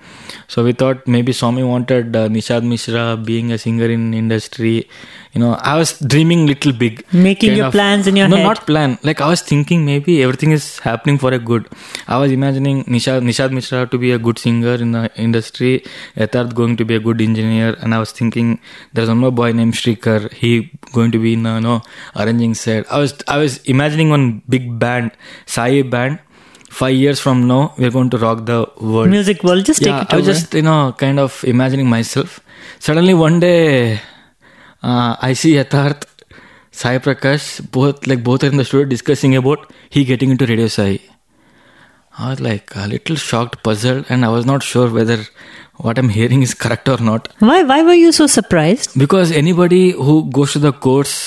So 0.48 0.64
we 0.64 0.72
thought 0.72 1.06
maybe 1.08 1.34
Swami 1.34 1.64
wanted 1.64 2.16
uh, 2.16 2.30
Nishad 2.30 2.64
Mishra 2.64 3.18
being 3.18 3.52
a 3.52 3.58
singer 3.58 3.86
in 3.86 4.14
industry. 4.14 4.88
You 5.34 5.42
know, 5.42 5.54
I 5.62 5.78
was 5.78 6.00
dreaming 6.00 6.48
little 6.48 6.72
big. 6.72 7.06
Making 7.14 7.58
your 7.58 7.66
of- 7.68 7.74
plans 7.74 8.08
in 8.08 8.16
your 8.16 8.28
no, 8.30 8.38
head. 8.38 8.44
not 8.44 8.66
plan. 8.66 8.98
Like 9.04 9.20
I 9.20 9.28
was 9.28 9.42
thinking 9.42 9.86
maybe 9.86 10.24
everything 10.24 10.52
is 10.52 10.80
happening 10.80 11.18
for 11.18 11.34
a 11.34 11.38
good. 11.40 11.68
I 12.08 12.18
was 12.18 12.32
imagining 12.32 12.86
Nishad, 12.86 13.22
Nishad 13.24 13.52
Mishra 13.52 13.86
to 13.88 13.98
be 13.98 14.12
a 14.14 14.18
good 14.18 14.40
singer 14.40 14.76
in 14.76 14.94
the 14.94 15.12
industry, 15.18 15.84
Yatharth 16.16 16.56
going 16.56 16.78
to 16.78 16.86
be 16.86 16.96
a 16.96 17.00
good 17.00 17.22
engineer, 17.22 17.76
and 17.82 17.94
I 17.94 18.00
was 18.00 18.12
thinking 18.12 18.60
there's 18.94 19.10
one 19.10 19.18
more 19.18 19.32
boy 19.32 19.52
named 19.52 19.74
Shrikar. 19.74 20.32
He 20.32 20.72
going 20.94 21.12
to 21.12 21.20
be 21.20 21.34
in 21.34 21.46
a, 21.46 21.60
no 21.60 21.82
arranging 22.16 22.54
set. 22.54 22.90
I 22.92 23.00
was 23.00 23.14
I 23.28 23.38
was 23.38 23.58
imagining 23.66 24.10
one 24.10 24.42
big 24.48 24.80
band, 24.80 25.12
Sai 25.46 25.82
band. 25.82 26.20
Five 26.80 26.96
years 26.96 27.20
from 27.20 27.48
now, 27.48 27.74
we're 27.78 27.90
going 27.98 28.10
to 28.12 28.18
rock 28.24 28.46
the 28.46 28.58
world 28.80 29.10
Music 29.10 29.44
world, 29.44 29.66
just 29.66 29.82
yeah, 29.86 30.00
take 30.00 30.10
it 30.10 30.14
I 30.14 30.18
was 30.18 30.28
over. 30.28 30.34
just 30.40 30.54
you 30.54 30.62
know 30.70 30.94
kind 31.04 31.20
of 31.26 31.44
imagining 31.54 31.90
myself. 31.90 32.40
Suddenly 32.88 33.14
one 33.22 33.40
day, 33.40 34.00
uh, 34.84 35.16
I 35.30 35.34
see 35.34 35.54
Yatharth, 35.54 36.04
Sai 36.72 36.98
Prakash, 37.00 37.46
both 37.78 38.06
like 38.12 38.24
both 38.24 38.44
are 38.44 38.48
in 38.56 38.58
the 38.58 38.66
studio 38.66 38.86
discussing 38.96 39.36
about 39.36 39.72
he 39.90 40.04
getting 40.12 40.30
into 40.36 40.46
Radio 40.46 40.68
Sai. 40.68 41.00
I 42.20 42.30
was 42.32 42.40
like 42.42 42.76
a 42.76 42.88
little 42.88 43.16
shocked, 43.16 43.62
puzzled, 43.64 44.06
and 44.10 44.26
I 44.26 44.30
was 44.30 44.46
not 44.46 44.64
sure 44.64 44.90
whether 44.92 45.18
what 45.88 45.98
I'm 46.00 46.10
hearing 46.10 46.42
is 46.42 46.54
correct 46.54 46.88
or 46.90 46.98
not. 47.10 47.28
why? 47.40 47.64
Why 47.64 47.82
were 47.90 47.94
you 48.04 48.12
so 48.12 48.28
surprised? 48.28 48.98
Because 48.98 49.32
anybody 49.32 49.84
who 49.92 50.30
goes 50.40 50.54
to 50.54 50.60
the 50.60 50.72
course, 50.74 51.18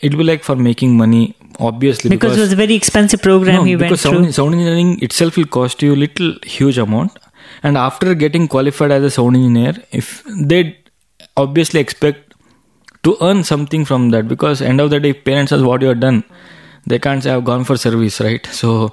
it'll 0.00 0.18
be 0.18 0.24
like 0.24 0.42
for 0.42 0.56
making 0.56 0.96
money, 0.96 1.36
obviously. 1.60 2.10
Because, 2.10 2.36
it 2.36 2.40
was 2.40 2.52
a 2.52 2.56
very 2.56 2.74
expensive 2.74 3.22
program 3.22 3.56
no, 3.56 3.64
he 3.64 3.76
went 3.76 3.90
because 3.90 4.02
through. 4.02 4.22
sound, 4.24 4.34
sound 4.34 4.54
engineering 4.54 4.98
itself 5.02 5.36
will 5.36 5.46
cost 5.46 5.82
you 5.82 5.94
a 5.94 6.00
little 6.04 6.34
huge 6.44 6.78
amount 6.78 7.18
and 7.62 7.76
after 7.76 8.14
getting 8.14 8.48
qualified 8.48 8.90
as 8.90 9.02
a 9.02 9.10
sound 9.10 9.36
engineer 9.36 9.74
if 9.90 10.22
they 10.24 10.76
obviously 11.36 11.80
expect 11.80 12.34
to 13.02 13.16
earn 13.20 13.42
something 13.44 13.84
from 13.84 14.10
that 14.10 14.28
because 14.28 14.62
end 14.62 14.80
of 14.80 14.90
the 14.90 15.00
day 15.00 15.12
parents 15.12 15.52
ask 15.52 15.64
what 15.64 15.82
you 15.82 15.88
have 15.88 16.00
done 16.00 16.22
they 16.86 16.98
can't 16.98 17.22
say 17.22 17.30
i've 17.30 17.44
gone 17.44 17.64
for 17.64 17.76
service 17.76 18.20
right 18.20 18.46
so 18.46 18.92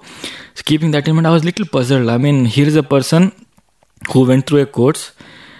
keeping 0.65 0.91
that 0.91 1.07
in 1.07 1.15
mind 1.15 1.27
i 1.27 1.31
was 1.31 1.43
little 1.43 1.65
puzzled 1.65 2.09
i 2.09 2.17
mean 2.17 2.45
here 2.45 2.67
is 2.67 2.75
a 2.75 2.83
person 2.83 3.31
who 4.11 4.25
went 4.25 4.45
through 4.45 4.61
a 4.61 4.65
course 4.65 5.11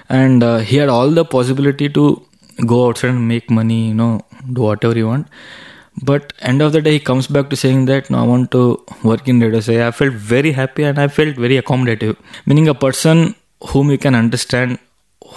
and 0.10 0.44
uh, 0.44 0.58
he 0.58 0.78
had 0.78 0.90
all 0.90 1.10
the 1.10 1.26
possibility 1.26 1.90
to 1.90 2.22
go 2.66 2.88
outside 2.88 3.10
and 3.10 3.28
make 3.28 3.50
money 3.50 3.88
you 3.90 3.94
know 3.94 4.22
do 4.54 4.62
whatever 4.62 4.98
you 4.98 5.08
want 5.08 5.28
but 6.04 6.34
end 6.42 6.62
of 6.62 6.72
the 6.74 6.82
day 6.82 6.92
he 6.94 7.00
comes 7.00 7.28
back 7.28 7.50
to 7.50 7.56
saying 7.56 7.86
that 7.86 8.10
no 8.10 8.20
i 8.24 8.26
want 8.32 8.52
to 8.52 8.62
work 9.04 9.28
in 9.28 9.40
radio 9.40 9.60
so 9.60 9.88
i 9.88 9.92
felt 9.92 10.14
very 10.14 10.52
happy 10.52 10.84
and 10.84 11.00
i 11.00 11.08
felt 11.08 11.36
very 11.36 11.60
accommodative 11.62 12.16
meaning 12.46 12.68
a 12.68 12.74
person 12.74 13.34
whom 13.70 13.90
you 13.90 13.98
can 13.98 14.16
understand 14.16 14.78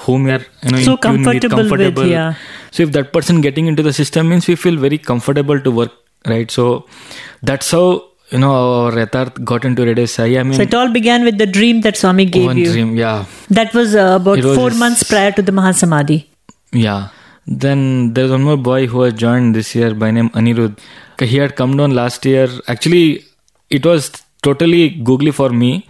whom 0.02 0.26
you 0.26 0.32
are 0.32 0.44
you 0.62 0.70
know 0.72 0.78
So 0.88 0.96
tune 0.96 1.24
with, 1.24 1.48
comfortable 1.48 2.02
with, 2.02 2.10
yeah. 2.10 2.34
so 2.70 2.82
if 2.82 2.92
that 2.92 3.12
person 3.12 3.40
getting 3.40 3.66
into 3.66 3.82
the 3.82 3.92
system 3.92 4.28
means 4.28 4.46
we 4.46 4.56
feel 4.56 4.76
very 4.76 4.98
comfortable 4.98 5.58
to 5.60 5.70
work 5.70 5.92
right 6.26 6.50
so 6.50 6.86
that's 7.42 7.70
how 7.70 7.84
you 8.30 8.38
know 8.38 8.52
our 8.54 8.92
Yatharth 8.92 9.42
got 9.52 9.64
into 9.64 9.84
radio 9.90 10.04
sai 10.16 10.26
i 10.40 10.42
mean 10.42 10.54
So 10.58 10.62
it 10.68 10.74
all 10.80 10.90
began 10.98 11.24
with 11.28 11.38
the 11.38 11.46
dream 11.46 11.80
that 11.86 11.96
Swami 11.96 12.26
gave 12.36 12.46
one 12.50 12.58
you. 12.58 12.70
dream 12.74 12.96
yeah 12.96 13.24
That 13.58 13.72
was 13.78 13.94
uh, 13.94 14.18
about 14.20 14.44
was 14.48 14.56
four 14.60 14.70
months 14.82 15.02
prior 15.12 15.32
to 15.38 15.42
the 15.48 15.54
Mahasamadhi. 15.60 16.18
Yeah. 16.72 17.08
Then 17.46 18.14
there's 18.14 18.30
one 18.30 18.42
more 18.42 18.56
boy 18.56 18.86
who 18.86 19.02
has 19.02 19.14
joined 19.14 19.54
this 19.54 19.74
year 19.74 19.94
by 19.94 20.10
name 20.10 20.30
Anirudh. 20.30 20.78
He 21.18 21.36
had 21.36 21.56
come 21.56 21.76
down 21.76 21.94
last 21.94 22.24
year. 22.24 22.48
Actually, 22.68 23.24
it 23.68 23.84
was 23.84 24.10
totally 24.42 24.90
googly 24.90 25.30
for 25.30 25.50
me. 25.50 25.86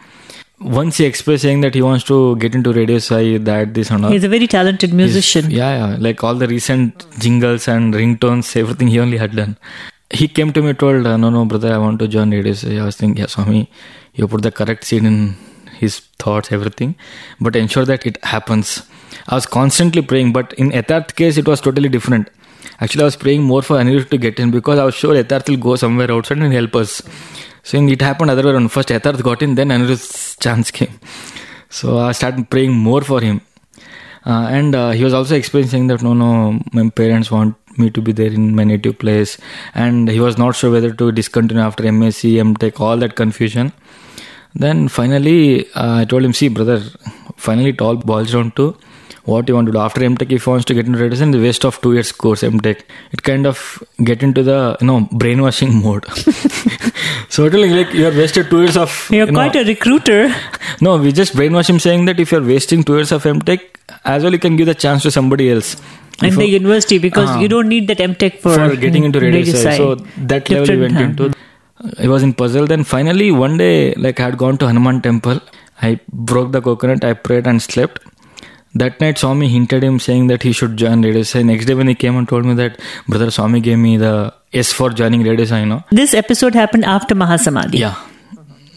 Once 0.60 0.98
he 0.98 1.04
expressed 1.06 1.42
saying 1.42 1.62
that 1.62 1.74
he 1.74 1.80
wants 1.80 2.04
to 2.04 2.36
get 2.36 2.54
into 2.54 2.72
radio 2.72 2.98
sai, 2.98 3.38
that 3.38 3.72
this 3.72 3.90
and 3.90 4.04
all. 4.04 4.10
He's 4.10 4.24
a 4.24 4.28
very 4.28 4.46
talented 4.46 4.92
musician. 4.92 5.50
Yeah, 5.50 5.90
yeah. 5.90 5.96
Like 5.98 6.22
all 6.22 6.34
the 6.34 6.46
recent 6.46 7.06
jingles 7.18 7.66
and 7.66 7.94
ringtones, 7.94 8.54
everything 8.56 8.88
he 8.88 9.00
only 9.00 9.16
had 9.16 9.34
done. 9.34 9.56
He 10.10 10.28
came 10.28 10.52
to 10.52 10.60
me 10.60 10.74
told, 10.74 11.04
no, 11.04 11.16
no, 11.16 11.44
brother, 11.44 11.72
I 11.72 11.78
want 11.78 11.98
to 12.00 12.08
join 12.08 12.30
radio 12.30 12.52
sai. 12.52 12.76
I 12.78 12.84
was 12.84 12.96
thinking, 12.96 13.20
yeah, 13.22 13.26
Swami, 13.26 13.70
you 14.14 14.28
put 14.28 14.42
the 14.42 14.50
correct 14.50 14.84
seed 14.84 15.04
in 15.04 15.36
his 15.78 16.00
thoughts, 16.18 16.52
everything. 16.52 16.94
But 17.40 17.56
ensure 17.56 17.84
that 17.86 18.04
it 18.04 18.22
happens. 18.24 18.82
I 19.30 19.36
was 19.36 19.46
constantly 19.46 20.02
praying, 20.02 20.32
but 20.32 20.52
in 20.54 20.70
Yatharth 20.70 21.14
case, 21.14 21.36
it 21.36 21.46
was 21.46 21.60
totally 21.60 21.88
different. 21.88 22.28
Actually, 22.80 23.02
I 23.02 23.04
was 23.04 23.16
praying 23.16 23.42
more 23.44 23.62
for 23.62 23.76
Anirudh 23.76 24.10
to 24.10 24.18
get 24.18 24.40
in 24.40 24.50
because 24.50 24.78
I 24.78 24.84
was 24.84 24.94
sure 24.94 25.14
Yatharth 25.14 25.48
will 25.48 25.56
go 25.56 25.76
somewhere 25.76 26.10
outside 26.10 26.38
and 26.38 26.52
help 26.52 26.74
us. 26.74 27.00
So 27.62 27.78
it 27.78 28.02
happened 28.02 28.30
other 28.32 28.42
way 28.42 28.50
around. 28.50 28.70
First 28.70 28.88
Yatharth 28.88 29.22
got 29.22 29.42
in, 29.42 29.54
then 29.54 29.68
Anirudh's 29.68 30.36
chance 30.40 30.72
came. 30.72 30.98
So 31.68 31.98
I 31.98 32.10
started 32.10 32.50
praying 32.50 32.72
more 32.72 33.02
for 33.02 33.20
him. 33.20 33.40
Uh, 34.26 34.48
and 34.50 34.74
uh, 34.74 34.90
he 34.90 35.04
was 35.04 35.14
also 35.14 35.36
experiencing 35.36 35.86
that 35.86 36.02
no, 36.02 36.12
no, 36.12 36.60
my 36.72 36.90
parents 36.90 37.30
want 37.30 37.54
me 37.78 37.88
to 37.90 38.02
be 38.02 38.10
there 38.10 38.32
in 38.32 38.56
my 38.56 38.64
native 38.64 38.98
place. 38.98 39.38
And 39.74 40.08
he 40.08 40.18
was 40.18 40.36
not 40.38 40.56
sure 40.56 40.72
whether 40.72 40.92
to 40.92 41.12
discontinue 41.12 41.62
after 41.62 41.84
MSc, 41.84 42.32
MTech, 42.32 42.80
all 42.80 42.96
that 42.96 43.14
confusion. 43.14 43.72
Then 44.56 44.88
finally, 44.88 45.70
uh, 45.74 45.98
I 45.98 46.04
told 46.04 46.24
him, 46.24 46.32
see, 46.32 46.48
brother, 46.48 46.82
finally 47.36 47.70
it 47.70 47.80
all 47.80 47.94
boils 47.94 48.32
down 48.32 48.50
to 48.52 48.76
what 49.24 49.48
you 49.48 49.54
want 49.54 49.66
to 49.66 49.72
do. 49.72 49.78
After 49.78 50.00
MTech, 50.00 50.30
if 50.32 50.44
he 50.44 50.50
wants 50.50 50.64
to 50.66 50.74
get 50.74 50.86
into 50.86 50.98
radiation, 50.98 51.30
the 51.30 51.38
waste 51.40 51.64
of 51.64 51.80
two 51.80 51.92
years 51.92 52.12
course, 52.12 52.42
MTech. 52.42 52.82
It 53.12 53.22
kind 53.22 53.46
of 53.46 53.82
get 54.02 54.22
into 54.22 54.42
the, 54.42 54.76
you 54.80 54.86
know, 54.86 55.08
brainwashing 55.12 55.82
mode. 55.84 56.04
so 57.28 57.48
totally 57.48 57.70
like 57.70 57.92
you 57.94 58.06
are 58.06 58.10
wasted 58.12 58.50
two 58.50 58.62
years 58.62 58.76
of, 58.76 59.08
You're 59.10 59.26
you 59.26 59.32
know, 59.32 59.38
quite 59.38 59.56
a 59.56 59.64
recruiter. 59.64 60.34
no, 60.80 60.96
we 60.98 61.12
just 61.12 61.34
brainwash 61.34 61.68
him 61.68 61.78
saying 61.78 62.04
that 62.06 62.18
if 62.20 62.32
you're 62.32 62.42
wasting 62.42 62.82
two 62.82 62.94
years 62.96 63.12
of 63.12 63.24
MTech, 63.24 63.60
as 64.04 64.22
well 64.22 64.32
you 64.32 64.38
can 64.38 64.56
give 64.56 64.66
the 64.66 64.74
chance 64.74 65.02
to 65.02 65.10
somebody 65.10 65.50
else. 65.50 65.76
in 66.22 66.34
the 66.34 66.46
university 66.46 66.98
because 66.98 67.28
Ah. 67.30 67.40
you 67.42 67.48
don't 67.48 67.68
need 67.68 67.86
that 67.88 67.98
MTech 68.06 68.34
for, 68.40 68.54
for 68.54 68.76
getting 68.76 69.04
into 69.04 69.20
radio, 69.20 69.40
radio 69.40 69.54
science. 69.54 69.78
So 69.78 69.94
that 70.32 70.50
level 70.50 70.66
Different, 70.66 70.82
went 70.82 71.20
huh? 71.20 71.24
into. 71.26 72.02
I 72.04 72.08
was 72.08 72.22
in 72.26 72.34
puzzle. 72.34 72.66
Then 72.72 72.84
finally 72.84 73.30
one 73.32 73.56
day, 73.56 73.94
like 74.06 74.20
I 74.20 74.24
had 74.24 74.36
gone 74.42 74.58
to 74.58 74.66
Hanuman 74.66 75.00
temple. 75.00 75.40
I 75.80 75.98
broke 76.12 76.52
the 76.52 76.60
coconut. 76.60 77.04
I 77.10 77.14
prayed 77.14 77.46
and 77.46 77.62
slept. 77.62 78.00
That 78.74 79.00
night, 79.00 79.18
Swami 79.18 79.48
hinted 79.48 79.82
him 79.82 79.98
saying 79.98 80.28
that 80.28 80.44
he 80.44 80.52
should 80.52 80.76
join 80.76 81.02
Radio 81.02 81.24
Sai. 81.24 81.42
Next 81.42 81.66
day, 81.66 81.74
when 81.74 81.88
he 81.88 81.94
came 81.94 82.16
and 82.16 82.28
told 82.28 82.44
me 82.44 82.54
that, 82.54 82.80
brother 83.08 83.30
Swami 83.30 83.60
gave 83.60 83.78
me 83.78 83.96
the 83.96 84.32
S 84.52 84.72
for 84.72 84.90
joining 84.90 85.24
Radio 85.24 85.44
Sai, 85.44 85.60
you 85.60 85.66
know. 85.66 85.82
This 85.90 86.14
episode 86.14 86.54
happened 86.54 86.84
after 86.84 87.14
Mahasamadhi. 87.16 87.78
Yeah. 87.80 87.96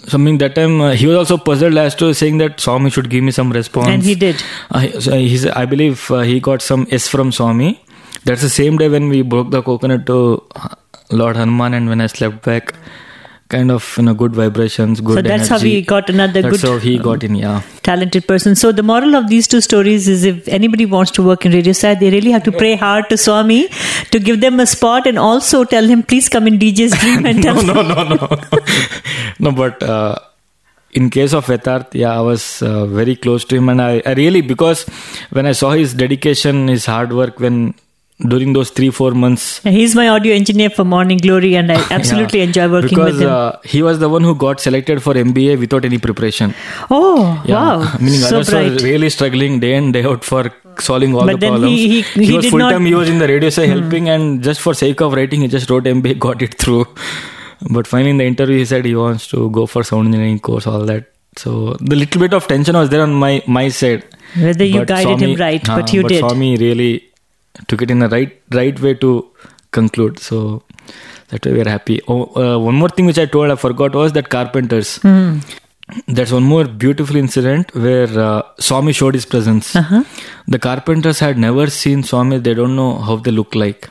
So, 0.08 0.17
I 0.17 0.21
mean, 0.21 0.38
that 0.39 0.56
time 0.56 0.82
uh, 0.82 0.91
he 0.93 1.06
was 1.06 1.15
also 1.15 1.38
puzzled 1.38 1.77
as 1.77 1.95
to 1.95 2.13
saying 2.13 2.39
that 2.39 2.60
Swami 2.60 2.89
should 2.89 3.10
give 3.10 3.23
me 3.23 3.32
some 3.32 3.51
response. 3.51 3.88
And 3.88 4.03
he 4.03 4.15
did. 4.15 4.43
Uh, 4.71 4.99
so 4.99 5.17
he's, 5.17 5.45
I 5.45 5.65
believe 5.65 6.10
uh, 6.12 6.21
he 6.21 6.39
got 6.39 6.62
some 6.62 6.88
S 6.89 7.08
from 7.08 7.32
Swami. 7.32 7.79
That's 8.25 8.41
the 8.41 8.49
same 8.49 8.77
day 8.77 8.89
when 8.89 9.10
we 9.10 9.21
broke 9.21 9.51
the 9.51 9.62
coconut 9.62 10.06
to 10.08 10.43
uh, 10.56 10.69
Lord 11.12 11.36
Hanuman, 11.36 11.73
and 11.73 11.88
when 11.88 12.01
I 12.01 12.08
slept 12.08 12.43
back, 12.43 12.73
kind 13.54 13.72
of 13.76 13.88
you 13.98 14.04
know 14.08 14.13
good 14.22 14.36
vibrations, 14.39 15.02
good 15.10 15.18
So 15.20 15.24
that's 15.30 15.48
how 15.54 15.58
energy. 15.58 15.76
we 15.78 15.82
got 15.94 16.10
another 16.13 16.42
That's 16.46 16.62
good 16.62 16.70
how 16.70 16.78
he 16.88 16.94
got 17.08 17.24
in. 17.30 17.36
Yeah. 17.44 17.62
talented 17.88 18.28
person. 18.28 18.56
So 18.63 18.72
the 18.80 18.84
moral 18.89 19.16
of 19.20 19.30
these 19.34 19.48
two 19.54 19.62
stories 19.68 20.08
is 20.16 20.24
if 20.34 20.48
anybody 20.60 20.86
wants 20.96 21.12
to 21.18 21.24
work 21.30 21.46
in 21.50 21.56
radio 21.58 21.74
sai, 21.82 21.94
they 22.04 22.12
really 22.18 22.32
have 22.36 22.44
to 22.50 22.54
pray 22.63 22.74
hard 22.84 23.10
to 23.13 23.18
Swami 23.26 23.62
to 24.16 24.20
give 24.30 24.42
them 24.46 24.60
a 24.66 24.68
spot 24.76 25.08
and 25.13 25.20
also 25.30 25.63
tell 25.76 25.86
him, 25.94 26.04
please 26.13 26.30
come 26.38 26.48
in 26.52 26.60
DJ's 26.66 26.98
dream 27.06 27.26
and 27.32 27.44
tell 27.48 27.62
no, 27.72 27.82
no, 27.82 28.04
no, 28.04 28.16
no, 28.16 28.30
no. 29.48 29.52
But 29.63 29.84
uh, 29.84 30.16
in 31.02 31.10
case 31.10 31.34
of 31.34 31.46
Yatharth, 31.48 31.94
yeah, 31.94 32.18
I 32.18 32.22
was 32.22 32.62
uh, 32.62 32.86
very 32.86 33.16
close 33.28 33.46
to 33.52 33.56
him, 33.62 33.70
and 33.76 33.82
I, 33.82 34.02
I 34.06 34.13
really 34.13 34.42
because 34.42 34.84
when 35.38 35.46
I 35.46 35.54
saw 35.63 35.72
his 35.72 35.94
dedication, 35.94 36.68
his 36.68 36.86
hard 36.86 37.13
work, 37.22 37.39
when 37.39 37.74
during 38.19 38.54
those 38.54 38.69
three 38.69 38.89
four 38.91 39.12
months 39.12 39.60
He's 39.63 39.95
my 39.95 40.08
audio 40.08 40.34
engineer 40.36 40.69
for 40.69 40.84
Morning 40.86 41.17
Glory, 41.17 41.56
and 41.56 41.71
I 41.71 41.75
absolutely 41.92 42.40
Yeah. 42.40 42.46
enjoy 42.46 42.69
working 42.69 42.90
because, 42.90 43.13
with 43.13 43.21
him. 43.21 43.29
Uh, 43.29 43.52
he 43.63 43.81
was 43.81 44.00
the 44.00 44.10
one 44.10 44.23
who 44.23 44.35
got 44.35 44.60
selected 44.60 45.02
for 45.02 45.13
MBA 45.13 45.60
without 45.60 45.83
any 45.85 45.98
preparation. 45.98 46.54
oh, 46.92 47.42
Yeah. 47.46 47.56
wow. 47.56 47.98
Meaning 48.00 48.19
so 48.19 48.35
others 48.38 48.50
bright. 48.50 48.71
were 48.71 48.77
really 48.88 49.10
struggling 49.10 49.60
day 49.60 49.73
in 49.75 49.92
day 49.92 50.04
out 50.04 50.23
for 50.23 50.52
solving 50.79 51.13
all 51.15 51.25
But 51.25 51.33
the 51.33 51.38
then 51.46 51.52
problems. 51.54 51.73
he- 51.75 52.02
he- 52.02 52.25
he 52.25 52.35
was 52.38 52.46
full 52.50 52.62
Hmm. 52.62 52.69
time. 52.69 52.85
He 52.85 52.96
was 52.96 53.10
in 53.10 53.19
the 53.19 53.27
radio 53.27 53.50
sai 53.50 53.65
helping, 53.67 54.10
and 54.10 54.44
just 54.44 54.62
for 54.62 54.73
sake 54.73 55.02
of 55.02 55.13
writing, 55.13 55.42
he 55.42 55.48
just 55.48 55.69
wrote 55.69 55.85
MBA, 55.85 56.13
got 56.27 56.42
it 56.42 56.56
through. 56.65 56.85
But 57.69 57.88
finally, 57.88 58.10
in 58.12 58.17
the 58.17 58.25
interview, 58.25 58.58
he 58.60 58.65
said 58.65 58.85
he 58.85 58.96
wants 58.96 59.27
to 59.29 59.50
go 59.50 59.65
for 59.65 59.83
sound 59.83 60.08
engineering 60.08 60.40
course, 60.40 60.67
all 60.67 60.85
that. 60.85 61.06
So 61.38 61.75
the 61.79 61.96
little 61.96 62.21
bit 62.21 62.33
of 62.33 62.48
tension 62.48 62.75
was 62.77 62.90
there 62.90 63.02
on 63.02 63.13
my 63.13 63.42
my 63.48 63.69
side. 63.69 64.04
Whether 64.48 64.65
you 64.65 64.79
But 64.79 64.88
guided 64.90 65.08
him 65.13 65.19
Swami- 65.19 65.35
right, 65.44 65.69
uh, 65.69 65.77
but 65.77 65.94
you 65.94 66.04
did. 66.04 66.19
Swami 66.19 66.50
really 66.58 66.92
took 67.67 67.81
it 67.81 67.91
in 67.91 67.99
the 67.99 68.10
right 68.10 68.41
right 68.51 68.79
way 68.79 68.93
to 68.95 69.29
conclude. 69.71 70.19
So 70.19 70.63
that 71.29 71.45
way 71.45 71.54
we're 71.54 71.69
happy. 71.69 72.01
Oh, 72.08 72.23
uh, 72.35 72.60
one 72.60 72.75
more 72.75 72.89
thing 72.89 73.06
which 73.06 73.17
I 73.17 73.25
told 73.25 73.51
I 73.51 73.56
forgot 73.56 73.95
was 73.95 74.13
that 74.13 74.29
carpenters. 74.29 74.97
Hmm. 74.97 75.39
There's 76.08 76.31
one 76.31 76.43
more 76.43 76.63
beautiful 76.65 77.17
incident 77.17 77.73
where 77.75 78.08
uh, 78.17 78.41
Swami 78.58 78.93
showed 78.93 79.15
his 79.15 79.25
presence. 79.25 79.75
Uh-huh. 79.75 80.04
The 80.47 80.58
carpenters 80.58 81.19
had 81.19 81.37
never 81.37 81.67
seen 81.69 82.04
Swami, 82.04 82.37
they 82.37 82.54
don't 82.54 82.75
know 82.75 82.99
how 82.99 83.17
they 83.17 83.31
look 83.31 83.54
like. 83.54 83.89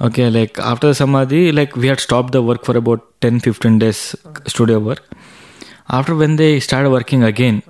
Okay, 0.00 0.28
like 0.30 0.58
after 0.58 0.88
the 0.88 0.94
Samadhi, 0.94 1.52
like 1.52 1.76
we 1.76 1.86
had 1.88 2.00
stopped 2.00 2.32
the 2.32 2.42
work 2.42 2.64
for 2.64 2.76
about 2.76 3.04
10 3.20 3.40
15 3.40 3.78
days, 3.78 4.16
studio 4.46 4.78
work. 4.78 5.02
After 5.88 6.14
when 6.14 6.36
they 6.36 6.58
started 6.58 6.90
working 6.90 7.22
again, 7.22 7.62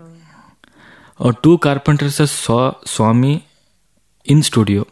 uh, 1.18 1.32
two 1.42 1.58
carpenters 1.58 2.30
saw 2.30 2.76
Swami 2.84 3.46
in 4.24 4.42
studio. 4.42 4.86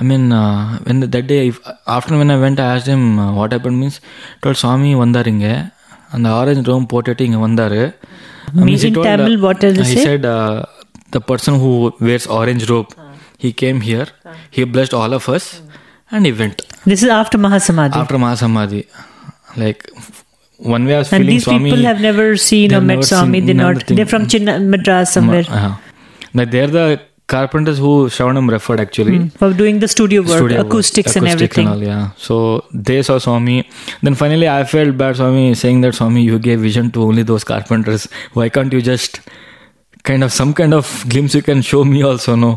I 0.00 0.02
mean, 0.10 0.24
uh, 0.32 0.78
when 0.86 1.00
that 1.14 1.26
day, 1.32 1.40
if, 1.50 1.58
after 1.96 2.16
when 2.20 2.30
I 2.36 2.38
went, 2.44 2.58
I 2.64 2.68
asked 2.76 2.88
him 2.94 3.02
uh, 3.18 3.32
what 3.38 3.52
happened. 3.56 3.78
Means, 3.82 3.96
told 4.44 4.56
Swami 4.62 4.92
வந்தாருங்க 5.02 5.46
அந்த 6.16 6.28
orange 6.38 6.64
Rome 6.72 6.86
போட்டுட்டு 6.92 7.26
இங்க 7.28 7.38
வந்தாரு 7.46 7.80
Means 8.68 8.84
in 8.88 8.94
Tamil, 9.06 9.36
what 9.44 9.58
does 9.64 9.76
it 9.82 9.86
he 9.90 9.94
say? 9.98 10.04
said 10.08 10.24
uh, 10.36 10.56
the 11.16 11.20
person 11.30 11.54
who 11.62 11.70
wears 12.06 12.26
orange 12.38 12.64
robe, 12.72 12.90
he 13.44 13.50
came 13.62 13.78
here, 13.90 14.08
he 14.56 14.64
blessed 14.74 14.94
all 15.00 15.12
of 15.18 15.24
us, 15.36 15.46
and 16.10 16.26
he 16.28 16.32
went 16.42 16.58
This 16.90 17.00
is 17.04 17.10
after 17.20 17.38
Mahasamadhi. 17.46 17.98
after 18.02 18.18
Mahasamadhi. 18.24 18.82
Like 19.62 19.80
one 20.74 20.84
way 20.88 20.94
I 20.96 21.00
was 21.02 21.10
and 21.12 21.20
feeling 21.20 21.32
these 21.34 21.44
Swami. 21.48 21.70
people 21.70 21.84
have 21.90 22.00
never 22.08 22.26
seen 22.48 22.66
or 22.66 22.74
they've 22.74 22.88
met 22.90 23.00
never 23.00 23.08
Swami. 23.12 23.38
seen 23.38 23.46
They're 23.48 23.62
not. 23.64 23.74
nothing. 23.80 23.96
They're 23.98 24.12
from 24.14 24.26
Chinna, 24.34 24.54
Madras 24.74 25.08
somewhere 25.16 25.46
Uh-huh. 25.58 25.72
Like 26.38 26.50
they're 26.54 26.72
the 26.78 26.86
carpenters 27.33 27.79
who 27.83 27.91
Shravanam 28.15 28.51
referred 28.55 28.81
actually. 28.83 29.19
for 29.41 29.49
doing 29.61 29.79
the 29.83 29.87
studio 29.93 30.21
work, 30.29 30.39
Studio 30.39 30.57
work, 30.59 30.67
acoustics, 30.67 31.15
and 31.15 31.27
acoustic 31.27 31.57
everything. 31.57 31.67
all, 31.73 31.83
yeah. 31.89 32.11
So 32.27 32.39
they 32.89 32.97
saw 33.09 33.17
Swami. 33.25 33.57
Then 34.07 34.15
finally, 34.23 34.49
I 34.55 34.63
felt 34.75 34.97
bad, 35.03 35.17
Swami, 35.21 35.43
saying 35.63 35.81
that 35.85 35.95
Swami, 36.01 36.23
you 36.29 36.39
gave 36.49 36.59
vision 36.67 36.91
to 36.97 37.03
only 37.09 37.23
those 37.31 37.47
carpenters. 37.53 38.07
Why 38.39 38.49
can't 38.57 38.77
you 38.79 38.81
just 38.91 39.21
kind 40.11 40.23
of 40.29 40.33
some 40.41 40.53
kind 40.61 40.73
of 40.81 40.93
glimpse 41.15 41.35
you 41.39 41.43
can 41.49 41.61
show 41.71 41.83
me 41.95 42.03
also? 42.11 42.35
No. 42.45 42.53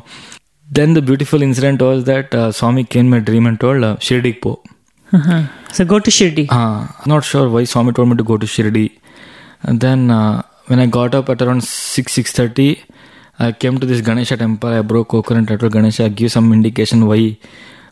Then 0.80 0.94
the 0.94 1.02
beautiful 1.02 1.42
incident 1.50 1.82
was 1.90 2.04
that 2.04 2.34
uh, 2.34 2.50
Swami 2.60 2.84
came 2.84 3.06
in 3.06 3.10
my 3.16 3.20
dream 3.30 3.46
and 3.52 3.60
told 3.66 3.84
uh, 3.90 3.96
Shirdi 4.08 4.34
po. 4.46 4.62
Uh-huh. 5.18 5.42
So 5.78 5.84
go 5.84 5.98
to 6.06 6.16
Shirdi. 6.18 6.46
Uh, 6.58 6.86
not 7.14 7.24
sure 7.32 7.48
why 7.56 7.64
Swami 7.64 7.92
told 7.98 8.08
me 8.12 8.16
to 8.20 8.24
go 8.32 8.38
to 8.44 8.46
Shirdi. 8.46 8.86
And 9.62 9.80
then 9.86 10.10
uh, 10.10 10.42
when 10.68 10.80
I 10.84 10.86
got 10.86 11.14
up 11.18 11.28
at 11.34 11.42
around 11.42 11.64
six 11.64 12.14
six 12.20 12.32
thirty, 12.38 12.68
I 13.38 13.52
came 13.52 13.78
to 13.78 13.86
this 13.86 14.00
Ganesha 14.00 14.36
temple. 14.36 14.70
I 14.70 14.82
broke 14.82 15.08
coconut. 15.08 15.50
I 15.50 15.56
told 15.56 15.72
Ganesha, 15.72 16.04
I 16.04 16.08
give 16.08 16.32
some 16.32 16.52
indication 16.52 17.06
why 17.06 17.38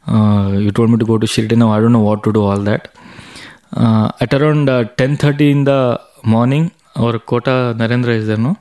uh, 0.06 0.52
you 0.52 0.70
told 0.70 0.90
me 0.90 0.98
to 0.98 1.04
go 1.04 1.18
to 1.18 1.26
Shirdi. 1.26 1.56
Now 1.56 1.72
I 1.72 1.80
don't 1.80 1.92
know 1.92 2.00
what 2.00 2.22
to 2.24 2.32
do. 2.32 2.42
All 2.42 2.58
that. 2.58 2.88
Uh, 3.72 4.10
at 4.20 4.34
around 4.34 4.68
uh, 4.68 4.84
ten 4.84 5.16
thirty 5.16 5.50
in 5.50 5.64
the 5.64 6.00
morning, 6.24 6.70
our 6.96 7.18
Kota 7.18 7.74
Narendra 7.76 8.08
is 8.08 8.26
there, 8.26 8.36
no? 8.36 8.56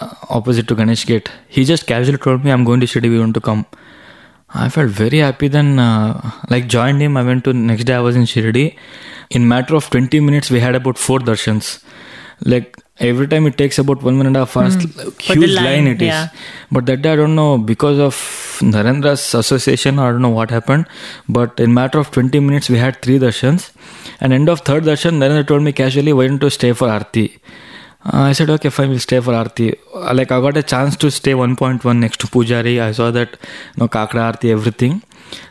Uh, 0.00 0.14
opposite 0.30 0.66
to 0.68 0.74
Ganesh 0.74 1.06
Gate. 1.06 1.30
He 1.48 1.64
just 1.64 1.86
casually 1.86 2.18
told 2.18 2.44
me, 2.44 2.50
"I'm 2.50 2.64
going 2.64 2.80
to 2.80 2.86
Shirdi. 2.86 3.10
We 3.10 3.18
want 3.18 3.34
to 3.34 3.40
come." 3.40 3.66
I 4.54 4.68
felt 4.68 4.90
very 4.90 5.18
happy 5.18 5.48
then 5.48 5.80
uh, 5.80 6.30
like 6.48 6.68
joined 6.68 7.02
him 7.02 7.16
I 7.16 7.24
went 7.24 7.42
to 7.44 7.52
next 7.52 7.84
day 7.84 7.94
I 7.94 8.00
was 8.00 8.14
in 8.14 8.22
Shirdi 8.22 8.76
in 9.30 9.48
matter 9.48 9.74
of 9.74 9.90
20 9.90 10.20
minutes 10.20 10.48
we 10.48 10.60
had 10.60 10.76
about 10.76 10.96
four 10.96 11.18
darshans 11.18 11.82
like 12.44 12.78
every 12.98 13.26
time 13.26 13.46
it 13.46 13.56
takes 13.58 13.78
about 13.78 14.02
one 14.02 14.16
minute 14.16 14.28
and 14.28 14.36
a 14.36 14.40
half 14.40 14.56
hours 14.56 14.76
the 14.76 15.10
huge 15.20 15.52
line, 15.52 15.64
line, 15.64 15.86
it 15.88 16.00
is. 16.02 16.06
yeah. 16.08 16.28
but 16.70 16.86
that 16.86 17.02
day 17.02 17.12
I 17.12 17.16
don't 17.16 17.34
know 17.34 17.58
because 17.58 17.98
of 17.98 18.14
Narendra's 18.60 19.34
association 19.34 19.98
I 19.98 20.10
don't 20.12 20.22
know 20.22 20.30
what 20.30 20.50
happened 20.50 20.86
but 21.28 21.58
in 21.58 21.74
matter 21.74 21.98
of 21.98 22.10
20 22.12 22.38
minutes 22.38 22.70
we 22.70 22.78
had 22.78 23.02
three 23.02 23.18
darshans 23.18 23.72
and 24.20 24.32
end 24.32 24.48
of 24.48 24.60
third 24.60 24.84
darshan 24.84 25.18
Narendra 25.18 25.46
told 25.46 25.62
me 25.62 25.72
casually 25.72 26.12
why 26.12 26.28
don't 26.28 26.42
you 26.42 26.50
stay 26.50 26.72
for 26.72 26.88
Aarti 26.88 27.40
uh, 28.06 28.24
I 28.24 28.32
said, 28.32 28.50
okay, 28.50 28.68
fine, 28.68 28.90
we'll 28.90 28.98
stay 28.98 29.18
for 29.18 29.32
Aarti. 29.32 29.78
Uh, 29.94 30.12
Like, 30.12 30.30
I 30.30 30.38
got 30.38 30.58
a 30.58 30.62
chance 30.62 30.94
to 30.96 31.10
stay 31.10 31.32
1.1 31.32 31.96
next 31.96 32.20
to 32.20 32.26
Pujari. 32.26 32.78
I 32.78 32.92
saw 32.92 33.10
that, 33.10 33.30
you 33.30 33.38
no, 33.78 33.88
Kakad 33.88 34.20
Aarti, 34.24 34.50
everything. 34.50 35.02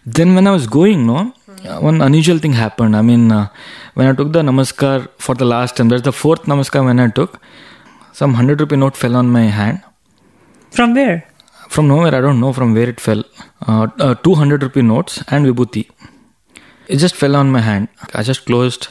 Then, 0.06 0.36
when 0.36 0.46
I 0.46 0.52
was 0.52 0.68
going, 0.68 1.08
no, 1.08 1.34
one 1.64 2.02
unusual 2.02 2.40
thing 2.40 2.54
happened. 2.54 2.96
I 2.96 3.02
mean, 3.02 3.32
uh, 3.32 3.50
when 3.94 4.08
I 4.08 4.14
took 4.14 4.34
the 4.34 4.42
Namaskar 4.42 5.10
for 5.18 5.36
the 5.36 5.46
last 5.46 5.78
time, 5.78 5.90
that's 5.90 6.02
the 6.02 6.12
fourth 6.12 6.44
Namaskar 6.44 6.84
when 6.86 7.00
I 7.00 7.08
took, 7.08 7.40
some 8.12 8.32
100 8.32 8.60
rupee 8.60 8.76
note 8.76 8.98
fell 8.98 9.16
on 9.16 9.30
my 9.30 9.44
hand. 9.44 9.82
From 10.72 10.94
where? 10.94 11.28
From 11.70 11.88
nowhere, 11.88 12.14
I 12.14 12.22
don't 12.22 12.40
know 12.40 12.54
from 12.54 12.74
where 12.74 12.90
it 12.90 13.00
fell. 13.00 13.24
Uh, 13.68 13.88
uh, 14.00 14.16
200 14.16 14.62
rupee 14.62 14.82
notes 14.82 15.24
and 15.30 15.46
Vibhuti. 15.46 15.90
It 16.88 16.98
just 16.98 17.16
fell 17.16 17.36
on 17.36 17.52
my 17.52 17.62
hand. 17.62 17.88
I 18.14 18.24
just 18.24 18.46
closed 18.46 18.90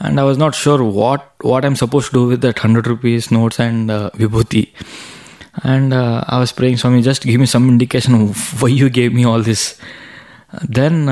and 0.00 0.18
I 0.18 0.24
was 0.24 0.38
not 0.38 0.54
sure 0.54 0.82
what, 0.82 1.34
what 1.42 1.64
I'm 1.64 1.76
supposed 1.76 2.08
to 2.08 2.12
do 2.12 2.26
with 2.28 2.40
that 2.42 2.58
100 2.58 2.86
rupees 2.86 3.30
notes 3.30 3.60
and 3.60 3.90
uh, 3.90 4.10
Vibhuti. 4.14 4.70
And 5.64 5.92
uh, 5.92 6.24
I 6.26 6.38
was 6.38 6.52
praying, 6.52 6.76
Swami, 6.76 7.02
just 7.02 7.22
give 7.22 7.40
me 7.40 7.46
some 7.46 7.68
indication 7.68 8.14
of 8.14 8.62
why 8.62 8.68
you 8.68 8.88
gave 8.88 9.12
me 9.12 9.24
all 9.24 9.42
this. 9.42 9.78
Then, 10.62 11.08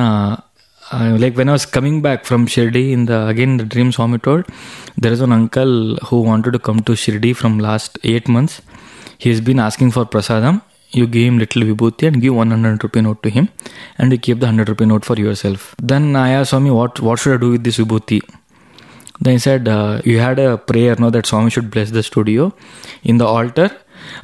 uh, 0.93 1.17
like 1.19 1.37
when 1.37 1.49
I 1.49 1.53
was 1.53 1.67
coming 1.67 2.01
back 2.01 2.25
from 2.25 2.47
Shirdi, 2.47 2.93
in 2.93 3.07
the 3.07 3.27
again 3.27 3.57
the 3.57 3.65
dream 3.65 3.93
Swami 3.93 4.19
told, 4.19 4.47
there 4.97 5.13
is 5.13 5.21
an 5.21 5.33
uncle 5.33 5.97
who 5.97 6.21
wanted 6.23 6.53
to 6.53 6.59
come 6.59 6.81
to 6.81 6.93
Shirdi 6.93 7.35
from 7.35 7.59
last 7.59 7.99
eight 8.05 8.29
months. 8.29 8.63
He's 9.19 9.41
been 9.41 9.59
asking 9.59 9.91
for 9.93 10.05
prasadam. 10.05 10.63
You 10.91 11.07
give 11.07 11.27
him 11.27 11.39
little 11.39 11.63
vibhuti 11.63 12.07
and 12.07 12.23
give 12.23 12.35
100 12.35 12.83
rupee 12.85 13.01
note 13.01 13.23
to 13.25 13.31
him, 13.31 13.49
and 13.99 14.13
you 14.13 14.19
keep 14.19 14.39
the 14.39 14.47
100 14.47 14.69
rupee 14.69 14.87
note 14.87 15.05
for 15.05 15.17
yourself. 15.17 15.75
Then 15.83 16.15
I 16.15 16.31
asked 16.31 16.51
Swami, 16.51 16.71
what 16.71 17.01
what 17.01 17.19
should 17.19 17.35
I 17.35 17.41
do 17.41 17.51
with 17.53 17.65
this 17.65 17.79
vibhuti? 17.79 18.23
Then 19.21 19.33
he 19.33 19.39
said, 19.39 19.67
uh, 19.67 20.03
you 20.05 20.19
had 20.21 20.39
a 20.39 20.59
prayer, 20.59 20.95
no, 20.99 21.11
that 21.11 21.27
Swami 21.27 21.51
should 21.51 21.71
bless 21.71 21.91
the 21.91 22.03
studio. 22.03 22.53
In 23.03 23.19
the 23.19 23.27
altar, 23.27 23.71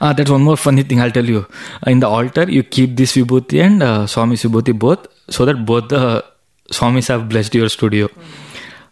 ah, 0.00 0.12
that's 0.12 0.30
one 0.30 0.42
more 0.42 0.56
funny 0.56 0.82
thing 0.82 1.00
I'll 1.00 1.10
tell 1.10 1.24
you. 1.24 1.46
In 1.86 2.00
the 2.00 2.08
altar, 2.08 2.44
you 2.48 2.62
keep 2.62 2.96
this 2.96 3.16
vibhuti 3.16 3.62
and 3.62 3.82
uh, 3.82 4.04
vibhuti 4.04 4.78
both, 4.78 5.08
so 5.28 5.44
that 5.46 5.64
both 5.64 5.88
the 5.88 6.24
Swamis 6.78 7.08
have 7.08 7.28
blessed 7.28 7.54
your 7.54 7.68
studio. 7.78 8.08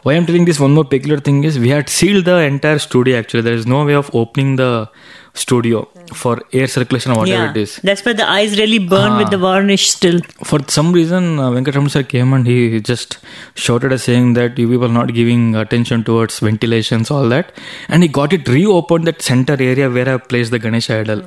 Why 0.02 0.12
I'm 0.16 0.24
telling 0.28 0.46
this 0.48 0.58
one 0.58 0.72
more 0.72 0.84
peculiar 0.92 1.20
thing 1.26 1.38
is 1.44 1.58
we 1.58 1.68
had 1.68 1.90
sealed 1.94 2.24
the 2.24 2.36
entire 2.52 2.78
studio 2.78 3.18
actually. 3.18 3.42
There 3.42 3.58
is 3.62 3.66
no 3.66 3.84
way 3.88 3.94
of 3.94 4.10
opening 4.20 4.56
the 4.60 4.88
studio 5.34 5.80
for 6.20 6.32
air 6.60 6.66
circulation 6.74 7.12
or 7.12 7.18
whatever 7.18 7.44
yeah. 7.44 7.50
it 7.50 7.56
is. 7.64 7.76
That's 7.88 8.02
why 8.06 8.14
the 8.20 8.26
eyes 8.36 8.58
really 8.60 8.78
burn 8.92 9.18
with 9.18 9.26
Ah. 9.26 9.34
the 9.34 9.38
varnish 9.44 9.84
still. 9.90 10.18
For 10.50 10.58
some 10.76 10.88
reason, 10.98 11.38
uh, 11.38 11.50
Venkataraman 11.56 11.90
sir 11.96 12.02
came 12.14 12.32
and 12.38 12.46
he 12.52 12.80
just 12.80 13.18
shouted 13.66 13.92
us 13.98 14.04
saying 14.10 14.32
that 14.40 14.58
you 14.58 14.66
people 14.72 14.86
are 14.90 14.96
not 15.00 15.12
giving 15.20 15.44
attention 15.64 16.02
towards 16.10 16.40
ventilations, 16.48 17.10
all 17.10 17.28
that. 17.36 17.52
And 17.88 18.02
he 18.02 18.08
got 18.20 18.32
it 18.32 18.48
reopened 18.48 19.06
that 19.12 19.20
center 19.30 19.56
area 19.70 19.90
where 19.98 20.08
I 20.08 20.16
placed 20.16 20.50
the 20.50 20.58
Ganesh 20.58 20.90
idol. 20.90 21.22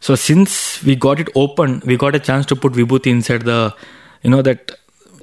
So 0.00 0.14
since 0.14 0.82
we 0.84 0.94
got 0.94 1.18
it 1.18 1.30
open, 1.34 1.82
we 1.86 1.96
got 1.96 2.14
a 2.14 2.20
chance 2.20 2.44
to 2.46 2.56
put 2.64 2.74
Vibhuti 2.74 3.06
inside 3.18 3.42
the, 3.52 3.74
you 4.22 4.30
know, 4.30 4.42
that 4.42 4.72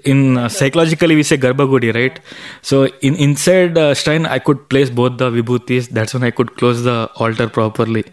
in 0.05 0.37
uh, 0.37 0.49
psychologically 0.49 1.15
we 1.15 1.23
say 1.23 1.37
Garbhagudi, 1.37 1.93
right? 1.95 2.19
So 2.61 2.85
in 3.01 3.15
inside 3.15 3.77
uh, 3.77 3.93
shrine, 3.93 4.25
I 4.25 4.39
could 4.39 4.67
place 4.69 4.89
both 4.89 5.17
the 5.17 5.29
Vibhutis. 5.31 5.89
That's 5.89 6.13
when 6.13 6.23
I 6.23 6.31
could 6.31 6.55
close 6.57 6.83
the 6.83 7.09
altar 7.15 7.47
properly. 7.49 8.03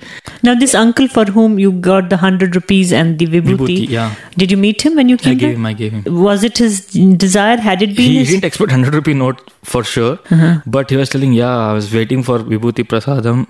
Now, 0.43 0.55
this 0.55 0.75
uncle 0.75 1.09
for 1.09 1.25
whom 1.25 1.59
you 1.59 1.73
got 1.73 2.09
the 2.11 2.17
100 2.17 2.55
rupees 2.55 2.93
and 2.93 3.19
the 3.19 3.27
vibhuti, 3.27 3.57
Vibhuti, 3.57 3.89
yeah. 3.89 4.15
did 4.37 4.51
you 4.51 4.57
meet 4.57 4.83
him 4.83 4.95
when 4.97 5.09
you 5.09 5.17
came? 5.17 5.33
I 5.33 5.35
gave 5.35 5.49
back? 5.51 5.57
him, 5.57 5.67
I 5.67 5.73
gave 5.73 5.93
him. 5.93 6.23
Was 6.23 6.45
it 6.45 6.59
his 6.59 6.87
desire? 7.27 7.57
Had 7.57 7.83
it 7.83 7.97
been 7.97 8.11
he 8.13 8.19
his? 8.19 8.29
didn't 8.29 8.45
expect 8.45 8.71
100 8.71 8.95
rupee 8.95 9.15
note 9.15 9.41
for 9.63 9.83
sure 9.85 10.19
but 10.67 10.91
he 10.91 10.97
was 10.97 11.09
telling 11.11 11.33
yeah 11.33 11.57
i 11.69 11.73
was 11.73 11.93
waiting 11.95 12.23
for 12.23 12.39
vibhuti 12.39 12.83
prasadam 12.93 13.47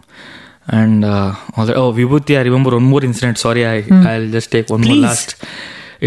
and 0.69 1.05
uh, 1.05 1.35
all 1.57 1.67
that. 1.67 1.77
oh 1.77 1.93
vibhuti 1.93 2.37
i 2.39 2.43
remember 2.49 2.71
one 2.79 2.83
more 2.95 3.03
incident 3.05 3.39
sorry 3.39 3.65
i 3.67 3.77
i'll 4.13 4.29
just 4.37 4.51
take 4.51 4.69
one 4.71 4.81
more 4.81 4.97
last 4.97 5.37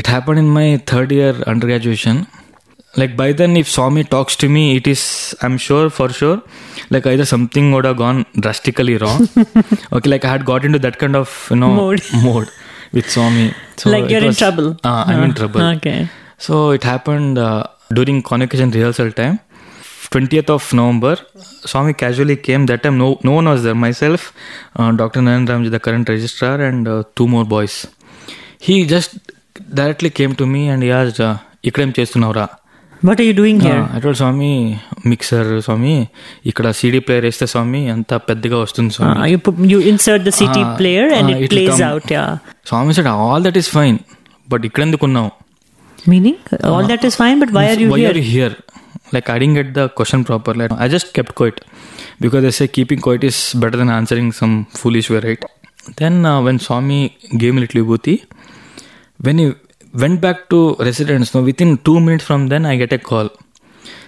it 0.02 0.08
happened 0.14 0.40
in 0.44 0.50
my 0.60 0.68
third 0.92 1.12
year 1.20 1.34
undergraduation 1.54 2.18
like 3.02 3.14
by 3.22 3.28
then 3.40 3.52
if 3.62 3.68
swami 3.76 4.04
talks 4.14 4.36
to 4.42 4.48
me 4.56 4.64
it 4.80 4.88
is 4.94 5.02
i'm 5.46 5.56
sure 5.68 5.86
for 6.00 6.08
sure 6.20 6.38
like 6.96 7.06
either 7.12 7.26
something 7.34 7.72
would 7.74 7.86
have 7.90 7.98
gone 8.04 8.20
drastically 8.46 8.96
wrong 9.04 9.22
okay 9.96 10.10
like 10.16 10.26
i 10.30 10.32
had 10.36 10.46
got 10.52 10.66
into 10.70 10.80
that 10.88 10.98
kind 11.04 11.16
of 11.22 11.30
you 11.52 11.58
know 11.62 11.72
Mode. 11.82 12.04
mode 12.28 12.50
with 12.98 13.10
swami 13.16 13.48
so 13.82 13.90
like 13.96 14.10
you're 14.12 14.26
in 14.32 14.36
trouble. 14.44 14.70
uh, 14.92 15.04
i'm 15.08 15.24
in 15.28 15.32
Uh, 15.32 15.40
trouble 15.42 15.62
Okay. 15.78 16.00
so 16.48 16.60
it 16.78 16.84
happened 16.94 17.38
uh, 17.48 17.64
during 17.98 18.18
convocation 18.30 18.70
rehearsal 18.78 19.12
time. 19.22 19.40
20th 20.14 20.50
of 20.56 20.64
November, 20.80 21.14
Swami 21.70 21.94
casually 22.02 22.36
came. 22.48 22.66
That 22.68 22.84
time, 22.84 22.98
no, 23.00 23.08
no 23.28 23.32
one 23.38 23.48
was 23.52 23.64
there. 23.66 23.74
Myself, 23.84 24.26
uh, 24.76 24.92
Dr. 24.92 25.22
Naren 25.28 25.48
Ramji, 25.52 25.72
the 25.76 25.80
current 25.80 26.08
registrar, 26.14 26.62
and 26.62 26.88
uh, 26.88 27.04
two 27.16 27.28
more 27.28 27.46
boys. 27.54 27.76
He 28.60 28.76
just 28.86 29.16
directly 29.76 30.10
came 30.18 30.34
to 30.36 30.46
me 30.54 30.62
and 30.70 30.86
as 30.88 31.22
ఇక్కడేం 31.66 31.92
చేస్తున్నావురా? 31.98 32.46
But 33.02 33.20
you 33.22 33.32
doing 33.34 33.64
అటువంటి 33.96 34.18
స్వామి 34.18 34.50
mixer 35.08 35.50
స్వామి 35.62 35.94
ఇక్కడ 36.46 36.68
CD 36.72 37.00
player 37.00 37.26
వేస్తే 37.28 37.46
స్వామి 37.54 37.82
అంత 37.90 38.14
పెద్దగా 38.28 38.58
వస్తుంది 38.64 38.92
Swami 38.96 39.32
you 39.74 39.80
insert 39.92 40.24
the 40.24 40.34
CD 40.38 40.62
player 40.80 41.12
and 41.18 41.32
it 41.36 41.52
plays 41.54 41.82
out 41.90 42.12
ya 42.16 42.24
Swami 42.70 42.94
said 42.98 43.10
all 43.16 43.44
that 43.48 43.60
is 43.62 43.70
fine 43.70 43.98
but 44.48 44.66
ఇక్కడ 44.66 44.84
ఎందుకు 44.88 45.06
ఉన్నావు? 45.10 45.32
Meaning 46.08 46.40
all 46.70 46.88
that 46.88 47.06
is 47.10 47.18
fine 47.18 47.38
but 47.42 47.52
why 47.52 47.66
are 47.72 47.82
you 47.84 47.90
why 47.94 48.02
here 48.30 48.56
like 49.14 49.28
I 49.30 49.38
didn't 49.38 49.58
get 49.58 49.72
the 49.74 49.84
question 49.98 50.24
proper 50.30 50.58
like 50.62 50.74
I 50.80 50.90
just 50.90 51.10
kept 51.16 51.36
quiet 51.40 51.60
because 52.22 52.46
I 52.46 52.54
say 52.58 52.68
keeping 52.76 53.02
quiet 53.02 53.26
is 53.26 53.42
better 53.58 53.80
then 53.80 53.94
answering 53.94 54.34
some 54.34 54.54
foolish 54.98 55.12
way 55.12 55.20
right 55.22 55.46
then 56.00 56.18
when 56.46 56.60
Swami 56.62 57.00
came 57.44 57.60
little 57.64 57.84
బూతి 57.90 58.16
when 59.24 59.38
he 59.38 59.54
went 59.94 60.22
back 60.22 60.50
to 60.50 60.76
residence, 60.76 61.34
no, 61.34 61.42
within 61.42 61.78
two 61.78 62.00
minutes 62.00 62.26
from 62.30 62.48
then 62.48 62.66
I 62.66 62.76
get 62.76 62.94
a 62.94 62.98
call 62.98 63.30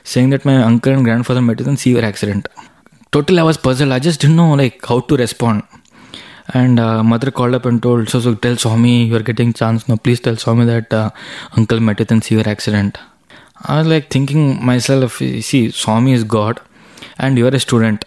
saying 0.03 0.29
that 0.31 0.45
my 0.45 0.57
uncle 0.61 0.93
and 0.93 1.03
grandfather 1.03 1.41
met 1.41 1.61
in 1.61 1.69
a 1.69 1.77
severe 1.77 2.05
accident. 2.05 2.47
Totally, 3.11 3.39
I 3.39 3.43
was 3.43 3.57
puzzled. 3.57 3.91
I 3.91 3.99
just 3.99 4.19
didn't 4.21 4.35
know 4.35 4.53
like 4.53 4.85
how 4.85 4.99
to 4.99 5.15
respond. 5.15 5.63
And 6.53 6.79
uh, 6.79 7.01
mother 7.03 7.31
called 7.31 7.55
up 7.55 7.65
and 7.65 7.81
told, 7.81 8.09
so, 8.09 8.19
so 8.19 8.35
tell 8.35 8.55
Swami 8.55 9.05
you're 9.05 9.21
getting 9.21 9.53
chance. 9.53 9.87
No, 9.89 9.97
please 9.97 10.19
tell 10.19 10.35
Swami 10.35 10.65
that 10.65 10.93
uh, 10.93 11.09
uncle 11.57 11.79
met 11.79 11.97
with 11.97 12.11
in 12.11 12.21
severe 12.21 12.47
accident. 12.47 12.97
I 13.63 13.79
was 13.79 13.87
like 13.87 14.09
thinking 14.09 14.63
myself, 14.63 15.17
see, 15.17 15.71
Swami 15.71 16.11
is 16.13 16.23
God 16.23 16.61
and 17.17 17.37
you're 17.37 17.55
a 17.55 17.59
student, 17.59 18.05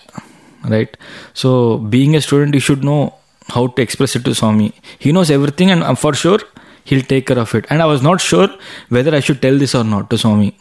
right? 0.65 0.95
So 1.35 1.79
being 1.79 2.15
a 2.15 2.21
student, 2.21 2.55
you 2.55 2.61
should 2.61 2.85
know 2.85 3.15
how 3.49 3.67
to 3.67 3.83
express 3.83 4.15
it 4.15 4.25
to 4.27 4.35
Swami. 4.35 4.73
He 4.99 5.11
knows 5.11 5.31
everything 5.31 5.71
and 5.71 5.83
uh, 5.83 5.95
for 5.95 6.15
sure 6.15 6.41
he'll 6.90 7.08
take 7.14 7.26
care 7.30 7.42
of 7.46 7.52
it. 7.58 7.66
And 7.70 7.82
I 7.82 7.90
was 7.94 8.02
not 8.10 8.20
sure 8.30 8.50
whether 8.90 9.14
I 9.16 9.22
should 9.28 9.42
tell 9.46 9.58
this 9.64 9.74
or 9.82 9.86
not 9.96 10.06
to 10.14 10.18
Swami. 10.26 10.52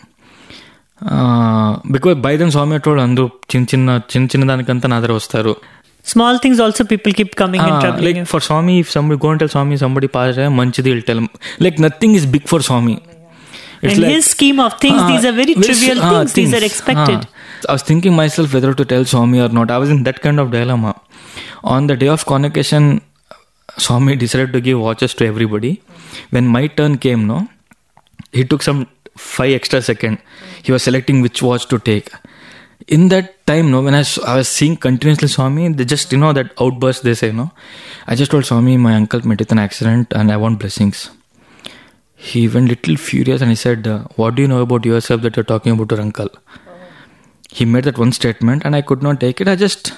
because 1.95 2.17
by 2.25 2.33
then 2.41 2.51
స్వామి 2.57 2.77
టోld 2.85 3.01
అందరూ 3.05 3.25
చిన్న 3.53 3.67
చిన్న 3.71 3.95
చిన్న 4.13 4.27
చిన్న 4.33 4.45
దానికంతా 4.51 4.89
నా 4.93 4.99
దగ్గర 5.05 5.15
వస్తారు 5.21 5.55
Small 6.05 6.37
things 6.43 6.59
also 6.65 6.83
people 6.93 7.13
keep 7.19 7.33
coming 7.41 7.63
and 7.65 7.75
troubling 7.83 8.07
like 8.07 8.19
you. 8.21 8.29
For 8.33 8.45
Swami 8.49 8.75
if 8.83 8.91
somebody 8.95 9.17
go 9.25 9.29
and 9.33 9.41
tell 9.43 9.53
Swami 9.55 9.77
somebody 9.83 10.09
pass 10.17 10.39
మంచిది 10.61 10.89
will 10.93 11.05
tell 11.09 11.23
like 11.65 11.79
nothing 11.87 12.17
is 12.21 12.29
big 12.37 12.49
for 12.53 12.65
Swamy 12.69 12.97
In 13.91 14.03
his 14.15 14.27
scheme 14.33 14.59
of 14.65 14.73
things, 14.83 15.01
these 15.11 15.25
are 15.29 15.33
very 15.33 15.55
trivial 15.55 16.01
things. 16.01 16.33
These 16.35 16.53
are 16.59 16.65
expected. 16.69 17.21
I 17.69 17.73
was 17.73 17.83
thinking 17.83 18.15
myself 18.15 18.55
whether 18.55 18.71
to 18.81 18.85
tell 18.85 19.05
Swami 19.13 19.41
or 19.41 19.49
not. 19.49 19.71
I 19.77 19.79
was 19.79 19.91
in 19.91 20.01
that 20.05 20.19
kind 20.25 20.39
of 20.43 20.53
dilemma. 20.57 20.93
On 21.75 21.87
the 21.87 21.97
day 22.03 22.09
of 22.09 22.21
convocation, 22.25 22.85
Swami 23.78 24.16
decided 24.16 24.54
to 24.54 24.62
give 24.62 24.80
watches 24.80 25.14
to 25.16 25.26
everybody. 25.26 25.82
When 26.32 26.48
my 26.48 26.68
turn 26.68 26.98
came, 26.98 27.28
no, 27.28 27.48
he 28.32 28.44
took 28.44 28.64
some 28.64 28.88
five 29.16 29.54
extra 29.54 29.82
second. 29.82 30.20
He 30.64 30.72
was 30.72 30.84
selecting 30.84 31.22
which 31.22 31.42
watch 31.42 31.68
to 31.68 31.80
take. 31.80 32.10
In 32.88 33.10
that 33.10 33.46
time, 33.46 33.70
no, 33.72 33.82
when 33.82 33.94
I 33.94 34.04
was 34.36 34.48
seeing 34.48 34.78
continuously 34.78 35.28
Swami, 35.28 35.70
they 35.74 35.86
just, 35.86 36.12
you 36.12 36.18
know, 36.18 36.32
that 36.34 36.54
outburst 36.60 37.04
they 37.04 37.14
say, 37.14 37.32
no. 37.32 37.52
I 38.08 38.16
just 38.16 38.32
told 38.32 38.46
Swami, 38.46 38.78
my 38.78 38.96
uncle 38.96 39.26
met 39.28 39.40
with 39.40 39.52
an 39.52 39.60
accident 39.60 40.14
and 40.14 40.32
I 40.32 40.38
want 40.38 40.60
blessings. 40.60 41.10
He 42.16 42.48
went 42.48 42.70
little 42.70 42.96
furious 42.96 43.42
and 43.42 43.50
he 43.52 43.56
said, 43.56 43.88
uh, 43.88 44.00
What 44.16 44.36
do 44.36 44.42
you 44.42 44.48
know 44.48 44.62
about 44.62 44.86
yourself 44.86 45.22
that 45.22 45.36
you're 45.36 45.44
talking 45.44 45.74
about 45.74 45.92
your 45.92 46.02
uncle? 46.02 46.30
He 47.52 47.66
made 47.66 47.84
that 47.84 47.98
one 47.98 48.12
statement 48.12 48.64
and 48.66 48.76
I 48.76 48.82
could 48.82 49.04
not 49.04 49.20
take 49.20 49.40
it. 49.42 49.48
I 49.48 49.56
just 49.56 49.94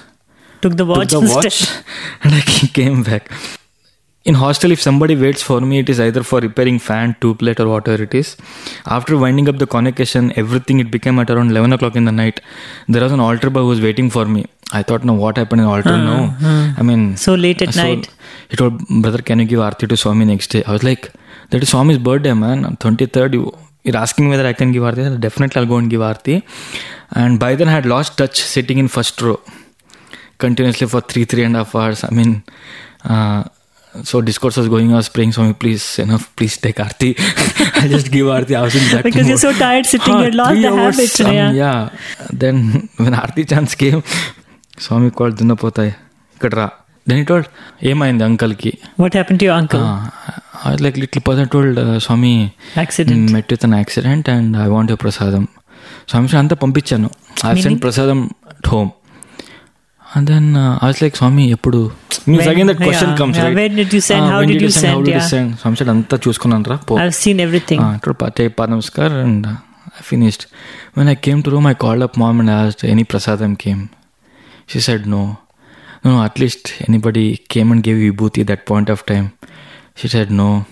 Took 0.60 0.76
the 0.76 0.84
watch 0.84 1.08
took 1.08 1.24
the 1.24 1.34
watch 1.34 1.66
and 2.22 2.34
I 2.34 2.40
came 2.74 3.02
back. 3.02 3.30
In 4.24 4.34
hostel, 4.34 4.70
if 4.70 4.80
somebody 4.82 5.16
waits 5.16 5.42
for 5.42 5.60
me, 5.62 5.78
it 5.78 5.88
is 5.88 5.98
either 5.98 6.22
for 6.22 6.40
repairing 6.40 6.78
fan, 6.78 7.16
tube 7.22 7.38
plate, 7.38 7.58
or 7.58 7.68
whatever 7.68 8.02
it 8.02 8.14
is. 8.14 8.36
After 8.84 9.16
winding 9.16 9.48
up 9.48 9.56
the 9.58 9.66
convocation, 9.66 10.30
everything 10.36 10.78
it 10.78 10.90
became 10.90 11.18
at 11.18 11.30
around 11.30 11.50
11 11.50 11.72
o'clock 11.72 11.96
in 11.96 12.04
the 12.04 12.12
night. 12.12 12.40
There 12.86 13.02
was 13.02 13.12
an 13.12 13.20
altar 13.20 13.48
boy 13.48 13.60
who 13.60 13.68
was 13.68 13.80
waiting 13.80 14.10
for 14.10 14.26
me. 14.26 14.44
I 14.72 14.82
thought, 14.82 15.04
no, 15.04 15.14
what 15.14 15.38
happened 15.38 15.62
in 15.62 15.66
the 15.66 15.72
altar? 15.72 15.96
no. 15.96 16.34
I 16.76 16.82
mean, 16.82 17.16
So 17.16 17.34
late 17.34 17.62
at 17.62 17.72
so 17.72 17.82
night. 17.82 18.08
He 18.50 18.56
told, 18.56 18.86
brother, 19.00 19.22
can 19.22 19.38
you 19.38 19.46
give 19.46 19.58
Aarti 19.60 19.88
to 19.88 19.96
Swami 19.96 20.26
next 20.26 20.48
day? 20.48 20.62
I 20.64 20.72
was 20.72 20.84
like, 20.84 21.10
that 21.48 21.62
is 21.62 21.70
Swami's 21.70 21.98
birthday, 21.98 22.34
man. 22.34 22.64
On 22.66 22.76
23rd, 22.76 23.32
you, 23.32 23.56
you're 23.84 23.96
asking 23.96 24.28
whether 24.28 24.46
I 24.46 24.52
can 24.52 24.70
give 24.70 24.82
Aarti. 24.82 24.98
I 24.98 25.04
said, 25.04 25.20
Definitely, 25.22 25.60
I'll 25.62 25.66
go 25.66 25.78
and 25.78 25.88
give 25.88 26.00
Aarti. 26.02 26.42
And 27.12 27.40
by 27.40 27.54
then, 27.54 27.68
I 27.68 27.72
had 27.72 27.86
lost 27.86 28.18
touch 28.18 28.38
sitting 28.40 28.76
in 28.78 28.88
first 28.88 29.20
row 29.22 29.40
continuously 30.38 30.86
for 30.86 31.00
three, 31.00 31.24
three 31.24 31.42
and 31.44 31.56
a 31.56 31.64
half 31.64 31.74
hours. 31.74 32.04
I 32.04 32.10
mean, 32.10 32.42
uh, 33.04 33.44
so 34.04 34.20
discourse 34.20 34.56
was 34.56 34.68
going. 34.68 34.92
I 34.92 34.96
was 34.96 35.08
praying, 35.08 35.32
Swami, 35.32 35.54
please, 35.54 35.98
enough, 35.98 36.24
please 36.36 36.56
take 36.56 36.76
Aarti. 36.76 37.10
I 37.82 37.88
just 37.88 38.10
give 38.10 38.26
Aarti. 38.26 38.54
I 38.54 38.62
was 38.62 38.74
in 38.74 38.84
that 38.92 39.04
Because 39.04 39.28
you're 39.28 39.38
so 39.38 39.52
tired 39.54 39.86
sitting, 39.86 40.18
you 40.18 40.30
lost 40.32 40.60
the 40.60 40.72
habit. 40.74 41.20
um, 41.20 41.32
yeah. 41.34 41.50
yeah. 41.52 41.80
Then 42.32 42.58
when 42.96 43.14
Aarti 43.14 43.48
chance 43.48 43.74
came, 43.74 44.02
Swami 44.78 45.10
called 45.10 45.36
Dunapotai. 45.36 45.88
రా 46.40 46.66
then 47.06 47.18
he 47.22 47.24
told 47.30 47.48
ఏమైంది 47.90 48.24
అంకల్కి 48.26 48.70
What 49.02 49.14
happened 49.18 49.40
to 49.42 49.46
your 49.48 49.56
uncle? 49.60 49.82
Like 50.84 50.98
little 51.02 51.22
person 51.28 51.48
told 51.54 51.80
Swami 52.04 52.32
Accident. 52.84 53.24
Met 53.36 53.50
with 53.54 53.64
an 53.68 53.74
accident 53.80 54.28
and 54.34 54.56
I 54.64 54.68
want 54.74 54.90
your 54.92 55.02
prasadam 55.04 55.44
Swami 56.10 56.36
అంతా 56.42 56.56
పంపించాను 56.64 57.10
I 57.50 57.52
sent 57.66 57.82
prasadam 57.86 58.20
home 58.70 58.90
and 60.16 60.26
then 60.32 60.48
I 60.82 60.86
was 60.90 61.00
like 61.04 61.16
Swami 61.20 61.44
ఎప్పుడు 61.56 61.80
means 62.28 62.40
When- 62.40 62.52
again 62.52 62.68
that 62.70 62.80
question 62.86 63.10
yeah, 63.12 63.18
comes 63.20 63.38
yeah, 63.40 63.56
where 63.58 63.72
did 63.80 63.92
you 63.96 64.02
send? 64.10 64.24
How 64.34 64.40
did 64.50 64.62
you 64.66 64.72
send? 64.82 65.08
Yeah. 65.14 65.26
Swami 65.60 65.76
said, 65.80 65.90
అంతా 65.94 66.18
చూసుకున్నాను 66.26 66.70
రా 66.72 66.78
పో 66.88 66.96
I've 67.04 67.18
seen 67.24 67.38
everything. 67.46 67.82
take 68.38 68.52
Pad 68.58 68.70
Namaskar 68.74 69.10
and 69.24 69.44
uh, 69.52 69.56
I 69.98 70.02
finished. 70.02 70.46
When 70.94 71.08
I 71.08 71.14
came 71.14 71.42
to 71.42 71.50
room, 71.50 71.66
I 71.66 71.74
called 71.74 72.02
up 72.02 72.16
mom 72.16 72.40
and 72.40 72.50
asked, 72.50 72.82
any 72.84 73.04
prasadam 73.04 73.58
came? 73.64 73.82
She 74.66 74.80
said, 74.80 75.06
no. 75.06 75.22
No, 76.02 76.08
no, 76.14 76.22
at 76.22 76.38
least 76.38 76.74
anybody 76.88 77.36
came 77.48 77.70
and 77.72 77.82
gave 77.82 77.98
you 77.98 78.12
vibhuti 78.12 78.40
at 78.40 78.46
that 78.46 78.62
point 78.66 78.88
of 78.88 79.04
time. 79.04 79.26
She 79.96 80.08
said, 80.08 80.30
no. 80.30 80.64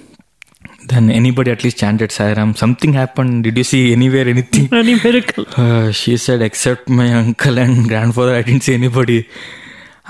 Then 0.86 1.10
anybody 1.10 1.50
at 1.50 1.62
least 1.64 1.78
chanted 1.78 2.10
Sairam. 2.10 2.56
Something 2.56 2.92
happened. 2.92 3.44
Did 3.44 3.56
you 3.58 3.64
see 3.64 3.92
anywhere 3.92 4.26
anything? 4.28 4.68
Any 4.72 4.94
miracle. 5.02 5.44
Uh, 5.56 5.92
she 5.92 6.16
said, 6.16 6.40
except 6.42 6.88
my 6.88 7.12
uncle 7.12 7.58
and 7.58 7.86
grandfather, 7.88 8.34
I 8.34 8.42
didn't 8.42 8.62
see 8.62 8.74
anybody. 8.74 9.28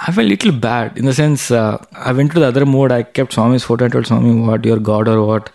I 0.01 0.12
felt 0.12 0.26
a 0.26 0.28
little 0.28 0.53
bad 0.53 0.96
in 0.96 1.07
the 1.07 1.12
sense 1.12 1.51
uh, 1.51 1.84
I 1.92 2.12
went 2.12 2.32
to 2.32 2.38
the 2.40 2.46
other 2.46 2.64
mode. 2.64 2.92
I 2.92 3.03
kept 3.03 3.32
Swami's 3.32 3.64
photo 3.64 3.84
and 3.86 3.92
told 3.92 4.07
Swami, 4.07 4.40
what, 4.40 4.64
you're 4.64 4.78
God 4.78 5.09
or 5.09 5.24
what? 5.26 5.51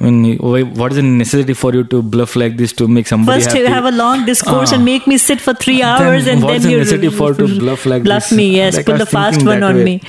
I 0.00 0.04
mean, 0.10 0.38
why, 0.38 0.62
what 0.62 0.92
is 0.92 0.96
the 0.96 1.02
necessity 1.02 1.52
for 1.52 1.72
you 1.74 1.84
to 1.84 2.00
bluff 2.02 2.34
like 2.34 2.56
this 2.56 2.72
to 2.74 2.88
make 2.88 3.06
somebody 3.06 3.42
First, 3.42 3.54
happy? 3.54 3.66
have 3.66 3.84
a 3.84 3.90
long 3.92 4.24
discourse 4.24 4.72
Ah. 4.72 4.76
and 4.76 4.84
make 4.86 5.06
me 5.06 5.18
sit 5.18 5.40
for 5.40 5.52
three 5.52 5.82
hours, 5.82 6.24
Then 6.24 6.36
and 6.36 6.44
what's 6.44 6.62
then 6.62 6.62
the 6.62 6.70
you 6.72 6.78
necessity 6.78 7.10
for 7.10 7.34
to 7.34 7.46
bluff 7.60 7.84
like 7.86 8.02
bluff 8.04 8.30
this? 8.30 8.36
me. 8.38 8.56
Yes, 8.56 8.76
Like, 8.76 8.86
put 8.86 8.98
the 8.98 9.06
fast 9.06 9.44
one 9.44 9.62
on 9.62 9.76
way. 9.76 9.84
me. 9.84 10.02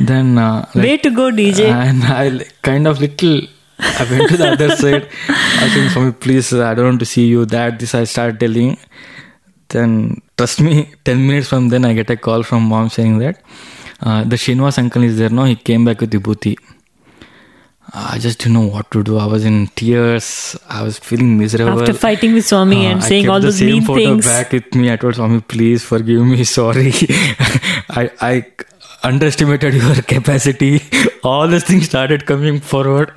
Then, 0.00 0.36
uh, 0.36 0.68
like, 0.74 0.84
Way 0.84 0.96
to 0.98 1.10
go, 1.10 1.30
DJ. 1.30 1.64
and 1.70 2.04
I 2.04 2.44
kind 2.62 2.86
of 2.86 3.00
little. 3.00 3.40
I 3.78 4.06
went 4.10 4.28
to 4.30 4.36
the 4.36 4.48
other 4.52 4.70
side. 4.76 5.08
Saying, 5.72 5.90
Swami, 5.90 6.12
please, 6.12 6.52
I 6.52 6.74
don't 6.74 6.84
want 6.86 7.00
to 7.00 7.06
see 7.06 7.26
you. 7.26 7.44
That 7.46 7.78
this 7.78 7.94
I 7.94 8.04
start 8.04 8.38
telling. 8.40 8.78
Then, 9.68 10.20
trust 10.38 10.60
me, 10.60 10.90
10 11.04 11.26
minutes 11.26 11.48
from 11.48 11.68
then, 11.70 11.84
I 11.84 11.92
get 11.92 12.08
a 12.10 12.16
call 12.16 12.42
from 12.42 12.62
mom 12.64 12.88
saying 12.88 13.18
that 13.18 13.40
uh, 14.00 14.22
the 14.24 14.36
Srinivas 14.36 14.78
uncle 14.78 15.02
is 15.02 15.18
there 15.18 15.28
now. 15.28 15.44
He 15.44 15.56
came 15.56 15.84
back 15.84 16.00
with 16.00 16.12
Vibhuti. 16.12 16.56
I 17.94 18.18
just 18.18 18.40
didn't 18.40 18.54
know 18.54 18.66
what 18.66 18.90
to 18.90 19.02
do. 19.04 19.16
I 19.16 19.26
was 19.26 19.44
in 19.44 19.68
tears. 19.68 20.56
I 20.68 20.82
was 20.82 20.98
feeling 20.98 21.38
miserable. 21.38 21.80
After 21.80 21.92
fighting 21.94 22.32
with 22.34 22.44
Swami 22.44 22.86
Uh, 22.86 22.90
and 22.90 23.00
I 23.02 23.08
saying 23.08 23.28
all 23.28 23.38
the 23.40 23.46
those 23.46 23.58
same 23.58 23.70
mean 23.70 23.82
photo 23.82 24.00
things. 24.00 24.26
back 24.26 24.52
with 24.52 24.74
me. 24.74 24.90
I 24.92 24.96
told 24.96 25.14
Swami, 25.14 25.40
please 25.40 25.84
forgive 25.84 26.20
me. 26.22 26.42
Sorry, 26.56 26.92
I 28.00 28.10
I 28.20 28.46
underestimated 29.04 29.74
your 29.74 29.94
capacity. 30.02 30.82
All 31.22 31.46
these 31.46 31.64
things 31.64 31.86
started 31.86 32.26
coming 32.26 32.58
forward. 32.60 33.12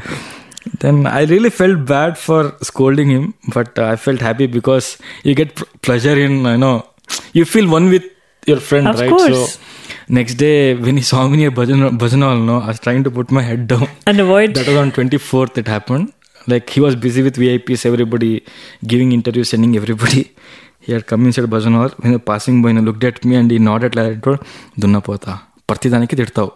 Then 0.78 1.08
I 1.08 1.24
really 1.24 1.50
felt 1.50 1.86
bad 1.86 2.18
for 2.18 2.56
scolding 2.62 3.10
him, 3.10 3.34
but 3.54 3.78
I 3.80 3.96
felt 3.96 4.22
happy 4.22 4.48
because 4.48 4.98
you 5.24 5.36
get 5.36 5.56
pleasure 5.82 6.18
in, 6.18 6.46
you 6.46 6.58
know, 6.58 6.88
you 7.34 7.46
feel 7.46 7.70
one 7.70 7.90
with 7.90 8.04
your 8.46 8.60
friend, 8.60 8.88
of 8.88 9.00
right? 9.00 9.10
Course. 9.10 9.54
So 9.54 9.60
next 10.08 10.36
day 10.36 10.76
when 10.76 10.98
he 10.98 11.04
saw 11.04 11.28
me 11.28 11.38
near 11.38 11.52
Bhajan, 11.52 11.98
Bhajan 11.98 12.22
Hall, 12.22 12.38
no, 12.38 12.60
I 12.60 12.68
was 12.68 12.80
trying 12.80 13.04
to 13.04 13.12
put 13.12 13.32
my 13.32 13.42
head 13.42 13.68
down 13.68 13.88
and 14.06 14.20
avoid. 14.20 14.54
That 14.56 14.68
was 14.68 14.78
on 14.78 14.92
24th. 14.92 15.58
It 15.58 15.68
happened. 15.68 16.14
Like 16.48 16.70
he 16.70 16.80
was 16.80 16.96
busy 16.96 17.22
with 17.22 17.36
VIPs, 17.36 17.86
everybody 17.86 18.44
giving 18.86 19.12
interviews, 19.12 19.50
sending 19.50 19.76
everybody. 19.76 20.32
He 20.82 20.94
had 20.94 21.06
come 21.06 21.26
inside 21.26 21.44
Bhajan 21.44 21.74
Hall 21.74 21.90
when 21.98 22.12
he 22.12 22.16
was 22.18 22.24
passing 22.26 22.62
by 22.62 22.70
and 22.70 22.86
looked 22.86 23.04
at 23.04 23.26
me 23.26 23.36
and 23.36 23.52
he 23.52 23.60
nodded 23.60 23.96
like, 23.96 24.22
"Dunna 24.22 25.02
pota, 25.02 25.42
parti 25.68 25.90
daniki 25.90 26.16
dirtao." 26.20 26.48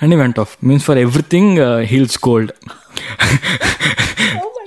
And 0.00 0.12
he 0.12 0.18
went 0.18 0.38
off. 0.38 0.60
Means 0.62 0.84
for 0.84 0.96
everything, 0.96 1.58
uh, 1.60 1.78
he'll 1.78 2.08
scold. 2.08 2.52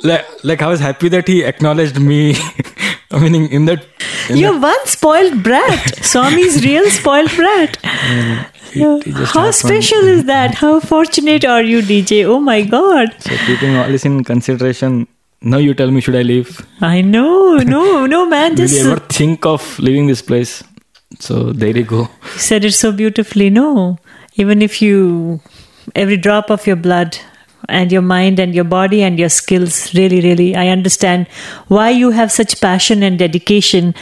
like, 0.04 0.26
like 0.44 0.62
I 0.62 0.68
was 0.68 0.80
happy 0.80 1.10
that 1.10 1.28
he 1.28 1.44
acknowledged 1.44 2.00
me. 2.00 2.36
I 3.12 3.20
mean, 3.20 3.36
in, 3.36 3.66
that. 3.66 3.86
in 4.30 4.38
You're 4.38 4.60
one 4.60 4.88
spoiled 4.88 5.44
brat. 5.44 5.98
Swami's 6.04 6.64
real 6.66 6.90
spoiled 6.90 7.30
brat. 7.36 7.78
that- 7.82 8.50
Yeah. 8.74 8.98
it 9.06 9.14
How 9.34 9.52
special 9.52 10.00
is 10.14 10.24
that? 10.26 10.56
How 10.56 10.80
fortunate 10.80 11.46
are 11.46 11.62
you, 11.62 11.82
DJ? 11.82 12.26
Oh 12.26 12.40
my 12.40 12.64
God. 12.64 13.14
So 13.20 13.36
keeping 13.46 13.76
all 13.76 13.88
this 13.88 14.04
in 14.06 14.24
consideration, 14.24 15.08
now 15.42 15.58
you 15.58 15.76
tell 15.76 15.92
me, 15.92 16.02
should 16.02 16.16
I 16.16 16.24
leave? 16.24 16.66
I 16.82 17.02
know. 17.02 17.58
No, 17.58 18.08
no, 18.08 18.26
man. 18.26 18.56
Just 18.56 18.76
you 18.80 18.90
ever 18.92 19.00
think 19.00 19.46
of 19.46 19.78
leaving 19.78 20.08
this 20.08 20.24
place? 20.24 20.64
So 21.20 21.52
there 21.54 21.78
you 21.78 21.84
go. 21.84 22.10
You 22.34 22.40
said 22.40 22.66
it 22.66 22.72
so 22.72 22.92
beautifully. 22.92 23.52
No, 23.52 24.00
even 24.36 24.62
if 24.62 24.82
you, 24.82 25.40
every 25.96 26.18
drop 26.18 26.50
of 26.50 26.66
your 26.66 26.76
blood, 26.76 27.18
and 27.70 27.92
your 27.92 28.02
mind 28.02 28.40
and 28.40 28.54
your 28.54 28.64
body 28.64 29.02
and 29.02 29.18
your 29.18 29.30
skills. 29.30 29.94
Really, 29.94 30.22
really, 30.22 30.56
I 30.56 30.68
understand 30.68 31.28
why 31.68 31.90
you 31.90 32.12
have 32.12 32.32
such 32.32 32.60
passion 32.60 33.04
and 33.04 33.18
dedication 33.18 33.96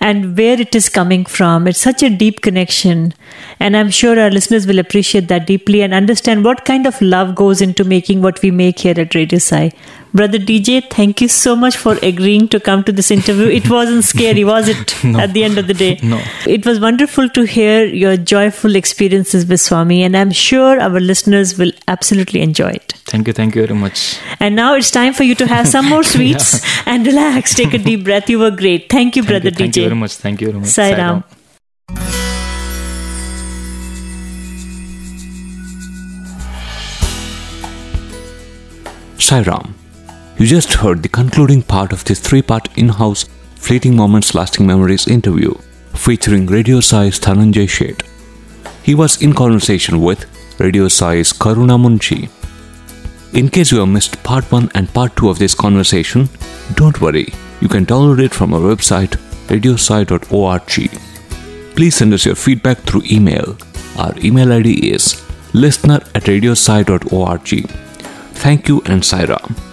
and 0.00 0.36
where 0.36 0.60
it 0.60 0.74
is 0.74 0.88
coming 0.88 1.24
from. 1.24 1.66
It's 1.66 1.80
such 1.80 2.02
a 2.02 2.10
deep 2.10 2.42
connection. 2.42 3.14
And 3.58 3.76
I'm 3.76 3.90
sure 3.90 4.18
our 4.18 4.30
listeners 4.30 4.66
will 4.66 4.78
appreciate 4.78 5.28
that 5.28 5.46
deeply 5.46 5.82
and 5.82 5.94
understand 5.94 6.44
what 6.44 6.64
kind 6.64 6.86
of 6.86 7.00
love 7.00 7.34
goes 7.34 7.60
into 7.60 7.84
making 7.84 8.22
what 8.22 8.42
we 8.42 8.50
make 8.50 8.80
here 8.80 8.98
at 8.98 9.14
Radio 9.14 9.38
Sai. 9.38 9.72
Brother 10.16 10.38
DJ, 10.38 10.82
thank 10.88 11.20
you 11.20 11.28
so 11.28 11.54
much 11.54 11.76
for 11.76 11.98
agreeing 12.02 12.48
to 12.48 12.58
come 12.58 12.82
to 12.84 12.92
this 12.92 13.10
interview. 13.10 13.48
It 13.48 13.68
wasn't 13.68 14.02
scary, 14.04 14.44
was 14.44 14.68
it? 14.68 14.94
No. 15.04 15.18
At 15.20 15.34
the 15.34 15.44
end 15.44 15.58
of 15.58 15.66
the 15.66 15.74
day, 15.74 15.98
No. 16.02 16.18
It 16.46 16.64
was 16.64 16.80
wonderful 16.80 17.28
to 17.36 17.42
hear 17.42 17.84
your 17.84 18.16
joyful 18.16 18.76
experiences 18.76 19.44
with 19.46 19.60
Swami, 19.60 20.02
and 20.02 20.16
I'm 20.16 20.30
sure 20.30 20.80
our 20.80 21.00
listeners 21.00 21.58
will 21.58 21.72
absolutely 21.86 22.40
enjoy 22.40 22.70
it. 22.70 22.94
Thank 23.12 23.26
you, 23.28 23.34
thank 23.34 23.54
you 23.54 23.66
very 23.66 23.78
much. 23.78 24.18
And 24.40 24.56
now 24.56 24.74
it's 24.74 24.90
time 24.90 25.12
for 25.12 25.22
you 25.24 25.34
to 25.34 25.46
have 25.46 25.68
some 25.68 25.86
more 25.86 26.02
sweets 26.14 26.60
and 26.86 27.06
relax. 27.06 27.54
Take 27.54 27.74
a 27.74 27.78
deep 27.78 28.04
breath. 28.04 28.30
You 28.30 28.38
were 28.38 28.50
great. 28.50 28.88
Thank 28.88 29.16
you, 29.16 29.22
Thank 29.22 29.30
brother 29.42 29.50
you, 29.50 29.56
thank 29.56 29.74
DJ. 29.74 29.76
you 29.76 29.88
very 29.90 29.96
much. 29.96 30.14
Thank 30.16 30.40
you 30.40 30.46
very 30.48 30.60
much. 30.60 30.70
Sai 30.70 31.22
Sai 39.18 39.42
Ram. 39.42 39.85
You 40.38 40.44
just 40.44 40.74
heard 40.74 41.02
the 41.02 41.08
concluding 41.08 41.62
part 41.62 41.92
of 41.92 42.04
this 42.04 42.20
three 42.20 42.42
part 42.42 42.68
in 42.76 42.90
house 42.90 43.24
Fleeting 43.54 43.96
Moments 43.96 44.34
Lasting 44.34 44.66
Memories 44.66 45.08
interview 45.08 45.54
featuring 45.94 46.44
Radio 46.46 46.80
Sai's 46.80 47.18
Dhananjay 47.18 47.66
Shet. 47.66 48.02
He 48.82 48.94
was 48.94 49.22
in 49.22 49.32
conversation 49.32 50.02
with 50.02 50.26
Radio 50.60 50.88
Sai's 50.88 51.32
Karuna 51.32 51.78
Munshi. 51.84 52.28
In 53.34 53.48
case 53.48 53.72
you 53.72 53.78
have 53.78 53.88
missed 53.88 54.22
part 54.24 54.50
1 54.52 54.72
and 54.74 54.92
part 54.92 55.16
2 55.16 55.30
of 55.30 55.38
this 55.38 55.54
conversation, 55.54 56.28
don't 56.74 57.00
worry, 57.00 57.28
you 57.62 57.68
can 57.68 57.86
download 57.86 58.22
it 58.22 58.34
from 58.34 58.52
our 58.52 58.60
website 58.60 59.16
radiosai.org. 59.46 60.90
Please 61.76 61.94
send 61.94 62.12
us 62.12 62.26
your 62.26 62.34
feedback 62.34 62.78
through 62.80 63.04
email. 63.10 63.56
Our 63.98 64.12
email 64.18 64.52
ID 64.52 64.92
is 64.92 65.24
listener 65.54 66.00
at 66.14 66.24
radiosai.org. 66.24 67.70
Thank 68.44 68.68
you 68.68 68.82
and 68.84 69.02
Sairam. 69.02 69.65